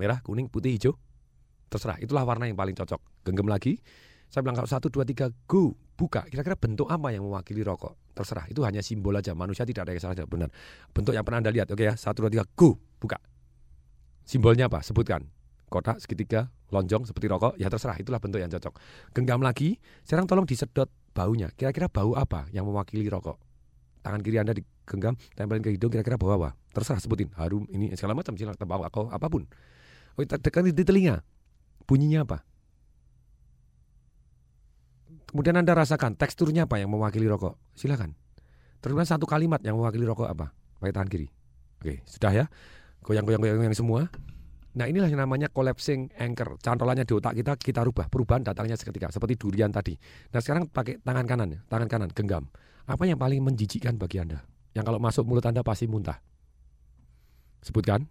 Merah, 0.00 0.24
kuning, 0.24 0.48
putih, 0.48 0.72
hijau, 0.72 0.96
terserah 1.72 1.96
itulah 1.96 2.28
warna 2.28 2.44
yang 2.44 2.58
paling 2.60 2.76
cocok. 2.76 3.24
Genggam 3.24 3.48
lagi. 3.48 3.80
Saya 4.28 4.44
bilang 4.44 4.60
kalau 4.60 4.68
satu 4.68 4.92
dua 4.92 5.08
tiga 5.08 5.32
go 5.48 5.72
buka. 5.96 6.28
Kira-kira 6.28 6.56
bentuk 6.56 6.88
apa 6.92 7.08
yang 7.12 7.24
mewakili 7.24 7.64
rokok? 7.64 7.96
Terserah 8.12 8.48
itu 8.52 8.60
hanya 8.64 8.84
simbol 8.84 9.16
aja. 9.16 9.32
Manusia 9.32 9.64
tidak 9.64 9.88
ada 9.88 9.92
yang 9.96 10.02
salah 10.04 10.28
benar. 10.28 10.48
Bentuk 10.92 11.16
yang 11.16 11.24
pernah 11.24 11.40
anda 11.44 11.52
lihat 11.52 11.72
oke 11.72 11.80
ya? 11.80 11.96
Satu 11.96 12.28
dua 12.28 12.30
tiga 12.32 12.44
go 12.52 12.76
buka. 13.00 13.16
Simbolnya 14.28 14.68
apa? 14.68 14.84
Sebutkan. 14.84 15.24
Kotak 15.72 16.04
segitiga 16.04 16.52
lonjong 16.68 17.08
seperti 17.08 17.32
rokok. 17.32 17.56
Ya 17.56 17.72
terserah 17.72 17.96
itulah 17.96 18.20
bentuk 18.20 18.40
yang 18.40 18.52
cocok. 18.52 18.76
Genggam 19.16 19.40
lagi. 19.40 19.80
Sekarang 20.04 20.28
tolong 20.28 20.44
disedot 20.44 20.88
baunya. 21.16 21.48
Kira-kira 21.52 21.88
bau 21.88 22.12
apa 22.16 22.48
yang 22.52 22.68
mewakili 22.68 23.08
rokok? 23.08 23.40
Tangan 24.00 24.20
kiri 24.24 24.40
anda 24.40 24.56
digenggam 24.56 25.14
tempelin 25.36 25.60
ke 25.60 25.76
hidung 25.76 25.92
kira-kira 25.92 26.16
bau 26.16 26.32
apa? 26.36 26.56
Terserah 26.72 27.00
sebutin. 27.04 27.32
Harum 27.36 27.68
ini 27.68 27.92
segala 27.96 28.16
macam 28.16 28.32
silakan 28.32 28.64
bau 28.64 28.84
apa 28.84 29.26
pun. 29.28 29.44
Oh 30.16 30.24
tekan 30.24 30.68
di 30.68 30.84
telinga 30.84 31.24
Bunyinya 31.86 32.24
apa? 32.24 32.38
Kemudian 35.32 35.56
Anda 35.56 35.72
rasakan 35.72 36.20
teksturnya 36.20 36.68
apa 36.68 36.76
yang 36.76 36.92
mewakili 36.92 37.24
rokok. 37.24 37.56
Silakan. 37.72 38.12
Terus 38.84 39.08
satu 39.08 39.24
kalimat 39.24 39.64
yang 39.64 39.80
mewakili 39.80 40.04
rokok 40.04 40.28
apa? 40.28 40.52
Pakai 40.76 40.92
tangan 40.92 41.08
kiri. 41.08 41.32
Oke, 41.80 42.04
sudah 42.04 42.32
ya. 42.36 42.44
Goyang-goyang-goyang 43.00 43.72
semua. 43.72 44.12
Nah 44.72 44.88
inilah 44.88 45.08
yang 45.08 45.24
namanya 45.24 45.48
collapsing 45.48 46.12
anchor. 46.20 46.60
Cantolannya 46.60 47.08
di 47.08 47.16
otak 47.16 47.32
kita, 47.32 47.56
kita 47.56 47.80
rubah. 47.80 48.12
Perubahan 48.12 48.44
datangnya 48.44 48.76
seketika. 48.76 49.08
Seperti 49.08 49.40
durian 49.40 49.72
tadi. 49.72 49.96
Nah 50.32 50.40
sekarang 50.44 50.68
pakai 50.68 51.00
tangan 51.00 51.24
kanan 51.24 51.48
ya. 51.56 51.60
Tangan 51.64 51.88
kanan, 51.88 52.10
genggam. 52.12 52.52
Apa 52.84 53.08
yang 53.08 53.16
paling 53.16 53.40
menjijikkan 53.40 53.96
bagi 53.96 54.20
Anda? 54.20 54.44
Yang 54.76 54.84
kalau 54.92 55.00
masuk 55.00 55.24
mulut 55.24 55.48
Anda 55.48 55.64
pasti 55.64 55.88
muntah. 55.88 56.20
Sebutkan. 57.64 58.04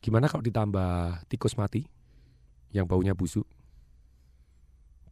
Gimana 0.00 0.32
kalau 0.32 0.40
ditambah 0.40 1.28
tikus 1.28 1.60
mati 1.60 1.91
yang 2.72 2.88
baunya 2.88 3.12
busuk? 3.12 3.44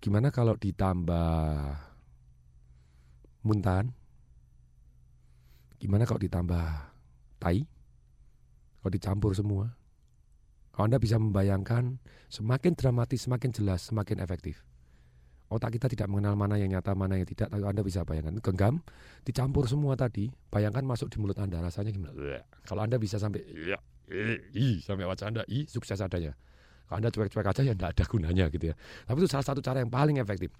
Gimana 0.00 0.32
kalau 0.32 0.56
ditambah 0.56 1.76
muntahan? 3.44 3.92
Gimana 5.80 6.08
kalau 6.08 6.20
ditambah 6.20 6.64
tai? 7.40 7.64
Kalau 8.80 8.92
dicampur 8.92 9.36
semua? 9.36 9.76
Kalau 10.72 10.88
Anda 10.88 10.96
bisa 10.96 11.20
membayangkan, 11.20 12.00
semakin 12.32 12.72
dramatis, 12.72 13.28
semakin 13.28 13.52
jelas, 13.52 13.92
semakin 13.92 14.24
efektif. 14.24 14.64
Otak 15.52 15.76
kita 15.76 15.90
tidak 15.90 16.08
mengenal 16.08 16.38
mana 16.38 16.56
yang 16.56 16.72
nyata, 16.72 16.96
mana 16.96 17.20
yang 17.20 17.28
tidak. 17.28 17.52
Tapi 17.52 17.61
Anda 17.61 17.84
bisa 17.84 18.06
bayangkan, 18.08 18.40
genggam, 18.40 18.80
dicampur 19.26 19.68
semua 19.68 19.98
tadi. 20.00 20.32
Bayangkan 20.48 20.86
masuk 20.86 21.12
di 21.12 21.20
mulut 21.20 21.36
Anda, 21.36 21.61
rasanya 21.61 21.92
gimana? 21.92 22.16
Kalau 22.64 22.80
Anda 22.80 22.96
bisa 22.96 23.20
sampai 23.20 23.44
i 24.54 24.82
sampai 24.82 25.06
wajah 25.06 25.30
anda 25.30 25.42
i 25.46 25.64
sukses 25.70 26.02
adanya 26.02 26.34
kalau 26.91 27.07
anda 27.07 27.14
cuek-cuek 27.14 27.47
aja 27.47 27.62
ya 27.62 27.70
tidak 27.78 27.95
ada 27.95 28.05
gunanya 28.11 28.45
gitu 28.51 28.64
ya. 28.66 28.76
Tapi 29.07 29.16
itu 29.22 29.30
salah 29.30 29.47
satu 29.47 29.62
cara 29.62 29.78
yang 29.78 29.95
paling 29.95 30.18
efektif. 30.18 30.51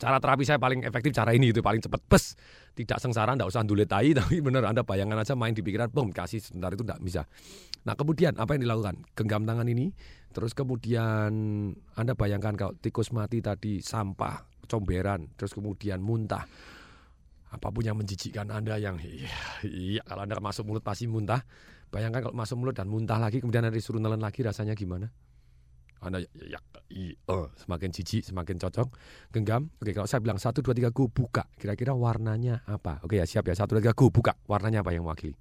Cara 0.00 0.16
terapi 0.16 0.42
saya 0.48 0.56
paling 0.56 0.88
efektif 0.88 1.12
cara 1.12 1.36
ini 1.36 1.52
itu 1.52 1.60
paling 1.60 1.84
cepat. 1.84 2.00
Bes! 2.08 2.32
Tidak 2.72 2.96
sengsara 2.96 3.36
tidak 3.36 3.52
usah 3.52 3.60
dulet 3.60 3.84
tai 3.84 4.10
tapi 4.18 4.40
benar 4.40 4.64
anda 4.64 4.80
bayangkan 4.88 5.20
aja 5.20 5.36
main 5.36 5.52
di 5.52 5.60
pikiran 5.60 5.92
boom 5.92 6.16
kasih 6.16 6.40
sebentar 6.40 6.72
itu 6.72 6.80
tidak 6.80 7.04
bisa. 7.04 7.22
Nah 7.84 7.92
kemudian 7.92 8.40
apa 8.40 8.56
yang 8.56 8.64
dilakukan? 8.64 9.04
Genggam 9.12 9.44
tangan 9.44 9.68
ini 9.68 9.92
terus 10.32 10.56
kemudian 10.56 11.28
anda 11.76 12.16
bayangkan 12.16 12.56
kalau 12.56 12.72
tikus 12.80 13.12
mati 13.12 13.44
tadi 13.44 13.84
sampah 13.84 14.48
comberan 14.64 15.28
terus 15.36 15.52
kemudian 15.52 16.00
muntah. 16.00 16.48
Apa 17.52 17.68
pun 17.68 17.84
yang 17.84 18.00
menjijikkan 18.00 18.48
anda 18.48 18.80
yang 18.80 18.96
iya, 19.04 19.28
iya 19.60 20.00
kalau 20.08 20.24
anda 20.24 20.40
masuk 20.40 20.64
mulut 20.64 20.80
pasti 20.80 21.04
muntah 21.04 21.44
Bayangkan 21.92 22.24
kalau 22.24 22.34
masuk 22.34 22.56
mulut 22.56 22.72
dan 22.72 22.88
muntah 22.88 23.20
lagi, 23.20 23.44
kemudian 23.44 23.68
ada 23.68 23.76
disuruh 23.76 24.00
nelen 24.00 24.24
lagi 24.24 24.40
rasanya 24.40 24.72
gimana? 24.72 25.12
Anda 26.00 26.24
ya, 26.34 26.58
ya 26.58 26.60
i, 26.90 27.14
uh, 27.30 27.52
semakin 27.54 27.92
jijik, 27.92 28.26
semakin 28.26 28.58
cocok, 28.58 28.88
genggam. 29.30 29.70
Oke, 29.78 29.94
kalau 29.94 30.08
saya 30.08 30.18
bilang 30.24 30.40
satu 30.40 30.64
dua 30.64 30.74
tiga 30.74 30.90
go 30.90 31.06
buka, 31.06 31.46
kira-kira 31.60 31.94
warnanya 31.94 32.64
apa? 32.66 32.98
Oke 33.06 33.20
ya 33.20 33.28
siap 33.28 33.46
ya 33.46 33.54
satu 33.54 33.78
dua 33.78 33.84
tiga 33.84 33.94
go 33.94 34.08
buka, 34.08 34.34
warnanya 34.50 34.82
apa 34.82 34.90
yang 34.90 35.06
mewakili? 35.06 35.36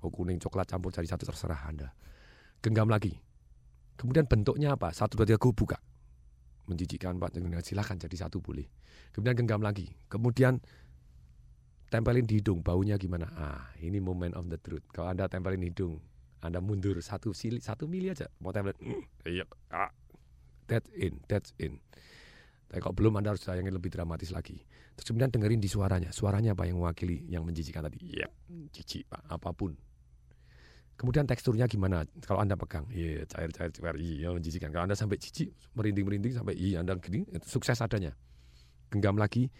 Oh 0.00 0.08
kuning, 0.08 0.40
coklat 0.40 0.70
campur 0.70 0.94
jadi 0.94 1.10
satu 1.10 1.28
terserah 1.28 1.68
Anda. 1.68 1.92
Genggam 2.62 2.88
lagi. 2.88 3.18
Kemudian 3.98 4.24
bentuknya 4.24 4.78
apa? 4.78 4.94
Satu 4.94 5.20
dua 5.20 5.26
tiga 5.28 5.42
go 5.42 5.52
buka. 5.52 5.76
Menjijikkan 6.64 7.20
Pak, 7.20 7.36
silakan 7.60 8.00
jadi 8.00 8.16
satu 8.24 8.40
boleh. 8.40 8.64
Kemudian 9.12 9.36
genggam 9.36 9.60
lagi. 9.60 9.92
Kemudian 10.08 10.64
tempelin 11.94 12.26
di 12.26 12.42
hidung, 12.42 12.58
baunya 12.58 12.98
gimana? 12.98 13.30
Ah, 13.38 13.70
ini 13.78 14.02
moment 14.02 14.34
of 14.34 14.50
the 14.50 14.58
truth. 14.58 14.82
Kalau 14.90 15.14
Anda 15.14 15.30
tempelin 15.30 15.62
hidung, 15.62 16.02
Anda 16.42 16.58
mundur 16.58 16.98
satu 16.98 17.30
sili, 17.30 17.62
satu 17.62 17.86
mili 17.86 18.10
aja, 18.10 18.26
mau 18.42 18.50
tempelin, 18.50 18.74
mm, 18.82 19.02
iya, 19.30 19.46
ah, 19.70 19.94
that's 20.66 20.90
in, 20.98 21.22
that's 21.30 21.54
in. 21.62 21.78
Tapi 22.66 22.82
kalau 22.82 22.98
belum 22.98 23.22
Anda 23.22 23.30
harus 23.30 23.46
sayangin 23.46 23.70
lebih 23.70 23.94
dramatis 23.94 24.34
lagi. 24.34 24.58
Terus 24.98 25.06
kemudian 25.06 25.30
dengerin 25.30 25.62
di 25.62 25.70
suaranya, 25.70 26.10
suaranya 26.10 26.58
apa 26.58 26.66
yang 26.66 26.82
mewakili, 26.82 27.22
yang 27.30 27.46
menjijikan 27.46 27.86
tadi? 27.86 28.02
Iya, 28.02 28.26
jijik 28.74 29.06
Pak, 29.06 29.22
apa 29.30 29.54
pun. 29.54 29.78
Kemudian 30.94 31.26
teksturnya 31.26 31.66
gimana? 31.66 32.06
Kalau 32.22 32.42
Anda 32.42 32.54
pegang, 32.54 32.86
iya 32.90 33.26
cair, 33.26 33.50
cair, 33.50 33.70
cair, 33.70 33.96
iya 33.98 34.30
menjijikan. 34.30 34.70
Kalau 34.70 34.86
Anda 34.86 34.98
sampai 34.98 35.18
jijik, 35.18 35.50
merinding-merinding 35.74 36.34
sampai 36.34 36.54
iya 36.54 36.82
Anda 36.82 36.98
gini, 36.98 37.26
sukses 37.42 37.78
adanya. 37.82 38.14
Genggam 38.90 39.18
lagi, 39.18 39.50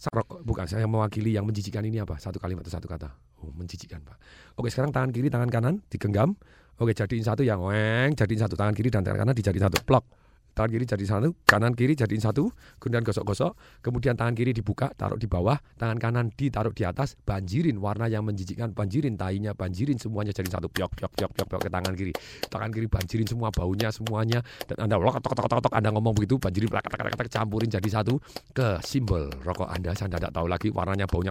Sarok, 0.00 0.40
bukan 0.48 0.64
saya 0.64 0.88
mewakili 0.88 1.36
yang 1.36 1.44
menjijikan 1.44 1.84
ini 1.84 2.00
apa? 2.00 2.16
Satu 2.16 2.40
kalimat 2.40 2.64
atau 2.64 2.72
satu 2.72 2.88
kata. 2.88 3.12
Oh, 3.44 3.52
menjijikan, 3.52 4.00
Pak. 4.00 4.16
Oke, 4.56 4.72
sekarang 4.72 4.96
tangan 4.96 5.12
kiri, 5.12 5.28
tangan 5.28 5.52
kanan 5.52 5.84
digenggam. 5.92 6.40
Oke, 6.80 6.96
jadiin 6.96 7.20
satu 7.20 7.44
yang 7.44 7.60
weng, 7.60 8.16
jadiin 8.16 8.40
satu 8.40 8.56
tangan 8.56 8.72
kiri 8.72 8.88
dan 8.88 9.04
tangan 9.04 9.28
kanan 9.28 9.36
dijadiin 9.36 9.68
satu. 9.68 9.84
Plok 9.84 10.08
tangan 10.52 10.70
kiri 10.70 10.84
jadi 10.84 11.04
satu, 11.06 11.32
kanan 11.46 11.72
kiri 11.72 11.94
jadiin 11.94 12.22
satu, 12.22 12.50
kemudian 12.82 13.06
gosok-gosok, 13.06 13.82
kemudian 13.84 14.18
tangan 14.18 14.34
kiri 14.34 14.50
dibuka, 14.50 14.90
taruh 14.94 15.16
di 15.16 15.30
bawah, 15.30 15.56
tangan 15.78 15.96
kanan 15.96 16.26
ditaruh 16.34 16.74
di 16.74 16.82
atas, 16.82 17.14
banjirin 17.22 17.78
warna 17.78 18.10
yang 18.10 18.26
menjijikkan, 18.26 18.74
banjirin 18.74 19.14
tainya, 19.14 19.54
banjirin 19.54 19.96
semuanya 19.96 20.34
jadi 20.34 20.50
satu, 20.50 20.66
piok 20.66 20.98
piok 20.98 21.12
piok 21.14 21.30
piok 21.32 21.48
piok 21.48 21.60
ke 21.66 21.70
tangan 21.70 21.92
kiri, 21.94 22.12
tangan 22.50 22.70
kiri 22.74 22.86
banjirin 22.90 23.26
semua 23.28 23.48
baunya 23.54 23.88
semuanya, 23.94 24.42
dan 24.66 24.90
anda 24.90 24.98
tok 24.98 25.32
tok 25.36 25.46
tok 25.46 25.60
tok 25.70 25.74
anda 25.76 25.94
ngomong 25.94 26.12
begitu, 26.18 26.36
banjirin 26.40 26.66
kata 26.66 26.88
kata 26.90 27.10
kata 27.14 27.30
campurin 27.30 27.70
jadi 27.70 27.88
satu 27.88 28.18
ke 28.50 28.82
simbol 28.82 29.30
rokok 29.46 29.70
anda, 29.70 29.94
saya 29.94 30.10
tidak 30.10 30.34
tahu 30.34 30.50
lagi 30.50 30.68
warnanya 30.74 31.06
baunya, 31.06 31.30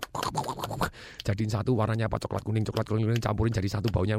jadiin 1.28 1.52
satu 1.52 1.76
warnanya 1.76 2.08
apa 2.08 2.18
coklat 2.22 2.42
kuning 2.46 2.64
coklat 2.64 2.86
kuning 2.88 3.20
campurin 3.20 3.52
jadi 3.52 3.68
satu 3.68 3.92
baunya 3.92 4.16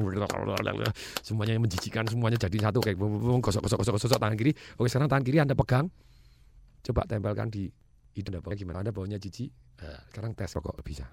semuanya 1.24 1.57
yang 1.57 1.64
menjijikkan 1.64 2.05
semuanya 2.07 2.36
jadi 2.36 2.70
satu 2.70 2.84
kayak 2.84 2.96
gosok 3.40 3.64
gosok 3.64 3.78
gosok 3.80 3.94
gosok 3.96 4.18
tangan 4.20 4.36
kiri, 4.36 4.53
oke 4.76 4.89
sekarang 4.91 5.09
tangan 5.09 5.24
kiri 5.24 5.38
Anda 5.38 5.55
pegang. 5.55 5.86
Coba 6.82 7.07
tempelkan 7.07 7.49
di 7.49 7.70
hidung 8.18 8.43
Anda 8.43 8.57
gimana? 8.59 8.82
Anda 8.82 8.93
baunya 8.93 9.16
jijik. 9.16 9.55
Nah, 9.80 10.01
sekarang 10.11 10.34
tes 10.34 10.51
rokok 10.53 10.74
bisa. 10.82 11.07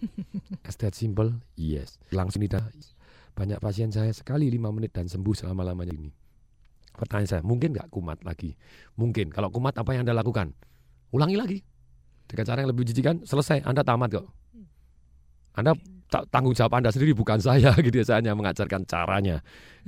As 0.68 0.80
that 0.80 0.96
simple? 0.96 1.36
Yes. 1.54 2.00
Langsung 2.10 2.40
tidak. 2.40 2.64
Banyak 3.36 3.60
pasien 3.60 3.92
saya 3.92 4.10
sekali 4.10 4.48
lima 4.48 4.72
menit 4.72 4.96
dan 4.96 5.06
sembuh 5.06 5.36
selama-lamanya 5.36 5.94
ini. 5.94 6.10
Pertanyaan 6.96 7.28
saya, 7.28 7.42
mungkin 7.46 7.72
nggak 7.76 7.88
kumat 7.92 8.24
lagi? 8.26 8.56
Mungkin. 8.98 9.30
Kalau 9.30 9.52
kumat 9.52 9.78
apa 9.78 9.94
yang 9.94 10.02
Anda 10.08 10.16
lakukan? 10.16 10.52
Ulangi 11.14 11.36
lagi. 11.38 11.58
Dengan 12.26 12.44
cara 12.46 12.58
yang 12.62 12.70
lebih 12.74 12.84
jijikan, 12.88 13.22
selesai. 13.22 13.62
Anda 13.62 13.82
tamat 13.86 14.08
kok. 14.20 14.26
Anda 15.54 15.74
ta- 15.74 15.99
tanggung 16.10 16.52
jawab 16.52 16.74
Anda 16.76 16.90
sendiri 16.90 17.14
bukan 17.14 17.38
saya 17.38 17.70
gitu 17.86 17.94
ya. 17.94 18.04
Saya 18.04 18.16
hanya 18.20 18.34
mengajarkan 18.34 18.82
caranya. 18.84 19.40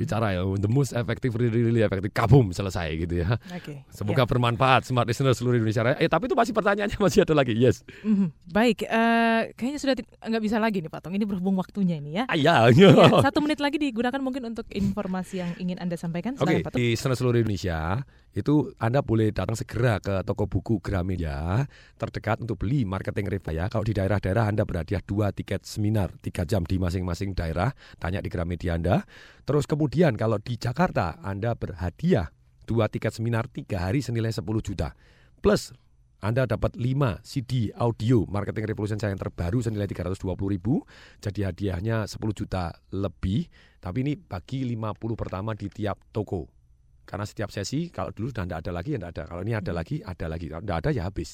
Cara 0.03 0.35
ya, 0.35 0.43
the 0.59 0.67
most 0.67 0.97
effective, 0.97 1.31
really, 1.37 1.63
really 1.63 1.85
effective. 1.85 2.11
Kabum, 2.11 2.51
selesai 2.51 2.97
gitu 3.07 3.23
ya. 3.23 3.39
Oke. 3.55 3.87
Semoga 3.93 4.27
bermanfaat 4.27 4.89
smart 4.89 5.07
listener 5.07 5.31
seluruh 5.37 5.61
Indonesia. 5.61 5.95
Eh 6.01 6.09
tapi 6.11 6.27
itu 6.27 6.35
masih 6.35 6.51
pertanyaannya 6.57 6.99
masih 7.07 7.23
ada 7.23 7.35
lagi. 7.37 7.55
Yes. 7.55 7.87
Mhm. 8.03 8.33
Baik, 8.51 8.89
eh, 8.89 9.53
kayaknya 9.55 9.79
sudah 9.79 9.95
nggak 10.27 10.43
bisa 10.43 10.57
lagi 10.59 10.83
nih 10.83 10.91
Pak 10.91 11.07
Tong. 11.07 11.15
Ini 11.15 11.23
berhubung 11.29 11.55
waktunya 11.55 12.01
ini 12.01 12.19
ya. 12.19 12.25
Ah, 12.27 12.35
iya. 12.35 12.67
Iya, 12.73 12.89
satu 13.31 13.45
menit 13.45 13.61
lagi 13.63 13.79
digunakan 13.79 14.19
mungkin 14.19 14.43
untuk 14.49 14.67
informasi 14.73 15.45
yang 15.45 15.51
ingin 15.61 15.79
anda 15.79 15.95
sampaikan. 15.95 16.35
Oke, 16.41 16.65
Pak 16.65 16.73
Tong. 16.75 16.81
di 16.81 16.97
seluruh 16.97 17.39
Indonesia 17.39 18.03
itu 18.33 18.73
Anda 18.81 19.05
boleh 19.05 19.29
datang 19.29 19.53
segera 19.53 20.01
ke 20.01 20.25
toko 20.25 20.49
buku 20.49 20.81
Gramedia 20.81 21.69
terdekat 22.01 22.41
untuk 22.41 22.65
beli 22.65 22.89
marketing 22.89 23.29
Revaya. 23.29 23.69
Kalau 23.69 23.85
di 23.85 23.93
daerah-daerah 23.93 24.49
Anda 24.49 24.65
berhadiah 24.65 25.05
dua 25.05 25.37
tiket 25.37 25.69
seminar 25.69 26.17
tiga 26.25 26.49
jam 26.49 26.65
di 26.65 26.81
masing-masing 26.81 27.37
daerah. 27.37 27.77
Tanya 28.01 28.25
di 28.25 28.33
Gramedia 28.33 28.81
Anda. 28.81 29.05
Terus 29.45 29.69
kemudian 29.69 30.17
kalau 30.17 30.41
di 30.41 30.57
Jakarta 30.57 31.21
Anda 31.21 31.53
berhadiah 31.53 32.33
dua 32.65 32.89
tiket 32.89 33.13
seminar 33.13 33.53
tiga 33.53 33.85
hari 33.85 34.01
senilai 34.01 34.33
10 34.33 34.49
juta. 34.65 34.97
Plus 35.45 35.77
anda 36.23 36.47
dapat 36.47 36.79
5 36.79 37.19
CD 37.27 37.75
audio 37.75 38.23
Marketing 38.31 38.63
Revolution 38.63 38.95
saya 38.95 39.11
yang 39.11 39.19
terbaru 39.19 39.59
senilai 39.59 39.91
320 39.91 40.55
ribu. 40.55 40.87
Jadi 41.19 41.43
hadiahnya 41.43 42.07
10 42.07 42.15
juta 42.31 42.71
lebih. 42.95 43.51
Tapi 43.83 44.07
ini 44.07 44.15
bagi 44.15 44.63
50 44.63 45.19
pertama 45.19 45.51
di 45.59 45.67
tiap 45.67 45.99
toko. 46.15 46.62
Karena 47.03 47.27
setiap 47.27 47.51
sesi 47.51 47.91
kalau 47.91 48.15
dulu 48.15 48.31
sudah 48.31 48.47
tidak 48.47 48.61
ada 48.63 48.71
lagi 48.73 48.91
ya 48.95 48.99
tidak 49.03 49.13
ada. 49.13 49.23
Kalau 49.29 49.41
ini 49.43 49.53
ada 49.53 49.73
lagi, 49.75 49.97
ada 50.01 50.27
lagi. 50.31 50.47
Kalau 50.49 50.63
tidak 50.63 50.79
ada 50.81 50.91
ya 50.95 51.03
habis. 51.05 51.31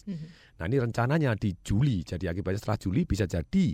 Nah 0.58 0.64
ini 0.66 0.76
rencananya 0.80 1.30
di 1.38 1.50
Juli. 1.60 2.02
Jadi 2.02 2.24
akibatnya 2.26 2.58
setelah 2.58 2.78
Juli 2.80 3.02
bisa 3.04 3.28
jadi 3.28 3.66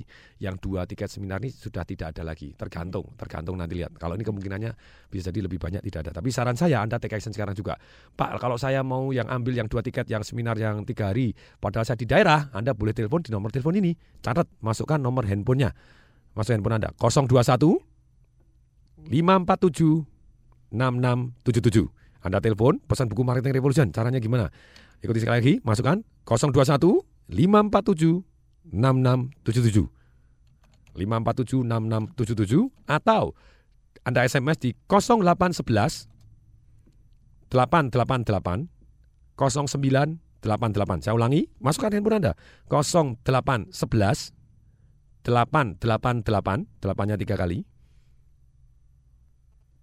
yang 0.42 0.58
dua 0.58 0.84
tiket 0.84 1.08
seminar 1.08 1.40
ini 1.40 1.54
sudah 1.54 1.86
tidak 1.86 2.12
ada 2.12 2.22
lagi. 2.26 2.52
Tergantung, 2.52 3.14
tergantung 3.16 3.56
nanti 3.56 3.78
lihat. 3.78 3.96
Kalau 3.96 4.18
ini 4.18 4.24
kemungkinannya 4.26 4.70
bisa 5.08 5.30
jadi 5.30 5.46
lebih 5.46 5.56
banyak 5.62 5.80
tidak 5.86 6.10
ada. 6.10 6.12
Tapi 6.20 6.28
saran 6.34 6.58
saya 6.58 6.82
Anda 6.82 7.00
take 7.00 7.16
action 7.16 7.32
sekarang 7.32 7.54
juga. 7.56 7.78
Pak, 8.18 8.42
kalau 8.42 8.58
saya 8.58 8.82
mau 8.82 9.14
yang 9.14 9.30
ambil 9.30 9.54
yang 9.56 9.70
dua 9.70 9.80
tiket 9.80 10.10
yang 10.10 10.26
seminar 10.26 10.58
yang 10.58 10.84
tiga 10.84 11.14
hari, 11.14 11.32
padahal 11.62 11.86
saya 11.88 11.96
di 11.96 12.10
daerah, 12.10 12.50
Anda 12.52 12.76
boleh 12.76 12.92
telepon 12.92 13.24
di 13.24 13.32
nomor 13.32 13.48
telepon 13.54 13.78
ini. 13.78 13.96
Catat, 14.20 14.50
masukkan 14.60 15.00
nomor 15.00 15.24
handphonenya. 15.24 15.72
Masuk 16.34 16.58
handphone 16.58 16.82
Anda 16.82 16.90
021 16.98 17.94
547 19.04 20.13
6677. 20.72 21.90
Anda 22.24 22.40
telepon, 22.40 22.80
pesan 22.88 23.12
buku 23.12 23.20
Marketing 23.20 23.52
Revolution. 23.52 23.92
Caranya 23.92 24.16
gimana? 24.16 24.48
Ikuti 25.04 25.20
sekali 25.20 25.36
lagi, 25.40 25.54
masukkan 25.60 26.00
021 26.24 27.04
547 27.28 28.24
6677. 28.72 29.92
547 30.96 31.68
6677 31.68 32.70
atau 32.88 33.36
Anda 34.08 34.24
SMS 34.24 34.56
di 34.62 34.70
0811 34.88 36.08
888 37.52 38.72
0988. 39.36 41.04
Saya 41.04 41.14
ulangi, 41.16 41.48
masukkan 41.60 41.92
handphone 41.92 42.20
Anda 42.20 42.32
0811 42.68 44.32
888 45.24 46.84
8-nya 46.84 47.16
tiga 47.16 47.36
kali 47.40 47.64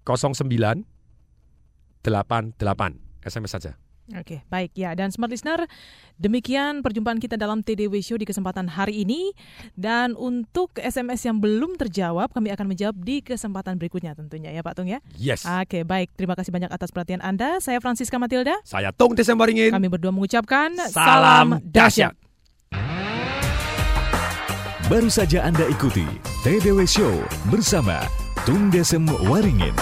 09 0.06 0.84
88 2.02 2.58
SMS 3.22 3.52
saja. 3.54 3.72
Oke, 4.12 4.44
baik 4.52 4.76
ya. 4.76 4.92
Dan 4.92 5.14
smart 5.14 5.32
listener, 5.32 5.64
demikian 6.20 6.84
perjumpaan 6.84 7.22
kita 7.22 7.40
dalam 7.40 7.64
TDW 7.64 8.04
Show 8.04 8.20
di 8.20 8.28
kesempatan 8.28 8.68
hari 8.68 9.08
ini. 9.08 9.32
Dan 9.78 10.20
untuk 10.20 10.76
SMS 10.76 11.24
yang 11.24 11.40
belum 11.40 11.80
terjawab, 11.80 12.34
kami 12.36 12.52
akan 12.52 12.66
menjawab 12.76 12.98
di 13.00 13.24
kesempatan 13.24 13.80
berikutnya 13.80 14.12
tentunya 14.18 14.52
ya 14.52 14.60
Pak 14.66 14.74
Tung 14.76 14.90
ya. 14.90 15.00
Yes. 15.16 15.48
Oke, 15.48 15.88
baik. 15.88 16.12
Terima 16.20 16.36
kasih 16.36 16.52
banyak 16.52 16.68
atas 16.68 16.92
perhatian 16.92 17.24
Anda. 17.24 17.64
Saya 17.64 17.80
Francisca 17.80 18.20
Matilda. 18.20 18.58
Saya 18.68 18.92
Tung 18.92 19.16
Desembaringin. 19.16 19.72
Kami 19.72 19.88
berdua 19.88 20.12
mengucapkan 20.12 20.76
Salam 20.92 21.64
dahsyat. 21.64 22.12
Baru 24.92 25.08
saja 25.08 25.48
Anda 25.48 25.72
ikuti 25.72 26.04
TDW 26.44 26.84
Show 26.84 27.16
bersama 27.48 28.04
Tung 28.46 28.72
Desem 28.72 29.08
Waringin. 29.30 29.76